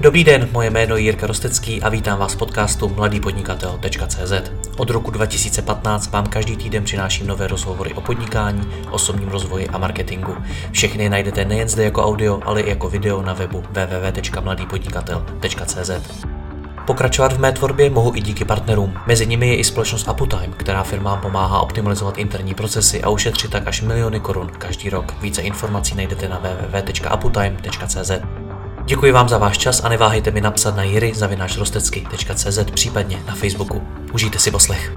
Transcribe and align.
Dobrý 0.00 0.24
den, 0.24 0.48
moje 0.52 0.70
jméno 0.70 0.96
je 0.96 1.02
Jirka 1.02 1.26
Rostecký 1.26 1.82
a 1.82 1.88
vítám 1.88 2.18
vás 2.18 2.34
v 2.34 2.38
podcastu 2.38 2.88
mladýpodnikatel.cz. 2.88 4.32
Od 4.76 4.90
roku 4.90 5.10
2015 5.10 6.10
vám 6.10 6.26
každý 6.26 6.56
týden 6.56 6.84
přináším 6.84 7.26
nové 7.26 7.46
rozhovory 7.46 7.94
o 7.94 8.00
podnikání, 8.00 8.68
osobním 8.90 9.28
rozvoji 9.28 9.68
a 9.68 9.78
marketingu. 9.78 10.36
Všechny 10.72 11.08
najdete 11.08 11.44
nejen 11.44 11.68
zde 11.68 11.84
jako 11.84 12.04
audio, 12.04 12.40
ale 12.44 12.60
i 12.60 12.70
jako 12.70 12.88
video 12.88 13.22
na 13.22 13.32
webu 13.32 13.64
www.mladýpodnikatel.cz. 13.70 15.90
Pokračovat 16.86 17.32
v 17.32 17.38
mé 17.38 17.52
tvorbě 17.52 17.90
mohu 17.90 18.16
i 18.16 18.20
díky 18.20 18.44
partnerům. 18.44 18.94
Mezi 19.06 19.26
nimi 19.26 19.48
je 19.48 19.56
i 19.56 19.64
společnost 19.64 20.08
Aputime, 20.08 20.54
která 20.56 20.82
firmám 20.82 21.20
pomáhá 21.20 21.60
optimalizovat 21.60 22.18
interní 22.18 22.54
procesy 22.54 23.02
a 23.02 23.08
ušetřit 23.08 23.50
tak 23.50 23.68
až 23.68 23.82
miliony 23.82 24.20
korun 24.20 24.50
každý 24.58 24.90
rok. 24.90 25.14
Více 25.20 25.42
informací 25.42 25.94
najdete 25.94 26.28
na 26.28 26.38
www.aputime.cz. 26.38 28.10
Děkuji 28.88 29.12
vám 29.12 29.28
za 29.28 29.38
váš 29.38 29.58
čas 29.58 29.84
a 29.84 29.88
neváhejte 29.88 30.30
mi 30.30 30.40
napsat 30.40 30.76
na 30.76 30.82
jiry.rostecky.cz 30.82 32.58
případně 32.74 33.22
na 33.26 33.34
Facebooku. 33.34 33.82
Užijte 34.12 34.38
si 34.38 34.50
poslech. 34.50 34.92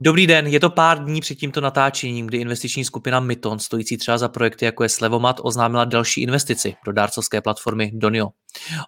Dobrý 0.00 0.26
den, 0.26 0.46
je 0.46 0.60
to 0.60 0.70
pár 0.70 1.04
dní 1.04 1.20
před 1.20 1.34
tímto 1.34 1.60
natáčením, 1.60 2.26
kdy 2.26 2.38
investiční 2.38 2.84
skupina 2.84 3.20
Myton, 3.20 3.58
stojící 3.58 3.96
třeba 3.96 4.18
za 4.18 4.28
projekty 4.28 4.64
jako 4.64 4.82
je 4.82 4.88
Slevomat, 4.88 5.40
oznámila 5.42 5.84
další 5.84 6.22
investici 6.22 6.74
do 6.86 6.92
dárcovské 6.92 7.40
platformy 7.40 7.90
Donio. 7.94 8.28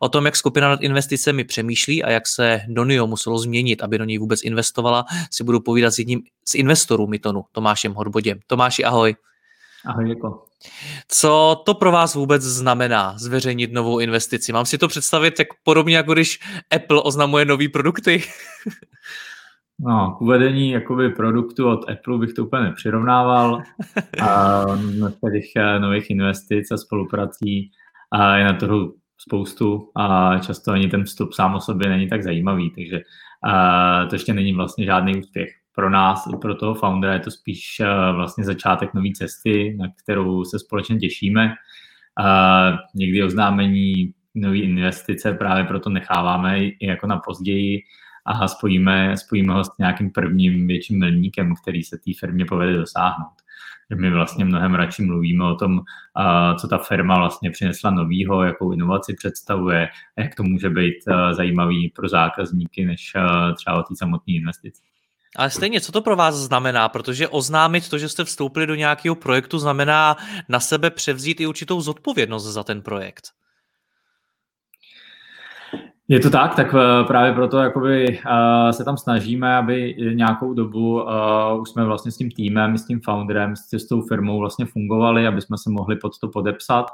O 0.00 0.08
tom, 0.08 0.24
jak 0.24 0.36
skupina 0.36 0.68
nad 0.68 0.80
investicemi 0.80 1.44
přemýšlí 1.44 2.04
a 2.04 2.10
jak 2.10 2.26
se 2.26 2.60
Donio 2.68 3.06
muselo 3.06 3.38
změnit, 3.38 3.82
aby 3.82 3.98
do 3.98 4.04
něj 4.04 4.18
vůbec 4.18 4.44
investovala, 4.44 5.04
si 5.30 5.44
budu 5.44 5.60
povídat 5.60 5.94
s 5.94 5.98
jedním 5.98 6.22
z 6.44 6.54
investorů 6.54 7.06
Mytonu, 7.06 7.44
Tomášem 7.52 7.94
Hodbodem. 7.94 8.38
Tomáši, 8.46 8.84
ahoj. 8.84 9.16
Ahoj, 9.84 10.08
jako. 10.08 10.44
Co 11.08 11.62
to 11.66 11.74
pro 11.74 11.92
vás 11.92 12.14
vůbec 12.14 12.42
znamená 12.42 13.14
zveřejnit 13.18 13.72
novou 13.72 13.98
investici? 13.98 14.52
Mám 14.52 14.66
si 14.66 14.78
to 14.78 14.88
představit 14.88 15.34
tak 15.34 15.46
podobně, 15.62 15.96
jako 15.96 16.12
když 16.12 16.40
Apple 16.70 17.02
oznamuje 17.02 17.44
nové 17.44 17.68
produkty? 17.68 18.24
No, 19.82 20.14
k 20.18 20.20
uvedení 20.20 20.70
jakoby 20.70 21.10
produktu 21.10 21.68
od 21.68 21.90
Apple 21.90 22.18
bych 22.18 22.32
to 22.32 22.44
úplně 22.44 22.62
nepřirovnával. 22.62 23.62
A 24.22 24.64
těch 25.32 25.44
eh, 25.56 25.78
nových 25.78 26.10
investic 26.10 26.70
a 26.70 26.76
spoluprací 26.76 27.70
a 28.12 28.36
je 28.36 28.44
na 28.44 28.52
trhu 28.52 28.94
spoustu 29.18 29.90
a 29.96 30.38
často 30.38 30.72
ani 30.72 30.88
ten 30.88 31.04
vstup 31.04 31.32
sám 31.32 31.54
o 31.54 31.60
sobě 31.60 31.88
není 31.88 32.08
tak 32.08 32.22
zajímavý, 32.22 32.70
takže 32.70 33.00
a 33.44 34.06
to 34.06 34.14
ještě 34.14 34.34
není 34.34 34.52
vlastně 34.52 34.84
žádný 34.84 35.18
úspěch. 35.18 35.48
Pro 35.74 35.90
nás, 35.90 36.24
pro 36.40 36.54
toho 36.54 36.74
foundera 36.74 37.12
je 37.12 37.20
to 37.20 37.30
spíš 37.30 37.80
eh, 37.80 38.12
vlastně 38.12 38.44
začátek 38.44 38.94
nové 38.94 39.08
cesty, 39.16 39.76
na 39.78 39.86
kterou 40.02 40.44
se 40.44 40.58
společně 40.58 40.96
těšíme. 40.96 41.54
A 42.24 42.78
někdy 42.94 43.24
oznámení 43.24 44.12
nové 44.34 44.58
investice 44.58 45.32
právě 45.32 45.64
proto 45.64 45.90
necháváme 45.90 46.64
i 46.64 46.86
jako 46.86 47.06
na 47.06 47.18
později, 47.18 47.80
a 48.26 48.48
spojíme, 48.48 49.16
spojíme 49.16 49.52
ho 49.52 49.64
s 49.64 49.70
nějakým 49.78 50.10
prvním 50.10 50.66
větším 50.66 50.98
milníkem, 50.98 51.54
který 51.62 51.82
se 51.82 51.98
té 51.98 52.10
firmě 52.20 52.44
povede 52.44 52.76
dosáhnout. 52.76 53.34
My 53.94 54.10
vlastně 54.10 54.44
mnohem 54.44 54.74
radši 54.74 55.02
mluvíme 55.02 55.44
o 55.44 55.54
tom, 55.54 55.80
co 56.60 56.68
ta 56.68 56.78
firma 56.78 57.18
vlastně 57.18 57.50
přinesla 57.50 57.90
novýho, 57.90 58.42
jakou 58.42 58.72
inovaci 58.72 59.14
představuje 59.14 59.88
a 60.18 60.20
jak 60.20 60.34
to 60.34 60.42
může 60.42 60.70
být 60.70 60.94
zajímavý 61.32 61.92
pro 61.96 62.08
zákazníky, 62.08 62.84
než 62.84 63.12
třeba 63.56 63.76
o 63.76 63.82
té 63.82 63.96
samotné 63.96 64.34
investici. 64.34 64.82
Ale 65.36 65.50
stejně, 65.50 65.80
co 65.80 65.92
to 65.92 66.02
pro 66.02 66.16
vás 66.16 66.34
znamená? 66.34 66.88
Protože 66.88 67.28
oznámit 67.28 67.88
to, 67.88 67.98
že 67.98 68.08
jste 68.08 68.24
vstoupili 68.24 68.66
do 68.66 68.74
nějakého 68.74 69.14
projektu, 69.14 69.58
znamená 69.58 70.16
na 70.48 70.60
sebe 70.60 70.90
převzít 70.90 71.40
i 71.40 71.46
určitou 71.46 71.80
zodpovědnost 71.80 72.44
za 72.44 72.64
ten 72.64 72.82
projekt. 72.82 73.28
Je 76.10 76.20
to 76.20 76.30
tak, 76.30 76.54
tak 76.54 76.74
eh, 76.74 77.04
právě 77.04 77.32
proto 77.32 77.58
jakoby, 77.58 78.18
uh, 78.26 78.70
se 78.70 78.84
tam 78.84 78.96
snažíme, 78.96 79.56
aby 79.56 79.94
nějakou 80.14 80.54
dobu 80.54 81.02
uh, 81.02 81.60
už 81.60 81.70
jsme 81.70 81.84
vlastně 81.84 82.10
s 82.10 82.16
tím 82.16 82.30
týmem, 82.30 82.78
s 82.78 82.86
tím 82.86 83.00
founderem, 83.04 83.56
s, 83.56 83.72
s 83.72 83.88
tou 83.88 84.02
firmou 84.02 84.38
vlastně 84.38 84.66
fungovali, 84.66 85.26
aby 85.26 85.40
jsme 85.40 85.58
se 85.58 85.70
mohli 85.70 85.96
pod 85.96 86.18
to 86.18 86.28
podepsat 86.28 86.86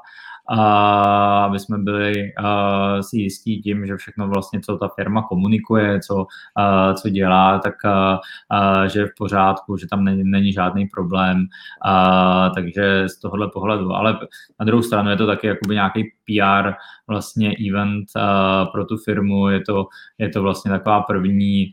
a 0.48 1.44
aby 1.44 1.58
jsme 1.58 1.78
byli 1.78 2.32
uh, 2.38 3.00
si 3.00 3.18
jistí 3.18 3.62
tím, 3.62 3.86
že 3.86 3.96
všechno 3.96 4.28
vlastně, 4.28 4.60
co 4.60 4.76
ta 4.76 4.88
firma 4.88 5.22
komunikuje, 5.22 6.00
co, 6.00 6.14
uh, 6.16 6.94
co 6.94 7.08
dělá, 7.08 7.58
tak 7.58 7.74
uh, 7.84 8.84
že 8.84 9.00
je 9.00 9.06
v 9.06 9.14
pořádku, 9.18 9.76
že 9.76 9.86
tam 9.90 10.04
není, 10.04 10.24
není 10.24 10.52
žádný 10.52 10.86
problém, 10.86 11.38
uh, 11.38 12.54
takže 12.54 13.08
z 13.08 13.20
tohohle 13.20 13.48
pohledu. 13.52 13.92
Ale 13.92 14.18
na 14.60 14.66
druhou 14.66 14.82
stranu 14.82 15.10
je 15.10 15.16
to 15.16 15.26
taky 15.26 15.46
jakoby 15.46 15.74
nějaký 15.74 16.04
PR 16.04 16.72
vlastně 17.08 17.52
event 17.68 18.06
uh, 18.16 18.72
pro 18.72 18.84
tu 18.84 18.96
firmu, 18.96 19.48
je 19.48 19.60
to, 19.60 19.86
je 20.18 20.28
to 20.28 20.42
vlastně 20.42 20.70
taková 20.70 21.00
první 21.00 21.72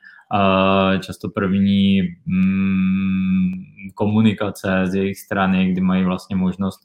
často 1.00 1.30
první 1.30 2.02
mm, 2.26 3.13
komunikace 3.94 4.82
z 4.86 4.96
jejich 4.96 5.20
strany, 5.20 5.72
kdy 5.72 5.82
mají 5.82 6.04
vlastně 6.04 6.36
možnost 6.36 6.80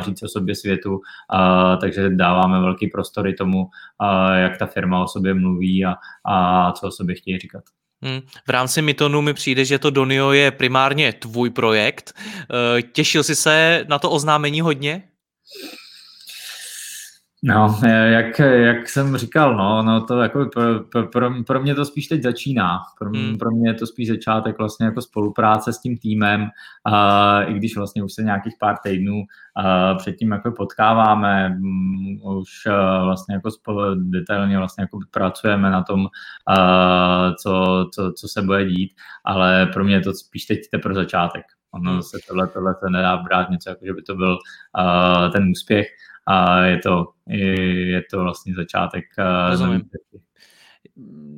říct 0.00 0.22
o 0.22 0.28
sobě 0.28 0.54
světu, 0.54 1.00
takže 1.80 2.10
dáváme 2.10 2.60
velký 2.60 2.86
prostory 2.86 3.34
tomu, 3.34 3.66
jak 4.34 4.58
ta 4.58 4.66
firma 4.66 5.02
o 5.02 5.08
sobě 5.08 5.34
mluví 5.34 5.84
a, 5.84 5.94
a 6.26 6.72
co 6.72 6.88
o 6.88 6.90
sobě 6.90 7.14
chtějí 7.14 7.38
říkat. 7.38 7.64
Hmm. 8.04 8.20
V 8.46 8.50
rámci 8.50 8.82
Mytonu 8.82 9.22
mi 9.22 9.34
přijde, 9.34 9.64
že 9.64 9.78
to 9.78 9.90
Donio 9.90 10.32
je 10.32 10.50
primárně 10.50 11.12
tvůj 11.12 11.50
projekt. 11.50 12.12
E, 12.78 12.82
těšil 12.82 13.22
jsi 13.22 13.36
se 13.36 13.84
na 13.88 13.98
to 13.98 14.10
oznámení 14.10 14.60
hodně? 14.60 15.02
No, 17.44 17.78
jak, 17.84 18.38
jak 18.38 18.88
jsem 18.88 19.16
říkal, 19.16 19.56
no, 19.56 19.82
no 19.82 20.00
to 20.06 20.20
jako 20.20 20.48
pro, 20.90 21.06
pro, 21.06 21.30
pro 21.46 21.60
mě 21.60 21.74
to 21.74 21.84
spíš 21.84 22.06
teď 22.06 22.22
začíná. 22.22 22.78
Pro, 22.98 23.10
hmm. 23.10 23.38
pro 23.38 23.50
mě 23.50 23.70
je 23.70 23.74
to 23.74 23.86
spíš 23.86 24.08
začátek 24.08 24.58
vlastně 24.58 24.86
jako 24.86 25.02
spolupráce 25.02 25.72
s 25.72 25.80
tím 25.80 25.98
týmem, 25.98 26.48
a 26.84 27.42
i 27.42 27.54
když 27.54 27.76
vlastně 27.76 28.02
už 28.02 28.12
se 28.12 28.22
nějakých 28.22 28.54
pár 28.60 28.76
týdnů 28.84 29.22
a 29.56 29.94
předtím 29.94 30.30
jako 30.30 30.52
potkáváme, 30.52 31.58
um, 31.60 32.20
už 32.22 32.48
uh, 32.66 33.04
vlastně 33.04 33.34
jako 33.34 33.50
spolu 33.50 33.94
detailně 33.94 34.58
vlastně 34.58 34.82
jako 34.82 34.98
pracujeme 35.10 35.70
na 35.70 35.82
tom, 35.82 36.00
uh, 36.00 37.34
co, 37.42 37.86
co, 37.94 38.12
co 38.12 38.28
se 38.28 38.42
bude 38.42 38.64
dít, 38.64 38.92
ale 39.24 39.66
pro 39.66 39.84
mě 39.84 39.94
je 39.94 40.00
to 40.00 40.14
spíš 40.14 40.44
teď 40.46 40.58
teprve 40.70 40.94
začátek. 40.94 41.44
Ono 41.74 42.02
se 42.02 42.18
tohle, 42.28 42.46
tohle 42.46 42.74
se 42.74 42.90
nedá 42.90 43.16
brát 43.16 43.50
něco, 43.50 43.68
jako 43.68 43.86
že 43.86 43.92
by 43.92 44.02
to 44.02 44.14
byl 44.14 44.32
uh, 44.32 45.32
ten 45.32 45.50
úspěch, 45.50 45.86
a 46.26 46.64
je 46.64 46.78
to, 46.78 47.04
je 47.26 48.02
to 48.10 48.22
vlastně 48.22 48.54
začátek. 48.54 49.04
Rozumím. 49.50 49.82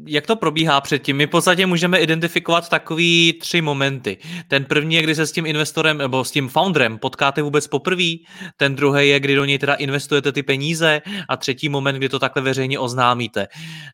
Jak 0.07 0.27
to 0.27 0.37
probíhá 0.37 0.81
předtím? 0.81 1.17
My 1.17 1.27
v 1.27 1.31
podstatě 1.31 1.67
můžeme 1.67 1.99
identifikovat 1.99 2.69
takový 2.69 3.33
tři 3.33 3.61
momenty. 3.61 4.19
Ten 4.49 4.65
první 4.65 4.95
je, 4.95 5.03
kdy 5.03 5.15
se 5.15 5.27
s 5.27 5.33
tím 5.33 5.47
investorem 5.47 5.99
nebo 5.99 6.25
s 6.25 6.31
tím 6.31 6.49
founderem 6.49 6.99
potkáte 6.99 7.43
vůbec 7.43 7.67
poprvé. 7.67 8.13
Ten 8.57 8.77
druhý 8.77 9.09
je, 9.09 9.21
kdy 9.21 9.35
do 9.35 9.45
něj 9.45 9.59
teda 9.59 9.75
investujete 9.75 10.33
ty 10.33 10.43
peníze. 10.43 11.03
A 11.29 11.37
třetí 11.37 11.69
moment, 11.69 11.97
kdy 11.97 12.09
to 12.09 12.19
takhle 12.19 12.43
veřejně 12.43 12.79
oznámíte. 12.79 13.47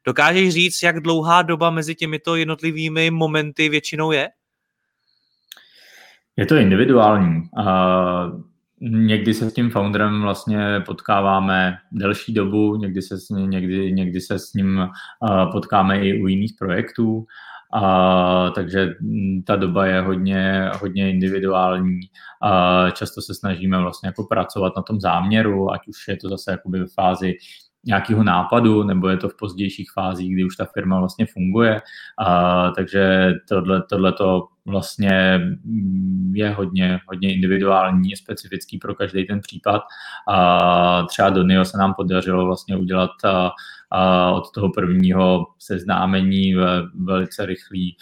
Dokážeš 0.06 0.54
říct, 0.54 0.82
jak 0.82 1.00
dlouhá 1.00 1.42
doba 1.42 1.70
mezi 1.70 1.94
těmito 1.94 2.36
jednotlivými 2.36 3.10
momenty 3.10 3.68
většinou 3.68 4.12
je? 4.12 4.28
Je 6.36 6.46
to 6.46 6.56
individuální. 6.56 7.42
Uh 7.58 8.49
Někdy 8.82 9.34
se 9.34 9.50
s 9.50 9.54
tím 9.54 9.70
founderem 9.70 10.22
vlastně 10.22 10.80
potkáváme 10.86 11.78
delší 11.92 12.34
dobu, 12.34 12.76
někdy 12.76 13.02
se 13.02 13.18
s, 13.18 13.28
někdy, 13.30 13.92
někdy 13.92 14.20
se 14.20 14.38
s 14.38 14.54
ním 14.54 14.88
potkáme 15.52 16.00
i 16.00 16.22
u 16.22 16.26
jiných 16.26 16.52
projektů, 16.58 17.26
a, 17.72 18.50
takže 18.50 18.94
ta 19.46 19.56
doba 19.56 19.86
je 19.86 20.00
hodně, 20.00 20.70
hodně 20.80 21.10
individuální. 21.10 22.00
A 22.42 22.90
často 22.90 23.22
se 23.22 23.34
snažíme 23.34 23.78
vlastně 23.80 24.06
jako 24.06 24.24
pracovat 24.24 24.72
na 24.76 24.82
tom 24.82 25.00
záměru, 25.00 25.72
ať 25.72 25.88
už 25.88 26.08
je 26.08 26.16
to 26.16 26.28
zase 26.28 26.50
jakoby 26.50 26.80
v 26.80 26.94
fázi 26.94 27.34
nějakého 27.84 28.24
nápadu, 28.24 28.82
nebo 28.82 29.08
je 29.08 29.16
to 29.16 29.28
v 29.28 29.36
pozdějších 29.36 29.90
fázích, 29.94 30.34
kdy 30.34 30.44
už 30.44 30.56
ta 30.56 30.64
firma 30.64 30.98
vlastně 30.98 31.26
funguje. 31.26 31.80
A, 32.18 32.70
takže 32.70 33.32
tohle, 33.48 34.12
to 34.12 34.48
vlastně 34.66 35.40
je 36.32 36.50
hodně, 36.50 37.00
hodně 37.06 37.34
individuální, 37.34 38.16
specifický 38.16 38.78
pro 38.78 38.94
každý 38.94 39.26
ten 39.26 39.40
případ. 39.40 39.82
A 40.28 41.02
třeba 41.02 41.30
do 41.30 41.42
NIO 41.42 41.64
se 41.64 41.78
nám 41.78 41.94
podařilo 41.94 42.46
vlastně 42.46 42.76
udělat 42.76 43.10
od 44.32 44.50
toho 44.54 44.70
prvního 44.72 45.46
seznámení 45.58 46.54
ve 46.54 46.82
velice 47.04 47.46
rychlý, 47.46 47.96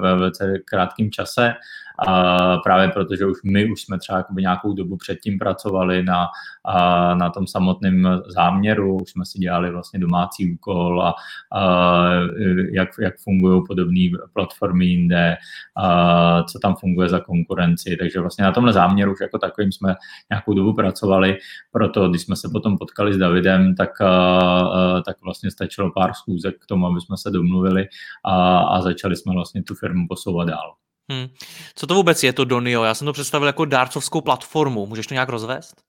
ve 0.00 0.14
velice 0.14 0.54
krátkém 0.64 1.10
čase. 1.10 1.54
A 2.06 2.56
právě 2.56 2.88
protože 2.88 3.26
už 3.26 3.38
my 3.44 3.70
už 3.72 3.82
jsme 3.82 3.98
třeba 3.98 4.24
nějakou 4.38 4.72
dobu 4.72 4.96
předtím 4.96 5.38
pracovali 5.38 6.02
na, 6.02 6.26
a, 6.64 7.14
na 7.14 7.30
tom 7.30 7.46
samotném 7.46 8.20
záměru, 8.26 8.96
už 8.96 9.10
jsme 9.10 9.24
si 9.26 9.38
dělali 9.38 9.70
vlastně 9.70 10.00
domácí 10.00 10.52
úkol 10.54 11.02
a, 11.02 11.14
a 11.54 12.04
jak, 12.72 12.88
jak 13.00 13.14
fungují 13.24 13.62
podobné 13.68 14.10
platformy 14.32 14.86
jinde, 14.86 15.36
co 16.52 16.58
tam 16.58 16.74
funguje 16.74 17.08
za 17.08 17.20
konkurenci, 17.20 17.96
takže 18.00 18.20
vlastně 18.20 18.44
na 18.44 18.52
tomhle 18.52 18.72
záměru 18.72 19.12
už 19.12 19.20
jako 19.20 19.38
takovým 19.38 19.72
jsme 19.72 19.94
nějakou 20.30 20.54
dobu 20.54 20.72
pracovali, 20.72 21.38
proto 21.72 22.08
když 22.08 22.22
jsme 22.22 22.36
se 22.36 22.48
potom 22.52 22.78
potkali 22.78 23.14
s 23.14 23.18
Davidem, 23.18 23.74
tak, 23.74 23.90
tak 25.06 25.16
vlastně 25.22 25.50
stačilo 25.50 25.90
pár 25.90 26.14
schůzek 26.14 26.54
k 26.58 26.66
tomu, 26.66 26.86
aby 26.86 27.00
jsme 27.00 27.16
se 27.16 27.30
domluvili 27.30 27.86
a, 28.24 28.58
a 28.58 28.82
začali 28.82 29.16
jsme 29.16 29.32
vlastně 29.32 29.62
tu 29.62 29.74
firmu 29.74 30.06
posouvat 30.08 30.48
dál. 30.48 30.74
Hmm. 31.12 31.28
Co 31.74 31.86
to 31.86 31.94
vůbec 31.94 32.22
je 32.22 32.32
to 32.32 32.44
Donio? 32.44 32.84
Já 32.84 32.94
jsem 32.94 33.04
to 33.04 33.12
představil 33.12 33.46
jako 33.46 33.64
dárcovskou 33.64 34.20
platformu. 34.20 34.86
Můžeš 34.86 35.06
to 35.06 35.14
nějak 35.14 35.28
rozvést? 35.28 35.82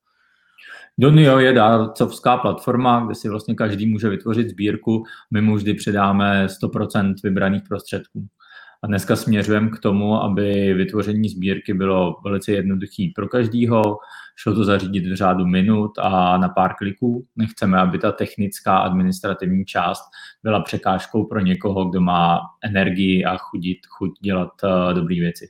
Donio 0.97 1.39
je 1.39 1.53
dárcovská 1.53 2.37
platforma, 2.37 3.05
kde 3.05 3.15
si 3.15 3.29
vlastně 3.29 3.55
každý 3.55 3.85
může 3.85 4.09
vytvořit 4.09 4.49
sbírku. 4.49 5.03
My 5.31 5.41
mu 5.41 5.55
vždy 5.55 5.73
předáme 5.73 6.47
100% 6.63 7.13
vybraných 7.23 7.63
prostředků. 7.69 8.27
A 8.83 8.87
dneska 8.87 9.15
směřujeme 9.15 9.69
k 9.69 9.79
tomu, 9.79 10.15
aby 10.15 10.73
vytvoření 10.73 11.29
sbírky 11.29 11.73
bylo 11.73 12.19
velice 12.23 12.51
jednoduché 12.51 13.07
pro 13.15 13.27
každýho. 13.27 13.97
Šlo 14.35 14.55
to 14.55 14.63
zařídit 14.63 15.07
v 15.07 15.15
řádu 15.15 15.45
minut 15.45 15.91
a 15.97 16.37
na 16.37 16.49
pár 16.49 16.75
kliků. 16.75 17.25
Nechceme, 17.35 17.79
aby 17.79 17.99
ta 17.99 18.11
technická 18.11 18.77
administrativní 18.77 19.65
část 19.65 20.03
byla 20.43 20.61
překážkou 20.61 21.23
pro 21.25 21.39
někoho, 21.39 21.85
kdo 21.85 22.01
má 22.01 22.39
energii 22.63 23.25
a 23.25 23.37
chudit, 23.37 23.77
chuť 23.87 24.11
dělat 24.21 24.51
uh, 24.63 24.93
dobré 24.93 25.15
věci. 25.15 25.49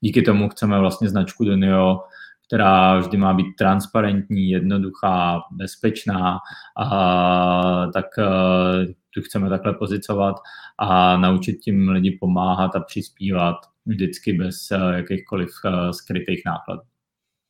Díky 0.00 0.22
tomu 0.22 0.48
chceme 0.48 0.78
vlastně 0.78 1.08
značku 1.08 1.44
Donio 1.44 2.00
která 2.46 2.98
vždy 2.98 3.16
má 3.16 3.34
být 3.34 3.56
transparentní, 3.58 4.50
jednoduchá, 4.50 5.40
bezpečná, 5.50 6.38
a 6.76 7.86
tak 7.92 8.06
uh, 8.18 8.92
tu 9.16 9.22
chceme 9.22 9.48
takhle 9.48 9.72
pozicovat 9.72 10.36
a 10.78 11.16
naučit 11.16 11.52
tím 11.52 11.88
lidi 11.88 12.18
pomáhat 12.20 12.76
a 12.76 12.80
přispívat 12.80 13.56
vždycky 13.86 14.32
bez 14.32 14.70
uh, 14.70 14.92
jakýchkoliv 14.94 15.48
uh, 15.64 15.90
skrytých 15.90 16.42
nákladů. 16.46 16.82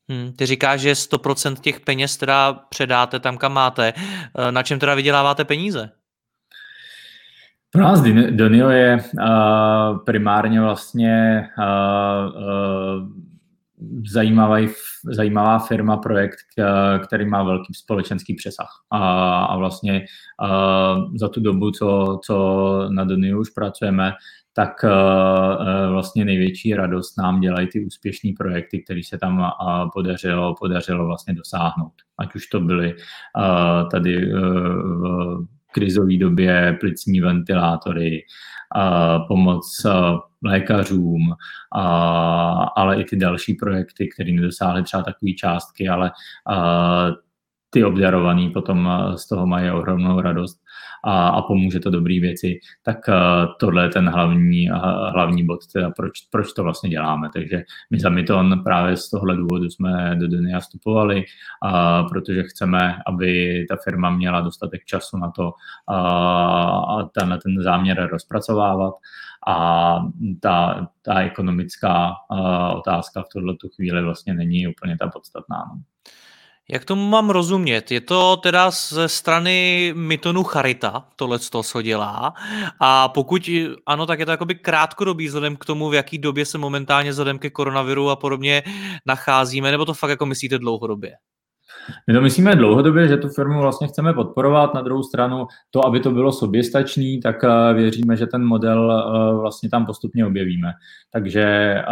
Hmm, 0.09 0.33
ty 0.33 0.45
říkáš, 0.45 0.81
že 0.81 0.93
100% 0.93 1.55
těch 1.55 1.79
peněz 1.79 2.17
teda 2.17 2.53
předáte 2.53 3.19
tam, 3.19 3.37
kam 3.37 3.53
máte. 3.53 3.93
Na 4.51 4.63
čem 4.63 4.79
teda 4.79 4.95
vyděláváte 4.95 5.45
peníze? 5.45 5.89
Pro 7.71 7.81
nás 7.83 8.01
Donio 8.31 8.69
je 8.69 8.97
uh, 8.97 9.97
primárně 10.05 10.61
vlastně 10.61 11.43
uh, 11.57 12.35
uh, 12.35 13.09
zajímavý, 14.11 14.69
zajímavá 15.11 15.59
firma, 15.59 15.97
projekt, 15.97 16.37
který 17.07 17.25
má 17.25 17.43
velký 17.43 17.73
společenský 17.73 18.33
přesah. 18.33 18.69
A, 18.91 19.39
a 19.45 19.57
vlastně 19.57 20.05
a 20.41 20.95
za 21.15 21.29
tu 21.29 21.39
dobu, 21.39 21.71
co, 21.71 22.19
co 22.25 22.87
na 22.89 23.03
Donio 23.03 23.39
už 23.39 23.49
pracujeme, 23.49 24.13
tak 24.53 24.85
vlastně 25.89 26.25
největší 26.25 26.73
radost 26.73 27.17
nám 27.17 27.39
dělají 27.39 27.67
ty 27.67 27.85
úspěšné 27.85 28.31
projekty, 28.37 28.83
které 28.83 29.01
se 29.07 29.17
tam 29.17 29.51
podařilo, 29.93 30.55
podařilo 30.59 31.05
vlastně 31.05 31.33
dosáhnout. 31.33 31.93
Ať 32.19 32.35
už 32.35 32.47
to 32.47 32.59
byly 32.59 32.95
tady 33.91 34.31
v 34.33 35.47
krizové 35.77 36.17
době 36.17 36.77
plicní 36.79 37.21
ventilátory, 37.21 38.21
pomoc 39.27 39.85
lékařům, 40.43 41.21
ale 42.75 43.01
i 43.01 43.03
ty 43.03 43.15
další 43.15 43.53
projekty, 43.53 44.09
které 44.13 44.31
nedosáhly 44.31 44.83
třeba 44.83 45.03
takové 45.03 45.31
částky, 45.31 45.89
ale 45.89 46.11
ty 47.69 47.83
obdarovaný 47.83 48.49
potom 48.49 48.89
z 49.15 49.27
toho 49.27 49.47
mají 49.47 49.71
ohromnou 49.71 50.21
radost 50.21 50.59
a, 51.07 51.27
a 51.27 51.41
pomůže 51.41 51.79
to 51.79 51.89
dobrý 51.89 52.19
věci, 52.19 52.59
tak 52.83 52.97
uh, 53.07 53.15
tohle 53.59 53.83
je 53.83 53.89
ten 53.89 54.09
hlavní, 54.09 54.71
uh, 54.71 54.77
hlavní 55.13 55.45
bod, 55.45 55.59
teda 55.73 55.89
proč, 55.89 56.11
proč 56.31 56.53
to 56.53 56.63
vlastně 56.63 56.89
děláme. 56.89 57.29
Takže 57.33 57.63
my 57.91 57.99
za 57.99 58.09
Miton 58.09 58.63
právě 58.63 58.97
z 58.97 59.09
tohle 59.09 59.35
důvodu 59.35 59.69
jsme 59.69 60.15
do 60.15 60.27
Dunia 60.27 60.59
vstupovali, 60.59 61.15
uh, 61.17 62.09
protože 62.09 62.43
chceme, 62.43 62.97
aby 63.07 63.65
ta 63.69 63.75
firma 63.83 64.09
měla 64.09 64.41
dostatek 64.41 64.85
času 64.85 65.17
na 65.17 65.31
to 65.31 65.43
uh, 65.43 65.95
a 65.95 67.09
tenhle 67.19 67.37
ten 67.37 67.63
záměr 67.63 68.07
rozpracovávat 68.11 68.93
a 69.47 69.99
ta, 70.41 70.87
ta 71.01 71.19
ekonomická 71.19 72.09
uh, 72.31 72.77
otázka 72.77 73.21
v 73.21 73.29
tuhle 73.33 73.55
chvíli 73.75 74.03
vlastně 74.03 74.33
není 74.33 74.67
úplně 74.67 74.97
ta 74.97 75.07
podstatná. 75.07 75.65
No. 75.75 75.81
Jak 76.71 76.85
tomu 76.85 77.07
mám 77.09 77.29
rozumět? 77.29 77.91
Je 77.91 78.01
to 78.01 78.37
teda 78.37 78.71
ze 78.71 79.09
strany 79.09 79.93
Mytonu 79.95 80.43
Charita, 80.43 81.07
tohle 81.15 81.39
co 81.39 81.63
co 81.63 81.81
dělá. 81.81 82.33
A 82.79 83.09
pokud 83.09 83.49
ano, 83.85 84.05
tak 84.05 84.19
je 84.19 84.25
to 84.25 84.31
jakoby 84.31 84.55
krátkodobý 84.55 85.27
vzhledem 85.27 85.55
k 85.57 85.65
tomu, 85.65 85.89
v 85.89 85.93
jaký 85.93 86.17
době 86.17 86.45
se 86.45 86.57
momentálně 86.57 87.09
vzhledem 87.09 87.39
ke 87.39 87.49
koronaviru 87.49 88.09
a 88.09 88.15
podobně 88.15 88.63
nacházíme, 89.05 89.71
nebo 89.71 89.85
to 89.85 89.93
fakt 89.93 90.09
jako 90.09 90.25
myslíte 90.25 90.57
dlouhodobě? 90.57 91.11
My 92.07 92.13
to 92.13 92.21
myslíme 92.21 92.55
dlouhodobě, 92.55 93.07
že 93.07 93.17
tu 93.17 93.29
firmu 93.29 93.61
vlastně 93.61 93.87
chceme 93.87 94.13
podporovat. 94.13 94.73
Na 94.73 94.81
druhou 94.81 95.03
stranu 95.03 95.47
to, 95.71 95.85
aby 95.85 95.99
to 95.99 96.11
bylo 96.11 96.31
soběstačný, 96.31 97.19
tak 97.19 97.43
eh, 97.43 97.73
věříme, 97.73 98.17
že 98.17 98.27
ten 98.27 98.45
model 98.45 98.91
eh, 98.91 99.41
vlastně 99.41 99.69
tam 99.69 99.85
postupně 99.85 100.25
objevíme. 100.25 100.71
Takže 101.11 101.43
eh, 101.43 101.83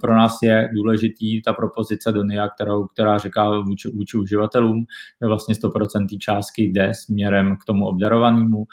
pro 0.00 0.16
nás 0.16 0.38
je 0.42 0.70
důležitý 0.74 1.42
ta 1.42 1.52
propozice 1.52 2.12
Donia, 2.12 2.48
kterou, 2.48 2.86
která 2.86 3.18
říká 3.18 3.50
vůči, 3.60 3.88
vůči 3.88 4.16
uživatelům, 4.16 4.84
že 5.22 5.28
vlastně 5.28 5.54
100% 5.54 6.18
částky 6.18 6.62
jde 6.62 6.94
směrem 6.94 7.56
k 7.56 7.64
tomu 7.64 7.86
obdarovanému 7.86 8.64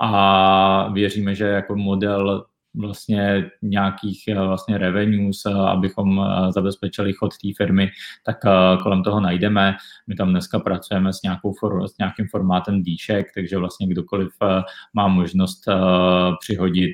a 0.00 0.88
věříme, 0.92 1.34
že 1.34 1.44
jako 1.44 1.76
model 1.76 2.44
vlastně 2.74 3.50
nějakých 3.62 4.28
eh, 4.28 4.34
vlastně 4.34 4.78
revenues, 4.78 5.46
eh, 5.46 5.52
abychom 5.52 6.20
eh, 6.20 6.52
zabezpečili 6.52 7.12
chod 7.12 7.30
té 7.42 7.48
firmy, 7.56 7.90
tak 8.24 8.36
kolem 8.82 9.02
toho 9.02 9.20
najdeme. 9.20 9.76
My 10.06 10.14
tam 10.14 10.30
dneska 10.30 10.58
pracujeme 10.58 11.12
s, 11.12 11.22
nějakou 11.22 11.52
for, 11.52 11.88
s 11.88 11.98
nějakým 11.98 12.26
formátem 12.30 12.82
díšek, 12.82 13.26
takže 13.34 13.58
vlastně 13.58 13.86
kdokoliv 13.86 14.28
má 14.94 15.08
možnost 15.08 15.64
přihodit 16.40 16.92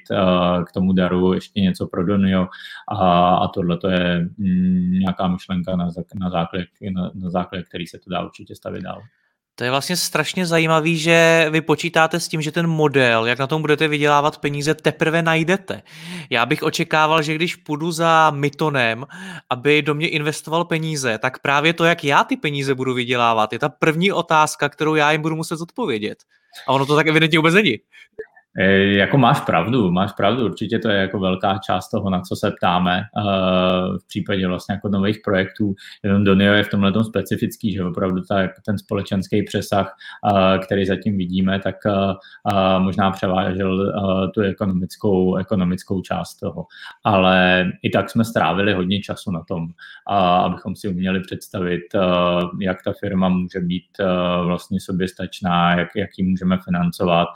k 0.67 0.73
tomu 0.73 0.93
daru 0.93 1.33
ještě 1.33 1.61
něco 1.61 1.87
pro 1.87 2.07
Donio 2.07 2.47
a, 2.89 3.35
a 3.37 3.49
tohle 3.49 3.77
to 3.77 3.89
je 3.89 4.29
mm, 4.39 4.93
nějaká 4.93 5.29
myšlenka 5.29 5.77
na, 5.77 5.89
na, 6.15 6.31
základě, 6.31 6.67
na, 6.91 7.11
na 7.15 7.31
základě, 7.31 7.65
který 7.65 7.87
se 7.87 7.99
to 7.99 8.11
dá 8.11 8.25
určitě 8.25 8.55
stavit 8.55 8.83
dál. 8.83 9.03
To 9.59 9.65
je 9.65 9.71
vlastně 9.71 9.97
strašně 9.97 10.47
zajímavý, 10.47 10.99
že 10.99 11.47
vy 11.51 11.61
počítáte 11.61 12.21
s 12.21 12.29
tím, 12.29 12.43
že 12.43 12.53
ten 12.53 12.67
model, 12.67 13.27
jak 13.27 13.39
na 13.39 13.47
tom 13.47 13.61
budete 13.61 13.89
vydělávat 13.89 14.39
peníze, 14.39 14.75
teprve 14.75 15.23
najdete. 15.23 15.83
Já 16.31 16.47
bych 16.47 16.63
očekával, 16.63 17.23
že 17.23 17.35
když 17.35 17.57
půjdu 17.57 17.93
za 17.93 18.31
Mitonem, 18.31 19.07
aby 19.51 19.83
do 19.83 19.95
mě 19.95 20.09
investoval 20.09 20.65
peníze, 20.65 21.19
tak 21.19 21.39
právě 21.39 21.73
to, 21.73 21.85
jak 21.85 22.05
já 22.05 22.25
ty 22.25 22.37
peníze 22.37 22.75
budu 22.75 22.95
vydělávat, 22.95 23.53
je 23.53 23.59
ta 23.59 23.69
první 23.69 24.13
otázka, 24.13 24.69
kterou 24.69 24.95
já 24.95 25.13
jim 25.13 25.23
budu 25.23 25.37
muset 25.37 25.57
zodpovědět. 25.57 26.19
A 26.69 26.73
ono 26.73 26.87
to 26.87 26.97
tak 26.97 27.07
evidentně 27.07 27.39
vůbec 27.39 27.55
není. 27.55 27.79
E, 28.59 28.95
jako 28.95 29.19
máš 29.19 29.41
pravdu, 29.41 29.91
máš 29.91 30.13
pravdu, 30.13 30.45
určitě 30.45 30.79
to 30.79 30.89
je 30.89 31.01
jako 31.01 31.19
velká 31.19 31.59
část 31.67 31.91
toho, 31.91 32.11
na 32.11 32.21
co 32.21 32.37
se 32.37 32.51
ptáme 32.51 33.03
uh, 33.17 33.97
v 33.97 34.07
případě 34.07 34.47
vlastně 34.47 34.75
jako 34.75 34.89
nových 34.89 35.19
projektů. 35.25 35.75
Jenom 36.05 36.25
Donio 36.25 36.53
je 36.53 36.65
v 36.65 36.71
tomhle 36.71 36.93
tom 36.93 37.05
specifický, 37.05 37.73
že 37.73 37.85
opravdu 37.85 38.23
ta, 38.29 38.49
ten 38.67 38.79
společenský 38.79 39.43
přesah, 39.43 39.97
uh, 40.33 40.59
který 40.59 40.87
zatím 40.87 41.19
vidíme, 41.19 41.61
tak 41.61 41.75
možná 42.79 43.11
převážel 43.11 43.93
tu 44.35 44.41
ekonomickou, 44.41 45.37
ekonomickou 45.37 46.01
část 46.01 46.35
toho. 46.35 46.67
Ale 47.05 47.67
i 47.83 47.91
tak 47.91 48.11
jsme 48.11 48.25
strávili 48.25 48.73
hodně 48.73 49.01
času 49.01 49.31
na 49.31 49.43
tom, 49.49 49.69
abychom 50.45 50.77
si 50.77 50.89
uměli 50.89 51.21
představit, 51.21 51.83
jak 52.61 52.83
ta 52.83 52.93
firma 53.01 53.29
může 53.29 53.61
být 53.61 53.85
vlastně 54.45 54.81
soběstačná, 54.81 55.79
jak, 55.79 55.89
jak 55.97 56.11
ji 56.19 56.25
můžeme 56.25 56.59
financovat, 56.65 57.29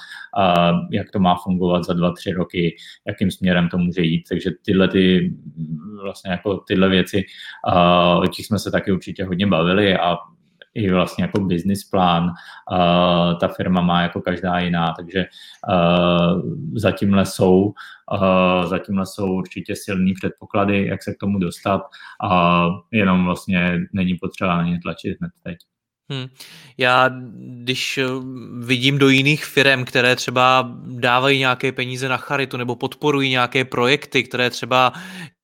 jak 0.90 1.11
to 1.12 1.18
má 1.18 1.36
fungovat 1.44 1.84
za 1.84 1.92
dva, 1.92 2.12
tři 2.12 2.32
roky, 2.32 2.76
jakým 3.06 3.30
směrem 3.30 3.68
to 3.68 3.78
může 3.78 4.02
jít. 4.02 4.24
Takže 4.28 4.50
tyhle 4.64 4.88
ty, 4.88 5.34
vlastně 6.02 6.30
jako 6.30 6.56
tyhle 6.56 6.88
věci, 6.88 7.24
o 8.22 8.26
těch 8.26 8.46
jsme 8.46 8.58
se 8.58 8.70
taky 8.70 8.92
určitě 8.92 9.24
hodně 9.24 9.46
bavili 9.46 9.96
a 9.96 10.16
i 10.74 10.90
vlastně 10.90 11.24
jako 11.24 11.40
business 11.40 11.84
plán 11.84 12.24
uh, 12.24 13.38
ta 13.38 13.48
firma 13.48 13.80
má 13.80 14.02
jako 14.02 14.20
každá 14.20 14.58
jiná, 14.58 14.94
takže 14.96 15.24
uh, 15.68 16.42
zatímhle 16.74 17.26
jsou, 17.26 17.72
uh, 18.12 18.66
zatímhle 18.66 19.06
jsou 19.06 19.32
určitě 19.32 19.76
silný 19.76 20.14
předpoklady, 20.14 20.86
jak 20.86 21.02
se 21.02 21.14
k 21.14 21.18
tomu 21.18 21.38
dostat 21.38 21.82
a 22.24 22.66
jenom 22.90 23.24
vlastně 23.24 23.80
není 23.92 24.14
potřeba 24.14 24.56
na 24.56 24.62
ně 24.62 24.80
tlačit 24.82 25.16
hned 25.20 25.32
teď. 25.42 25.58
Hmm. 26.10 26.28
Já, 26.78 27.10
když 27.62 27.98
eh, 27.98 28.04
vidím 28.58 28.98
do 28.98 29.08
jiných 29.08 29.44
firm, 29.44 29.84
které 29.84 30.16
třeba 30.16 30.72
dávají 30.84 31.38
nějaké 31.38 31.72
peníze 31.72 32.08
na 32.08 32.16
charitu 32.16 32.56
nebo 32.56 32.76
podporují 32.76 33.30
nějaké 33.30 33.64
projekty, 33.64 34.22
které 34.22 34.50
třeba 34.50 34.92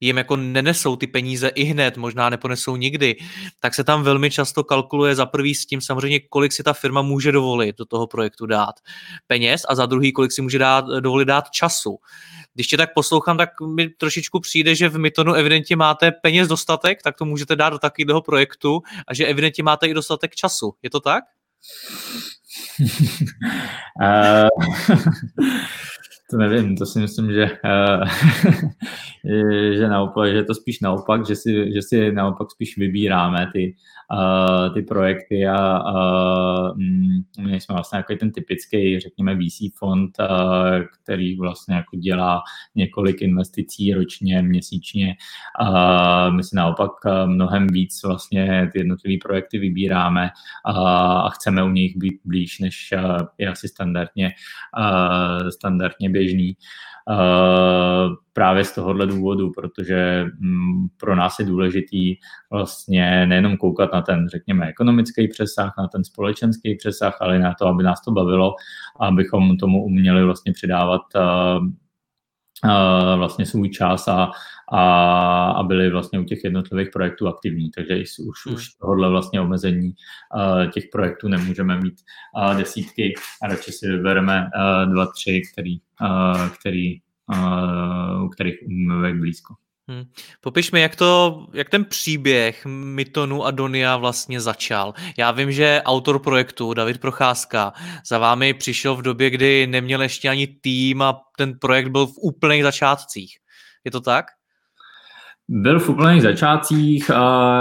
jim 0.00 0.16
jako 0.16 0.36
nenesou 0.36 0.96
ty 0.96 1.06
peníze 1.06 1.48
i 1.48 1.64
hned, 1.64 1.96
možná 1.96 2.30
neponesou 2.30 2.76
nikdy, 2.76 3.16
tak 3.60 3.74
se 3.74 3.84
tam 3.84 4.02
velmi 4.02 4.30
často 4.30 4.64
kalkuluje 4.64 5.14
za 5.14 5.26
prvý 5.26 5.54
s 5.54 5.66
tím 5.66 5.80
samozřejmě, 5.80 6.20
kolik 6.20 6.52
si 6.52 6.62
ta 6.62 6.72
firma 6.72 7.02
může 7.02 7.32
dovolit 7.32 7.78
do 7.78 7.84
toho 7.84 8.06
projektu 8.06 8.46
dát 8.46 8.74
peněz 9.26 9.62
a 9.68 9.74
za 9.74 9.86
druhý, 9.86 10.12
kolik 10.12 10.32
si 10.32 10.42
může 10.42 10.58
dát, 10.58 10.84
dovolit 11.00 11.24
dát 11.24 11.50
času. 11.50 11.98
Když 12.54 12.66
tě 12.66 12.76
tak 12.76 12.94
poslouchám, 12.94 13.36
tak 13.36 13.50
mi 13.74 13.88
trošičku 13.88 14.40
přijde, 14.40 14.74
že 14.74 14.88
v 14.88 14.98
Mytonu 14.98 15.34
evidentně 15.34 15.76
máte 15.76 16.12
peněz 16.12 16.48
dostatek, 16.48 17.02
tak 17.02 17.16
to 17.16 17.24
můžete 17.24 17.56
dát 17.56 17.70
do 17.70 17.78
takového 17.78 18.22
projektu 18.22 18.82
a 19.08 19.14
že 19.14 19.26
evidentně 19.26 19.62
máte 19.62 19.86
i 19.86 19.94
dostatek 19.94 20.34
času. 20.34 20.74
Je 20.82 20.90
to 20.90 21.00
tak? 21.00 21.24
uh, 24.02 24.48
to 26.30 26.36
nevím, 26.36 26.76
to 26.76 26.86
si 26.86 27.00
myslím, 27.00 27.32
že, 27.32 27.50
uh, 27.64 28.04
že 29.78 29.88
naopak, 29.88 30.28
že 30.30 30.36
je 30.36 30.44
to 30.44 30.54
spíš 30.54 30.80
naopak, 30.80 31.26
že 31.26 31.36
si, 31.36 31.72
že 31.72 31.82
si 31.82 32.12
naopak 32.12 32.50
spíš 32.50 32.76
vybíráme 32.76 33.48
ty, 33.52 33.74
uh, 34.12 34.74
ty 34.74 34.82
projekty 34.82 35.46
a 35.46 35.82
uh, 35.92 36.76
my 37.40 37.60
jsme 37.60 37.72
vlastně 37.72 37.96
jako 37.96 38.16
ten 38.16 38.32
typický, 38.32 39.00
řekněme, 39.00 39.36
VC 39.36 39.78
fond, 39.78 40.10
uh, 40.20 40.26
který 41.02 41.36
vlastně 41.36 41.74
jako 41.74 41.96
dělá 41.96 42.42
několik 42.74 43.22
investicí 43.22 43.94
ročně, 43.94 44.42
měsíčně. 44.42 45.14
Uh, 45.60 46.34
my 46.34 46.44
si 46.44 46.56
naopak 46.56 46.92
mnohem 47.26 47.66
víc 47.66 48.02
vlastně 48.04 48.70
ty 48.72 48.78
jednotlivé 48.78 49.18
projekty 49.22 49.58
vybíráme 49.58 50.30
uh, 50.68 50.88
a 50.88 51.30
chceme 51.30 51.64
u 51.64 51.68
nich 51.68 51.96
být 51.96 52.20
blíž, 52.24 52.58
než 52.58 52.94
uh, 52.96 53.18
je 53.38 53.48
asi 53.48 53.68
standardně, 53.68 54.32
uh, 54.78 55.48
standardně 55.48 56.10
běžný. 56.10 56.56
Uh, 57.10 58.14
právě 58.32 58.64
z 58.64 58.74
tohohle 58.74 59.06
důvodu, 59.06 59.50
protože 59.50 60.24
mm, 60.38 60.88
pro 61.00 61.16
nás 61.16 61.38
je 61.38 61.44
důležitý 61.44 62.16
vlastně 62.50 63.26
nejenom 63.26 63.56
koukat 63.56 63.92
na 63.92 63.97
ten, 64.02 64.28
řekněme, 64.28 64.66
ekonomický 64.66 65.28
přesah, 65.28 65.74
na 65.78 65.88
ten 65.88 66.04
společenský 66.04 66.74
přesah, 66.74 67.16
ale 67.20 67.38
na 67.38 67.54
to, 67.54 67.66
aby 67.66 67.82
nás 67.82 68.00
to 68.00 68.10
bavilo, 68.10 68.54
abychom 69.00 69.56
tomu 69.56 69.84
uměli 69.84 70.24
vlastně 70.24 70.52
přidávat 70.52 71.02
uh, 71.16 71.66
uh, 72.64 73.18
vlastně 73.18 73.46
svůj 73.46 73.68
čas 73.68 74.08
a, 74.08 74.30
a, 74.72 74.82
a 75.50 75.62
byli 75.62 75.90
vlastně 75.90 76.18
u 76.18 76.24
těch 76.24 76.44
jednotlivých 76.44 76.88
projektů 76.92 77.28
aktivní. 77.28 77.70
Takže 77.70 77.96
už, 77.98 78.46
hmm. 78.46 78.54
už 78.54 78.68
tohohle 78.68 79.08
vlastně 79.10 79.40
omezení 79.40 79.92
uh, 80.34 80.70
těch 80.70 80.84
projektů 80.92 81.28
nemůžeme 81.28 81.80
mít 81.80 81.94
uh, 82.36 82.56
desítky 82.56 83.14
a 83.42 83.46
radši 83.48 83.72
si 83.72 83.88
vybereme 83.88 84.40
uh, 84.42 84.92
dva, 84.92 85.06
tři, 85.06 85.42
který, 85.52 85.78
uh, 86.02 86.48
který, 86.60 87.00
uh, 87.34 88.24
u 88.24 88.28
kterých 88.28 88.56
umíme 88.66 89.14
blízko. 89.14 89.54
Hmm. 89.90 90.04
Popiš 90.40 90.72
mi, 90.72 90.80
jak, 90.80 90.96
to, 90.96 91.46
jak 91.52 91.68
ten 91.68 91.84
příběh 91.84 92.66
Mytonu 92.66 93.44
a 93.44 93.50
Donia 93.50 93.96
vlastně 93.96 94.40
začal. 94.40 94.94
Já 95.18 95.30
vím, 95.30 95.52
že 95.52 95.82
autor 95.84 96.18
projektu 96.18 96.74
David 96.74 97.00
Procházka 97.00 97.72
za 98.06 98.18
vámi 98.18 98.54
přišel 98.54 98.96
v 98.96 99.02
době, 99.02 99.30
kdy 99.30 99.66
neměl 99.66 100.02
ještě 100.02 100.28
ani 100.28 100.46
tým 100.46 101.02
a 101.02 101.20
ten 101.38 101.58
projekt 101.58 101.88
byl 101.88 102.06
v 102.06 102.18
úplných 102.22 102.62
začátcích. 102.62 103.36
Je 103.84 103.90
to 103.90 104.00
tak? 104.00 104.26
Byl 105.48 105.80
v 105.80 105.88
úplných 105.88 106.22
začátcích, 106.22 107.10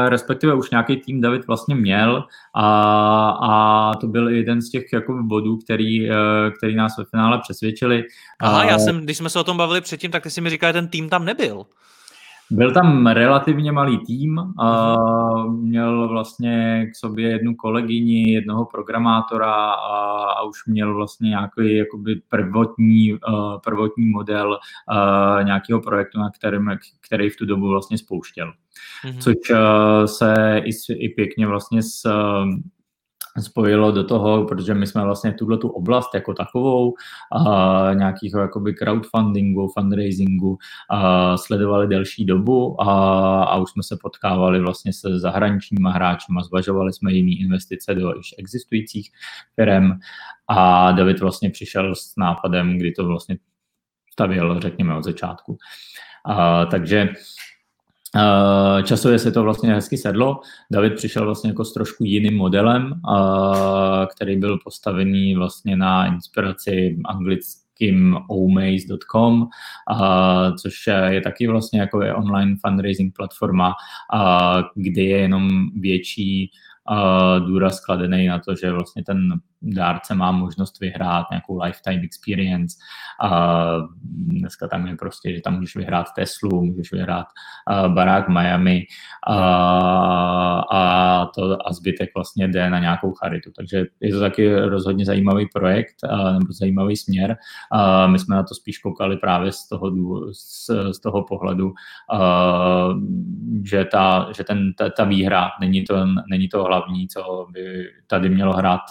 respektive 0.07 0.53
už 0.53 0.69
nějaký 0.69 0.97
tým 0.97 1.21
David 1.21 1.47
vlastně 1.47 1.75
měl 1.75 2.23
a, 2.55 2.69
a 3.29 3.91
to 3.95 4.07
byl 4.07 4.29
jeden 4.29 4.61
z 4.61 4.69
těch 4.69 4.83
jako 4.93 5.23
bodů, 5.23 5.57
který, 5.57 6.11
e, 6.11 6.15
který 6.57 6.75
nás 6.75 6.97
ve 6.97 7.05
finále 7.05 7.39
přesvědčili. 7.39 8.03
Aha, 8.39 8.63
já 8.63 8.79
jsem, 8.79 9.01
když 9.01 9.17
jsme 9.17 9.29
se 9.29 9.39
o 9.39 9.43
tom 9.43 9.57
bavili 9.57 9.81
předtím, 9.81 10.11
tak 10.11 10.23
ty 10.23 10.29
si 10.29 10.41
mi 10.41 10.49
říkal, 10.49 10.69
že 10.69 10.73
ten 10.73 10.87
tým 10.87 11.09
tam 11.09 11.25
nebyl. 11.25 11.65
Byl 12.51 12.73
tam 12.73 13.07
relativně 13.07 13.71
malý 13.71 13.97
tým, 13.97 14.39
a 14.59 14.95
měl 15.47 16.07
vlastně 16.07 16.87
k 16.91 16.95
sobě 16.95 17.29
jednu 17.29 17.55
kolegyni, 17.55 18.33
jednoho 18.33 18.65
programátora 18.65 19.53
a, 19.53 20.07
a 20.31 20.43
už 20.43 20.65
měl 20.67 20.95
vlastně 20.95 21.29
nějaký 21.29 21.77
jakoby 21.77 22.21
prvotní, 22.29 23.13
uh, 23.13 23.19
prvotní 23.63 24.05
model 24.05 24.49
uh, 24.51 25.45
nějakého 25.45 25.81
projektu, 25.81 26.19
na 26.19 26.29
kterém, 26.29 26.77
který 27.01 27.29
v 27.29 27.35
tu 27.35 27.45
dobu 27.45 27.69
vlastně 27.69 27.97
spouštěl. 27.97 28.53
Mm-hmm. 29.05 29.19
Což 29.19 29.35
uh, 29.51 30.05
se 30.05 30.61
i, 30.65 30.93
i 30.93 31.09
pěkně 31.09 31.47
vlastně 31.47 31.83
s 31.83 32.09
spojilo 33.41 33.91
do 33.91 34.03
toho, 34.03 34.45
protože 34.45 34.73
my 34.73 34.87
jsme 34.87 35.03
vlastně 35.03 35.33
tuhle 35.33 35.57
tu 35.57 35.69
oblast 35.69 36.13
jako 36.13 36.33
takovou 36.33 36.93
a 37.31 37.93
nějakého 37.93 38.41
jakoby 38.41 38.73
crowdfundingu, 38.73 39.67
fundraisingu 39.67 40.57
a 40.89 41.37
sledovali 41.37 41.87
delší 41.87 42.25
dobu 42.25 42.81
a, 42.81 43.43
a 43.43 43.57
už 43.57 43.71
jsme 43.71 43.83
se 43.83 43.97
potkávali 44.01 44.59
vlastně 44.59 44.93
se 44.93 45.19
zahraničníma 45.19 45.91
hráčima, 45.91 46.43
zvažovali 46.43 46.93
jsme 46.93 47.13
jiné 47.13 47.31
investice 47.39 47.95
do 47.95 48.13
již 48.17 48.35
existujících 48.37 49.11
firm 49.55 49.91
a 50.47 50.91
David 50.91 51.19
vlastně 51.19 51.49
přišel 51.49 51.95
s 51.95 52.15
nápadem, 52.17 52.77
kdy 52.77 52.91
to 52.91 53.05
vlastně 53.05 53.37
stavěl, 54.11 54.59
řekněme, 54.59 54.97
od 54.97 55.03
začátku. 55.03 55.57
A, 56.25 56.65
takže 56.65 57.09
časově 58.83 59.19
se 59.19 59.31
to 59.31 59.43
vlastně 59.43 59.73
hezky 59.73 59.97
sedlo. 59.97 60.39
David 60.71 60.93
přišel 60.93 61.25
vlastně 61.25 61.49
jako 61.49 61.65
s 61.65 61.73
trošku 61.73 62.03
jiným 62.03 62.37
modelem, 62.37 63.01
který 64.15 64.37
byl 64.37 64.59
postavený 64.63 65.35
vlastně 65.35 65.75
na 65.75 66.05
inspiraci 66.05 66.97
anglickým 67.05 68.17
omaze.com, 68.29 69.47
což 70.61 70.87
je 71.07 71.21
taky 71.21 71.47
vlastně 71.47 71.79
jako 71.79 72.03
je 72.03 72.15
online 72.15 72.55
fundraising 72.65 73.15
platforma, 73.15 73.73
kde 74.75 75.01
je 75.01 75.17
jenom 75.17 75.69
větší 75.79 76.51
důraz 77.39 77.85
kladený 77.85 78.27
na 78.27 78.39
to, 78.39 78.55
že 78.55 78.71
vlastně 78.71 79.03
ten 79.03 79.33
dárce 79.61 80.15
má 80.15 80.31
možnost 80.31 80.79
vyhrát 80.79 81.25
nějakou 81.31 81.63
lifetime 81.63 82.03
experience. 82.03 82.77
Dneska 84.11 84.67
tam 84.67 84.87
je 84.87 84.95
prostě, 84.95 85.35
že 85.35 85.41
tam 85.41 85.55
můžeš 85.55 85.75
vyhrát 85.75 86.07
Teslu, 86.15 86.65
můžeš 86.65 86.91
vyhrát 86.91 87.27
barák 87.87 88.29
Miami 88.29 88.85
a, 90.71 91.27
to, 91.35 91.67
a 91.67 91.73
zbytek 91.73 92.09
vlastně 92.15 92.47
jde 92.47 92.69
na 92.69 92.79
nějakou 92.79 93.13
charitu. 93.13 93.51
Takže 93.55 93.85
je 93.99 94.13
to 94.13 94.19
taky 94.19 94.55
rozhodně 94.55 95.05
zajímavý 95.05 95.47
projekt 95.53 95.95
nebo 96.33 96.53
zajímavý 96.53 96.97
směr. 96.97 97.37
My 98.07 98.19
jsme 98.19 98.35
na 98.35 98.43
to 98.43 98.55
spíš 98.55 98.77
koukali 98.77 99.17
právě 99.17 99.51
z 99.51 99.67
toho, 99.67 99.91
z, 100.31 100.69
z 100.91 100.99
toho 100.99 101.23
pohledu, 101.23 101.73
že, 103.63 103.85
ta, 103.85 104.27
že 104.37 104.43
ten, 104.43 104.73
ta, 104.73 104.89
ta 104.89 105.03
výhra 105.03 105.49
není 105.59 105.83
to, 105.83 106.05
není 106.29 106.47
to 106.47 106.63
hlavní, 106.63 106.76
co 107.09 107.47
by 107.51 107.89
tady 108.07 108.29
mělo 108.29 108.53
hrát 108.53 108.81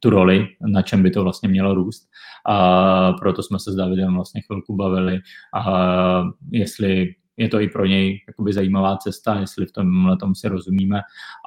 tu 0.00 0.10
roli, 0.10 0.48
na 0.60 0.82
čem 0.82 1.02
by 1.02 1.10
to 1.10 1.22
vlastně 1.22 1.48
mělo 1.48 1.74
růst. 1.74 2.08
A 2.46 3.12
proto 3.12 3.42
jsme 3.42 3.58
se 3.58 3.72
s 3.72 3.74
Davidem 3.74 4.14
vlastně 4.14 4.42
chvilku 4.42 4.76
bavili, 4.76 5.20
a 5.54 6.24
jestli 6.50 7.14
je 7.36 7.48
to 7.48 7.60
i 7.60 7.68
pro 7.68 7.86
něj 7.86 8.24
jakoby 8.28 8.52
zajímavá 8.52 8.96
cesta, 8.96 9.40
jestli 9.40 9.66
v 9.66 9.72
tomhle 9.72 10.16
tom 10.16 10.34
si 10.34 10.48
rozumíme 10.48 11.00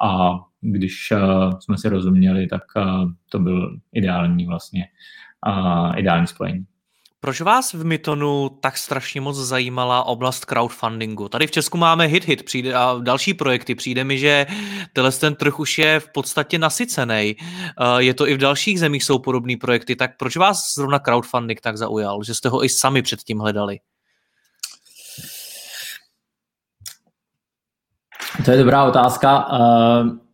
a 0.03 0.31
když 0.61 1.13
jsme 1.59 1.77
si 1.77 1.89
rozuměli, 1.89 2.47
tak 2.47 2.61
to 3.29 3.39
byl 3.39 3.77
ideální 3.93 4.45
vlastně 4.45 4.85
ideální 5.97 6.27
spojení. 6.27 6.65
Proč 7.19 7.41
vás 7.41 7.73
v 7.73 7.85
Mytonu 7.85 8.49
tak 8.49 8.77
strašně 8.77 9.21
moc 9.21 9.37
zajímala 9.37 10.03
oblast 10.03 10.45
crowdfundingu? 10.45 11.29
Tady 11.29 11.47
v 11.47 11.51
Česku 11.51 11.77
máme 11.77 12.05
HitHit 12.05 12.27
Hit 12.39 12.45
přijde, 12.45 12.73
a 12.73 12.97
další 13.01 13.33
projekty. 13.33 13.75
Přijde 13.75 14.03
mi, 14.03 14.17
že 14.17 14.45
tenhle 14.93 15.11
ten 15.11 15.35
trh 15.35 15.59
už 15.59 15.77
je 15.77 15.99
v 15.99 16.09
podstatě 16.09 16.59
nasycený. 16.59 17.35
Eh, 17.39 17.73
je 17.97 18.13
to 18.13 18.27
i 18.27 18.33
v 18.33 18.37
dalších 18.37 18.79
zemích 18.79 19.03
jsou 19.03 19.19
podobné 19.19 19.57
projekty. 19.61 19.95
Tak 19.95 20.17
proč 20.17 20.37
vás 20.37 20.73
zrovna 20.75 20.99
crowdfunding 20.99 21.61
tak 21.61 21.77
zaujal, 21.77 22.23
že 22.23 22.33
jste 22.33 22.49
ho 22.49 22.65
i 22.65 22.69
sami 22.69 23.01
předtím 23.01 23.39
hledali? 23.39 23.79
To 28.45 28.51
je 28.51 28.57
dobrá 28.57 28.83
otázka. 28.83 29.47
Uh... 29.47 30.24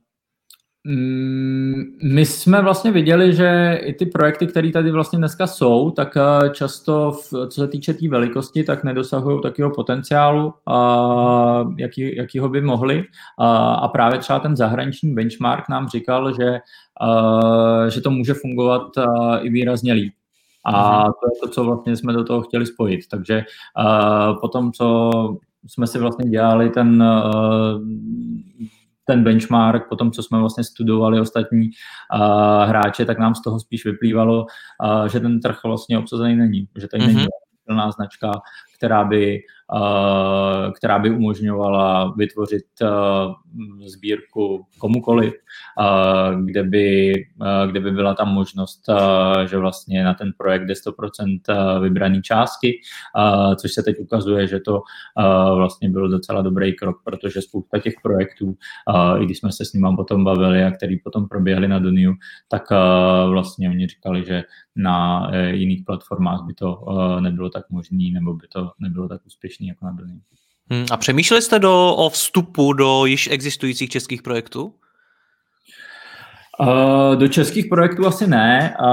Mm, 0.84 1.84
my 2.04 2.26
jsme 2.26 2.62
vlastně 2.62 2.92
viděli, 2.92 3.36
že 3.36 3.80
i 3.84 3.94
ty 3.94 4.06
projekty, 4.06 4.48
které 4.48 4.72
tady 4.72 4.92
vlastně 4.92 5.20
dneska 5.20 5.48
jsou, 5.48 5.92
tak 5.92 6.18
eh, 6.18 6.50
často, 6.50 7.12
v, 7.12 7.30
co 7.30 7.62
se 7.62 7.68
týče 7.68 7.94
té 7.94 8.00
tý 8.00 8.08
velikosti, 8.08 8.64
tak 8.64 8.84
nedosahují 8.84 9.42
takového 9.42 9.76
potenciálu, 9.76 10.54
a, 10.68 11.66
jaký, 11.78 12.16
jakýho 12.16 12.50
by 12.50 12.62
mohli. 12.62 13.04
A, 13.40 13.74
a 13.74 13.88
právě 13.88 14.20
třeba 14.20 14.40
ten 14.40 14.56
zahraniční 14.56 15.14
benchmark 15.14 15.70
nám 15.70 15.88
říkal, 15.88 16.36
že, 16.36 16.60
a, 17.02 17.90
že 17.90 18.02
to 18.02 18.12
může 18.12 18.34
fungovat 18.34 18.88
i 19.42 19.50
výrazně 19.50 19.94
líp. 19.94 20.14
A 20.66 21.04
mhm. 21.04 21.06
to 21.06 21.36
je 21.36 21.40
to, 21.42 21.48
co 21.48 21.64
vlastně 21.64 21.96
jsme 21.96 22.14
do 22.14 22.24
toho 22.24 22.42
chtěli 22.42 22.66
spojit. 22.66 23.00
Takže 23.12 23.44
uh, 23.80 24.40
potom, 24.40 24.72
co 24.72 25.12
jsme 25.68 25.88
si 25.88 26.00
vlastně 26.00 26.30
dělali 26.30 26.70
ten 26.70 27.04
uh, 27.04 27.82
ten 29.06 29.24
benchmark, 29.24 29.90
po 29.90 29.96
tom, 29.96 30.12
co 30.12 30.24
jsme 30.24 30.40
vlastně 30.40 30.64
studovali 30.64 31.20
ostatní 31.20 31.70
uh, 31.70 32.70
hráče, 32.70 33.06
tak 33.06 33.20
nám 33.20 33.36
z 33.36 33.42
toho 33.42 33.60
spíš 33.60 33.86
vyplývalo, 33.86 34.46
uh, 34.46 35.06
že 35.06 35.20
ten 35.20 35.40
trh 35.40 35.60
vlastně 35.64 36.00
obsazený 36.00 36.36
není, 36.36 36.68
že 36.78 36.88
tady 36.88 37.04
mm-hmm. 37.04 37.16
není 37.16 37.28
silná 37.66 37.92
značka, 37.92 38.32
která 38.82 39.04
by, 39.04 39.40
uh, 39.74 40.72
která 40.72 41.00
by 41.00 41.10
umožňovala 41.10 42.14
vytvořit 42.18 42.66
uh, 42.82 42.90
sbírku 43.86 44.66
komukoliv, 44.80 45.34
uh, 45.34 46.46
kde, 46.46 46.64
by, 46.64 47.14
kde 47.66 47.80
by 47.80 47.92
byla 47.92 48.14
tam 48.14 48.34
možnost, 48.34 48.82
že 49.50 49.58
vlastně 49.58 50.04
na 50.04 50.14
ten 50.14 50.34
projekt 50.38 50.66
jde 50.66 50.74
100% 50.74 51.82
vybraný 51.82 52.22
částky, 52.22 52.80
což 53.56 53.74
se 53.74 53.84
teď 53.84 54.00
ukazuje, 54.00 54.48
že 54.48 54.60
to 54.60 54.82
vlastně 55.56 55.90
byl 55.90 56.10
docela 56.10 56.42
dobrý 56.42 56.76
krok, 56.76 56.98
protože 57.04 57.42
spousta 57.42 57.80
těch 57.80 57.94
projektů, 58.04 58.56
i 59.20 59.26
když 59.26 59.38
jsme 59.38 59.52
se 59.52 59.66
s 59.66 59.74
nimi 59.74 59.88
potom 59.96 60.24
bavili 60.24 60.64
a 60.64 60.72
který 60.72 61.00
potom 61.00 61.28
proběhli 61.28 61.68
na 61.68 61.80
Duniu, 61.80 62.14
tak 62.48 62.64
vlastně 63.30 63.70
oni 63.70 63.88
říkali, 63.88 64.26
že 64.26 64.44
na 64.76 65.30
jiných 65.52 65.84
platformách 65.86 66.42
by 66.48 66.54
to 66.54 66.86
nebylo 67.20 67.50
tak 67.50 67.70
možné, 67.70 68.12
nebo 68.14 68.34
by 68.34 68.48
to 68.48 68.71
nebylo 68.80 69.08
tak 69.08 69.26
úspěšný 69.26 69.68
jako 69.68 69.86
na 69.86 69.92
Duniu. 69.92 70.22
Hmm, 70.72 70.86
a 70.92 70.98
přemýšleli 70.98 71.42
jste 71.42 71.60
do, 71.60 71.96
o 71.96 72.10
vstupu 72.10 72.74
do 72.74 73.06
již 73.06 73.30
existujících 73.32 73.90
českých 73.90 74.22
projektů? 74.22 74.74
Uh, 76.60 77.16
do 77.16 77.28
českých 77.28 77.66
projektů 77.66 78.06
asi 78.06 78.28
ne, 78.28 78.76
uh, 78.80 78.86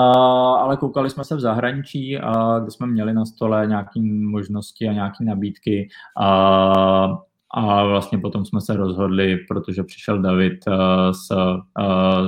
ale 0.59 0.77
koukali 0.77 1.11
jsme 1.11 1.25
se 1.25 1.37
v 1.37 1.41
zahraničí, 1.41 2.19
uh, 2.19 2.63
kde 2.63 2.71
jsme 2.71 2.87
měli 2.87 3.15
na 3.15 3.25
stole 3.25 3.67
nějaké 3.67 4.01
možnosti 4.31 4.89
a 4.89 4.93
nějaké 4.93 5.25
nabídky. 5.25 5.89
A 7.57 7.85
vlastně 7.85 8.19
potom 8.19 8.45
jsme 8.45 8.61
se 8.61 8.77
rozhodli, 8.77 9.37
protože 9.37 9.83
přišel 9.83 10.23
David 10.23 10.65
s 11.13 11.29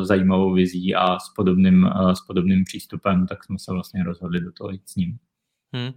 zajímavou 0.02 0.52
vizí 0.52 0.94
a 0.94 1.18
s 1.18 1.34
podobným, 1.36 1.90
s 2.12 2.20
podobným 2.20 2.64
přístupem, 2.64 3.26
tak 3.26 3.44
jsme 3.44 3.58
se 3.58 3.72
vlastně 3.72 4.04
rozhodli 4.04 4.40
do 4.40 4.52
toho 4.52 4.70
jít 4.70 4.88
s 4.88 4.96
ním. 4.96 5.18
Hmm 5.74 5.92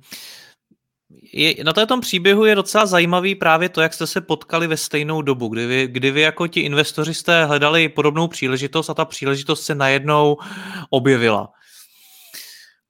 je, 1.34 1.64
na 1.64 1.74
tom 1.74 2.02
příběhu 2.02 2.46
je 2.46 2.56
docela 2.56 2.86
zajímavý 2.86 3.36
právě 3.36 3.70
to, 3.70 3.82
jak 3.82 3.94
jste 3.94 4.08
se 4.08 4.22
potkali 4.22 4.68
ve 4.68 4.78
stejnou 4.78 5.22
dobu, 5.22 5.48
kdy 5.48 5.66
vy, 5.66 5.88
kdy 5.88 6.12
vy 6.12 6.22
jako 6.22 6.48
ti 6.48 6.60
investoři 6.60 7.14
jste 7.14 7.46
hledali 7.46 7.90
podobnou 7.90 8.28
příležitost 8.28 8.90
a 8.90 8.94
ta 8.94 9.06
příležitost 9.06 9.66
se 9.66 9.76
najednou 9.76 10.38
objevila. 10.90 11.50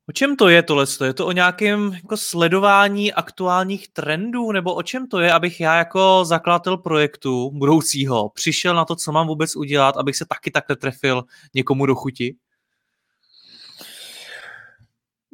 O 0.10 0.12
čem 0.12 0.36
to 0.36 0.50
je 0.50 0.64
tohle? 0.64 0.86
Je 1.06 1.14
to 1.14 1.28
o 1.28 1.32
nějakém 1.32 1.94
jako 1.94 2.18
sledování 2.18 3.14
aktuálních 3.14 3.88
trendů, 3.88 4.52
nebo 4.52 4.74
o 4.74 4.84
čem 4.84 5.08
to 5.08 5.20
je, 5.20 5.32
abych 5.32 5.60
já 5.60 5.76
jako 5.76 6.26
zakladatel 6.26 6.78
projektu 6.78 7.52
budoucího 7.54 8.30
přišel 8.30 8.76
na 8.76 8.86
to, 8.86 8.96
co 8.96 9.12
mám 9.12 9.28
vůbec 9.28 9.56
udělat, 9.56 9.98
abych 9.98 10.16
se 10.16 10.26
taky 10.26 10.52
takhle 10.52 10.76
trefil 10.76 11.24
někomu 11.54 11.86
do 11.86 11.96
chuti? 11.96 12.36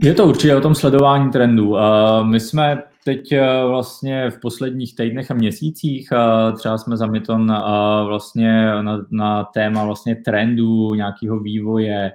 Je 0.03 0.13
to 0.13 0.25
určitě 0.25 0.55
o 0.55 0.61
tom 0.61 0.75
sledování 0.75 1.31
trendů. 1.31 1.75
My 2.23 2.39
jsme 2.39 2.83
teď 3.09 3.31
eh, 3.31 3.65
vlastně 3.67 4.29
v 4.29 4.39
posledních 4.39 4.95
týdnech 4.95 5.31
a 5.31 5.33
měsících 5.33 6.09
eh, 6.11 6.51
třeba 6.51 6.77
jsme 6.77 6.97
za 6.97 7.05
Myton 7.05 7.51
eh, 7.51 8.05
vlastně 8.05 8.81
na, 8.81 9.05
na 9.11 9.43
téma 9.43 9.85
vlastně 9.85 10.15
trendů 10.15 10.95
nějakého 10.95 11.39
vývoje, 11.39 12.11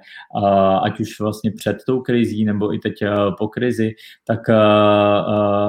ať 0.81 0.99
už 0.99 1.19
vlastně 1.19 1.51
před 1.51 1.77
tou 1.87 2.01
krizí 2.01 2.45
nebo 2.45 2.73
i 2.73 2.79
teď 2.79 2.93
po 3.37 3.47
krizi, 3.47 3.95
tak 4.27 4.39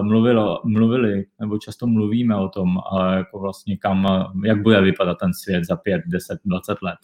mluvilo, 0.02 0.60
mluvili 0.64 1.24
nebo 1.40 1.58
často 1.58 1.86
mluvíme 1.86 2.36
o 2.36 2.48
tom, 2.48 2.68
jako 3.16 3.38
vlastně 3.38 3.76
kam, 3.76 4.06
jak 4.44 4.62
bude 4.62 4.80
vypadat 4.80 5.18
ten 5.20 5.34
svět 5.34 5.64
za 5.64 5.76
5, 5.76 6.02
10, 6.06 6.38
20 6.44 6.82
let. 6.82 6.98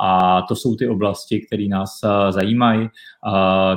A 0.00 0.42
to 0.48 0.56
jsou 0.56 0.76
ty 0.76 0.88
oblasti, 0.88 1.40
které 1.46 1.68
nás 1.68 2.00
zajímají, 2.30 2.88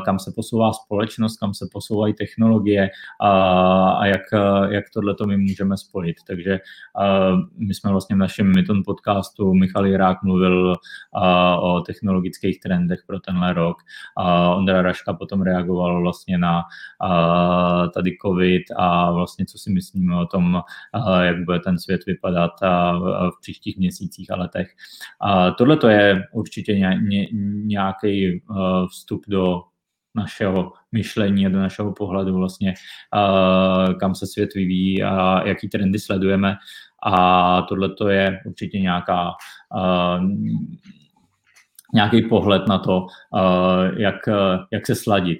kam 0.05 0.19
se 0.19 0.31
posouvá 0.35 0.73
společnost, 0.73 1.37
kam 1.37 1.53
se 1.53 1.67
posouvají 1.71 2.13
technologie, 2.13 2.89
a, 3.19 3.91
a 3.91 4.05
jak, 4.05 4.21
jak 4.69 4.85
tohle 4.93 5.15
to 5.15 5.25
my 5.25 5.37
můžeme 5.37 5.77
spojit. 5.77 6.15
Takže 6.27 6.59
my 7.57 7.73
jsme 7.73 7.91
vlastně 7.91 8.15
v 8.15 8.19
našem 8.19 8.53
Myton 8.55 8.81
podcastu, 8.85 9.53
Michal 9.53 9.85
Jirák 9.85 10.23
mluvil 10.23 10.75
o 11.61 11.81
technologických 11.81 12.59
trendech 12.59 12.99
pro 13.07 13.19
tenhle 13.19 13.53
rok. 13.53 13.77
A 14.17 14.55
Ondra 14.55 14.81
Raška 14.81 15.13
potom 15.13 15.41
reagoval 15.41 16.01
vlastně 16.01 16.37
na 16.37 16.63
tady 17.93 18.17
COVID 18.25 18.63
a 18.75 19.11
vlastně 19.11 19.45
co 19.45 19.57
si 19.57 19.69
myslíme 19.69 20.19
o 20.19 20.25
tom, 20.25 20.61
jak 21.21 21.45
bude 21.45 21.59
ten 21.59 21.79
svět 21.79 22.05
vypadat 22.05 22.51
v 23.29 23.41
příštích 23.41 23.77
měsících 23.77 24.31
a 24.31 24.35
letech. 24.35 24.67
Tohle 25.57 25.77
to 25.77 25.87
je 25.87 26.23
určitě 26.33 26.99
nějaký 27.65 28.43
vstup 28.89 29.21
do 29.27 29.61
našeho 30.15 30.73
myšlení 30.91 31.45
a 31.45 31.49
do 31.49 31.59
našeho 31.59 31.93
pohledu 31.93 32.35
vlastně, 32.35 32.73
uh, 33.15 33.93
kam 33.93 34.15
se 34.15 34.27
svět 34.27 34.53
vyvíjí 34.55 35.03
a 35.03 35.47
jaký 35.47 35.69
trendy 35.69 35.99
sledujeme. 35.99 36.55
A 37.03 37.61
tohle 37.61 37.89
to 37.89 38.09
je 38.09 38.39
určitě 38.45 38.79
nějaká 38.79 39.31
uh, 39.75 40.23
nějaký 41.93 42.21
pohled 42.21 42.67
na 42.67 42.77
to, 42.77 42.97
uh, 42.99 43.99
jak, 43.99 44.15
jak 44.71 44.85
se 44.85 44.95
sladit, 44.95 45.39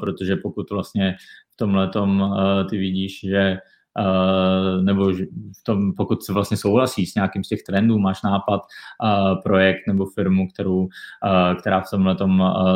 protože 0.00 0.36
pokud 0.36 0.70
vlastně 0.70 1.16
v 1.52 1.56
tomhle 1.56 1.88
tom 1.88 2.34
ty 2.70 2.78
vidíš, 2.78 3.20
že 3.20 3.58
nebo 4.80 5.12
v 5.60 5.62
tom, 5.64 5.92
pokud 5.94 6.22
se 6.22 6.32
vlastně 6.32 6.56
souhlasí 6.56 7.06
s 7.06 7.14
nějakým 7.14 7.44
z 7.44 7.48
těch 7.48 7.62
trendů, 7.62 7.98
máš 7.98 8.22
nápad, 8.22 8.60
uh, 8.60 9.42
projekt 9.42 9.86
nebo 9.88 10.06
firmu, 10.06 10.48
kterou, 10.48 10.78
uh, 10.78 10.88
která 11.60 11.80
v 11.80 11.90
tomhle 11.90 12.16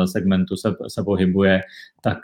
segmentu 0.07 0.55
se, 0.55 0.75
se 0.87 1.03
pohybuje, 1.03 1.61
tak 2.01 2.17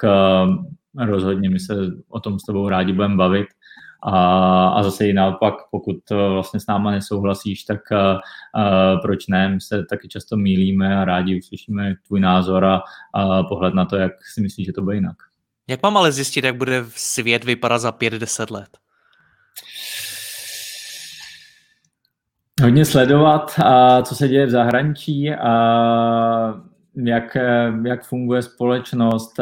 rozhodně 0.98 1.50
my 1.50 1.60
se 1.60 1.76
o 2.10 2.20
tom 2.20 2.40
s 2.40 2.44
tebou 2.44 2.70
rádi 2.70 2.94
budeme 2.94 3.16
bavit. 3.16 3.48
A, 4.04 4.68
a 4.68 4.84
zase 4.84 5.08
i 5.08 5.14
naopak, 5.14 5.54
pokud 5.72 5.98
vlastně 6.10 6.60
s 6.60 6.68
náma 6.68 6.92
nesouhlasíš, 6.92 7.64
tak 7.64 7.80
uh, 7.92 9.02
proč 9.02 9.28
ne? 9.28 9.50
My 9.50 9.62
se 9.62 9.86
taky 9.90 10.08
často 10.08 10.38
mílíme 10.38 10.98
a 10.98 11.06
rádi 11.06 11.40
uslyšíme 11.40 11.96
tvůj 12.08 12.20
názor 12.20 12.66
a 12.66 12.82
uh, 12.82 13.48
pohled 13.48 13.74
na 13.74 13.86
to, 13.86 13.96
jak 13.96 14.12
si 14.34 14.42
myslíš, 14.42 14.66
že 14.66 14.74
to 14.74 14.82
bude 14.82 14.96
jinak. 14.96 15.31
Jak 15.72 15.84
mám 15.84 15.98
ale 15.98 16.12
zjistit, 16.12 16.44
jak 16.44 16.56
bude 16.56 16.86
svět 16.96 17.44
vypadat 17.44 17.80
za 17.80 17.92
5-10 17.92 18.54
let? 18.54 18.70
Hodně 22.62 22.86
sledovat, 22.86 23.60
a 23.60 24.02
co 24.02 24.16
se 24.16 24.28
děje 24.28 24.46
v 24.46 24.50
zahraničí 24.50 25.32
a 25.34 25.54
jak, 26.96 27.38
jak 27.86 28.04
funguje 28.04 28.42
společnost, 28.42 29.40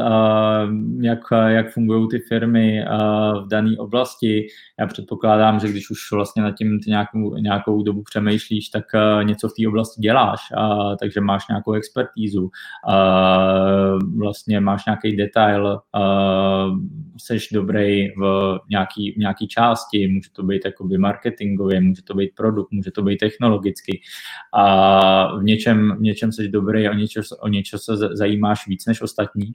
jak, 1.02 1.20
jak 1.48 1.72
fungují 1.72 2.08
ty 2.10 2.20
firmy 2.20 2.86
v 3.44 3.48
dané 3.48 3.78
oblasti. 3.78 4.48
Já 4.80 4.88
předpokládám, 4.88 5.60
že 5.60 5.68
když 5.68 5.90
už 5.90 6.12
vlastně 6.12 6.44
nad 6.44 6.52
tím 6.52 6.80
nějakou, 6.88 7.36
nějakou 7.36 7.84
dobu 7.84 8.04
přemýšlíš, 8.04 8.70
tak 8.70 8.86
něco 9.24 9.50
v 9.50 9.54
té 9.58 9.68
oblasti 9.68 10.02
děláš, 10.02 10.40
takže 11.00 11.22
máš 11.22 11.48
nějakou 11.48 11.74
expertízu, 11.74 12.50
vlastně 14.18 14.60
máš 14.60 14.86
nějaký 14.86 15.16
detail, 15.16 15.80
seš 17.20 17.48
dobrý 17.54 18.08
v 18.10 18.60
nějaký, 18.70 19.12
v 19.12 19.18
nějaký 19.18 19.48
části, 19.48 20.08
může 20.08 20.30
to 20.32 20.44
být 20.44 20.62
jakoby 20.66 20.98
marketingově, 20.98 21.82
může 21.82 22.04
to 22.04 22.14
být 22.14 22.36
produkt, 22.36 22.72
může 22.72 22.92
to 22.92 23.04
být 23.04 23.18
technologicky. 23.18 24.02
A 24.54 25.38
v 25.38 25.44
něčem, 25.44 25.96
v 25.98 26.02
něčem 26.02 26.32
seš 26.32 26.48
dobrý 26.48 26.90
o 26.90 26.94
něčem, 26.94 27.24
o 27.40 27.48
něco 27.48 27.80
se 27.80 27.98
zajímáš 28.12 28.68
víc 28.68 28.86
než 28.86 29.02
ostatní. 29.02 29.52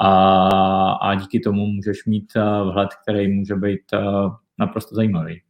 A, 0.00 0.90
a 0.92 1.14
díky 1.14 1.40
tomu 1.40 1.66
můžeš 1.66 2.04
mít 2.06 2.32
eh, 2.36 2.40
vhled, 2.62 2.88
který 3.02 3.28
může 3.28 3.54
být 3.54 3.92
eh, 3.92 3.98
naprosto 4.58 4.94
zajímavý. 4.94 5.40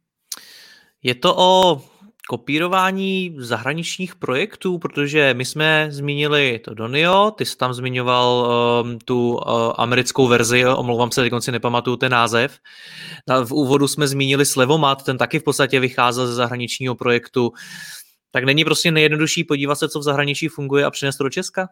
Je 1.03 1.15
to 1.15 1.35
o 1.37 1.81
kopírování 2.29 3.35
zahraničních 3.37 4.15
projektů, 4.15 4.77
protože 4.77 5.33
my 5.33 5.45
jsme 5.45 5.87
zmínili 5.89 6.59
to 6.59 6.73
Donio, 6.73 7.31
ty 7.31 7.45
jsi 7.45 7.57
tam 7.57 7.73
zmiňoval 7.73 8.49
um, 8.83 8.99
tu 8.99 9.33
uh, 9.33 9.73
americkou 9.77 10.27
verzi, 10.27 10.65
omlouvám 10.65 11.11
se, 11.11 11.29
si 11.39 11.51
nepamatuju 11.51 11.97
ten 11.97 12.11
název. 12.11 12.59
V 13.43 13.51
úvodu 13.51 13.87
jsme 13.87 14.07
zmínili 14.07 14.45
Slevomat, 14.45 15.03
ten 15.03 15.17
taky 15.17 15.39
v 15.39 15.43
podstatě 15.43 15.79
vycházel 15.79 16.27
ze 16.27 16.33
zahraničního 16.33 16.95
projektu. 16.95 17.51
Tak 18.31 18.43
není 18.43 18.65
prostě 18.65 18.91
nejjednodušší 18.91 19.43
podívat 19.43 19.75
se, 19.75 19.89
co 19.89 19.99
v 19.99 20.03
zahraničí 20.03 20.47
funguje 20.47 20.85
a 20.85 20.91
přinést 20.91 21.17
to 21.17 21.23
do 21.23 21.29
Česka? 21.29 21.67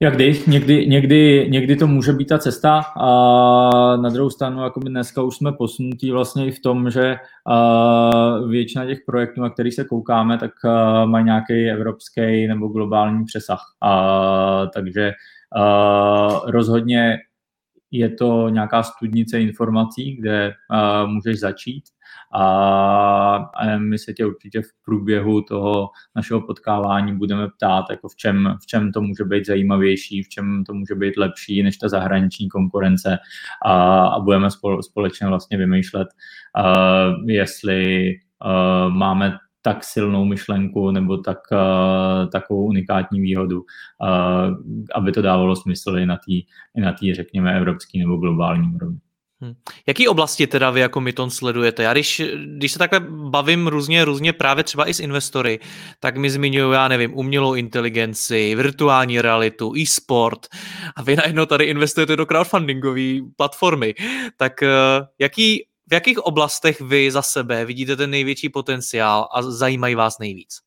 Jak 0.00 0.14
kdy, 0.14 0.42
někdy, 0.46 0.86
někdy, 0.86 1.46
někdy 1.50 1.76
to 1.76 1.86
může 1.86 2.12
být 2.12 2.28
ta 2.28 2.38
cesta 2.38 2.84
a 2.96 3.10
na 3.96 4.08
druhou 4.08 4.30
stranu 4.30 4.62
jakoby 4.62 4.90
dneska 4.90 5.22
už 5.22 5.36
jsme 5.36 5.52
posunutí 5.52 6.10
vlastně 6.10 6.46
i 6.46 6.50
v 6.50 6.60
tom, 6.60 6.90
že 6.90 7.16
většina 8.48 8.86
těch 8.86 8.98
projektů, 9.06 9.40
na 9.40 9.50
kterých 9.50 9.74
se 9.74 9.84
koukáme, 9.84 10.38
tak 10.38 10.50
mají 11.04 11.24
nějaký 11.24 11.70
evropský 11.70 12.46
nebo 12.46 12.68
globální 12.68 13.24
přesah. 13.24 13.60
A, 13.82 14.66
takže 14.74 15.12
rozhodně 16.46 17.18
je 17.90 18.10
to 18.10 18.48
nějaká 18.48 18.82
studnice 18.82 19.40
informací, 19.40 20.16
kde 20.16 20.52
uh, 20.70 21.10
můžeš 21.10 21.40
začít. 21.40 21.84
A, 22.34 22.44
a 23.34 23.78
my 23.78 23.98
se 23.98 24.12
tě 24.12 24.26
určitě 24.26 24.62
v 24.62 24.68
průběhu 24.84 25.42
toho 25.42 25.90
našeho 26.16 26.40
potkávání 26.40 27.16
budeme 27.16 27.48
ptát, 27.48 27.84
jako 27.90 28.08
v 28.08 28.16
čem, 28.16 28.56
v 28.62 28.66
čem 28.66 28.92
to 28.92 29.00
může 29.00 29.24
být 29.24 29.46
zajímavější, 29.46 30.22
v 30.22 30.28
čem 30.28 30.64
to 30.66 30.74
může 30.74 30.94
být 30.94 31.16
lepší 31.16 31.62
než 31.62 31.76
ta 31.76 31.88
zahraniční 31.88 32.48
konkurence. 32.48 33.18
A, 33.64 34.06
a 34.06 34.20
budeme 34.20 34.48
společně 34.80 35.26
vlastně 35.26 35.58
vymýšlet, 35.58 36.08
uh, 36.58 37.30
jestli 37.30 38.12
uh, 38.44 38.94
máme 38.94 39.38
tak 39.66 39.84
silnou 39.84 40.24
myšlenku 40.24 40.90
nebo 40.90 41.18
tak, 41.18 41.38
uh, 41.52 42.30
takovou 42.30 42.64
unikátní 42.64 43.20
výhodu, 43.20 43.58
uh, 43.58 43.66
aby 44.94 45.12
to 45.12 45.22
dávalo 45.22 45.56
smysl 45.56 45.98
i 45.98 46.06
na 46.06 46.16
té, 46.16 46.32
i 46.76 46.80
na 46.80 46.92
tý, 46.92 47.14
řekněme, 47.14 47.56
evropský 47.56 47.98
nebo 47.98 48.16
globální 48.16 48.74
úrovni. 48.74 48.98
Hmm. 49.40 49.54
Jaký 49.86 50.08
oblasti 50.08 50.46
teda 50.46 50.70
vy 50.70 50.80
jako 50.80 51.00
Myton 51.00 51.30
sledujete? 51.30 51.82
Já 51.82 51.92
když, 51.92 52.22
když 52.56 52.72
se 52.72 52.78
takhle 52.78 53.00
bavím 53.30 53.66
různě, 53.66 54.04
různě 54.04 54.32
právě 54.32 54.64
třeba 54.64 54.88
i 54.88 54.94
s 54.94 55.00
investory, 55.00 55.58
tak 56.00 56.16
mi 56.16 56.30
zmiňují, 56.30 56.72
já 56.72 56.88
nevím, 56.88 57.18
umělou 57.18 57.54
inteligenci, 57.54 58.54
virtuální 58.54 59.20
realitu, 59.20 59.72
e-sport 59.76 60.46
a 60.96 61.02
vy 61.02 61.16
najednou 61.16 61.46
tady 61.46 61.64
investujete 61.64 62.16
do 62.16 62.26
crowdfundingové 62.26 63.18
platformy. 63.36 63.94
Tak 64.36 64.52
uh, 64.62 65.06
jaký 65.18 65.66
v 65.90 65.94
jakých 65.94 66.18
oblastech 66.18 66.80
vy 66.80 67.10
za 67.10 67.22
sebe 67.22 67.64
vidíte 67.64 67.96
ten 67.96 68.10
největší 68.10 68.48
potenciál 68.48 69.28
a 69.34 69.42
zajímají 69.42 69.94
vás 69.94 70.18
nejvíc? 70.18 70.58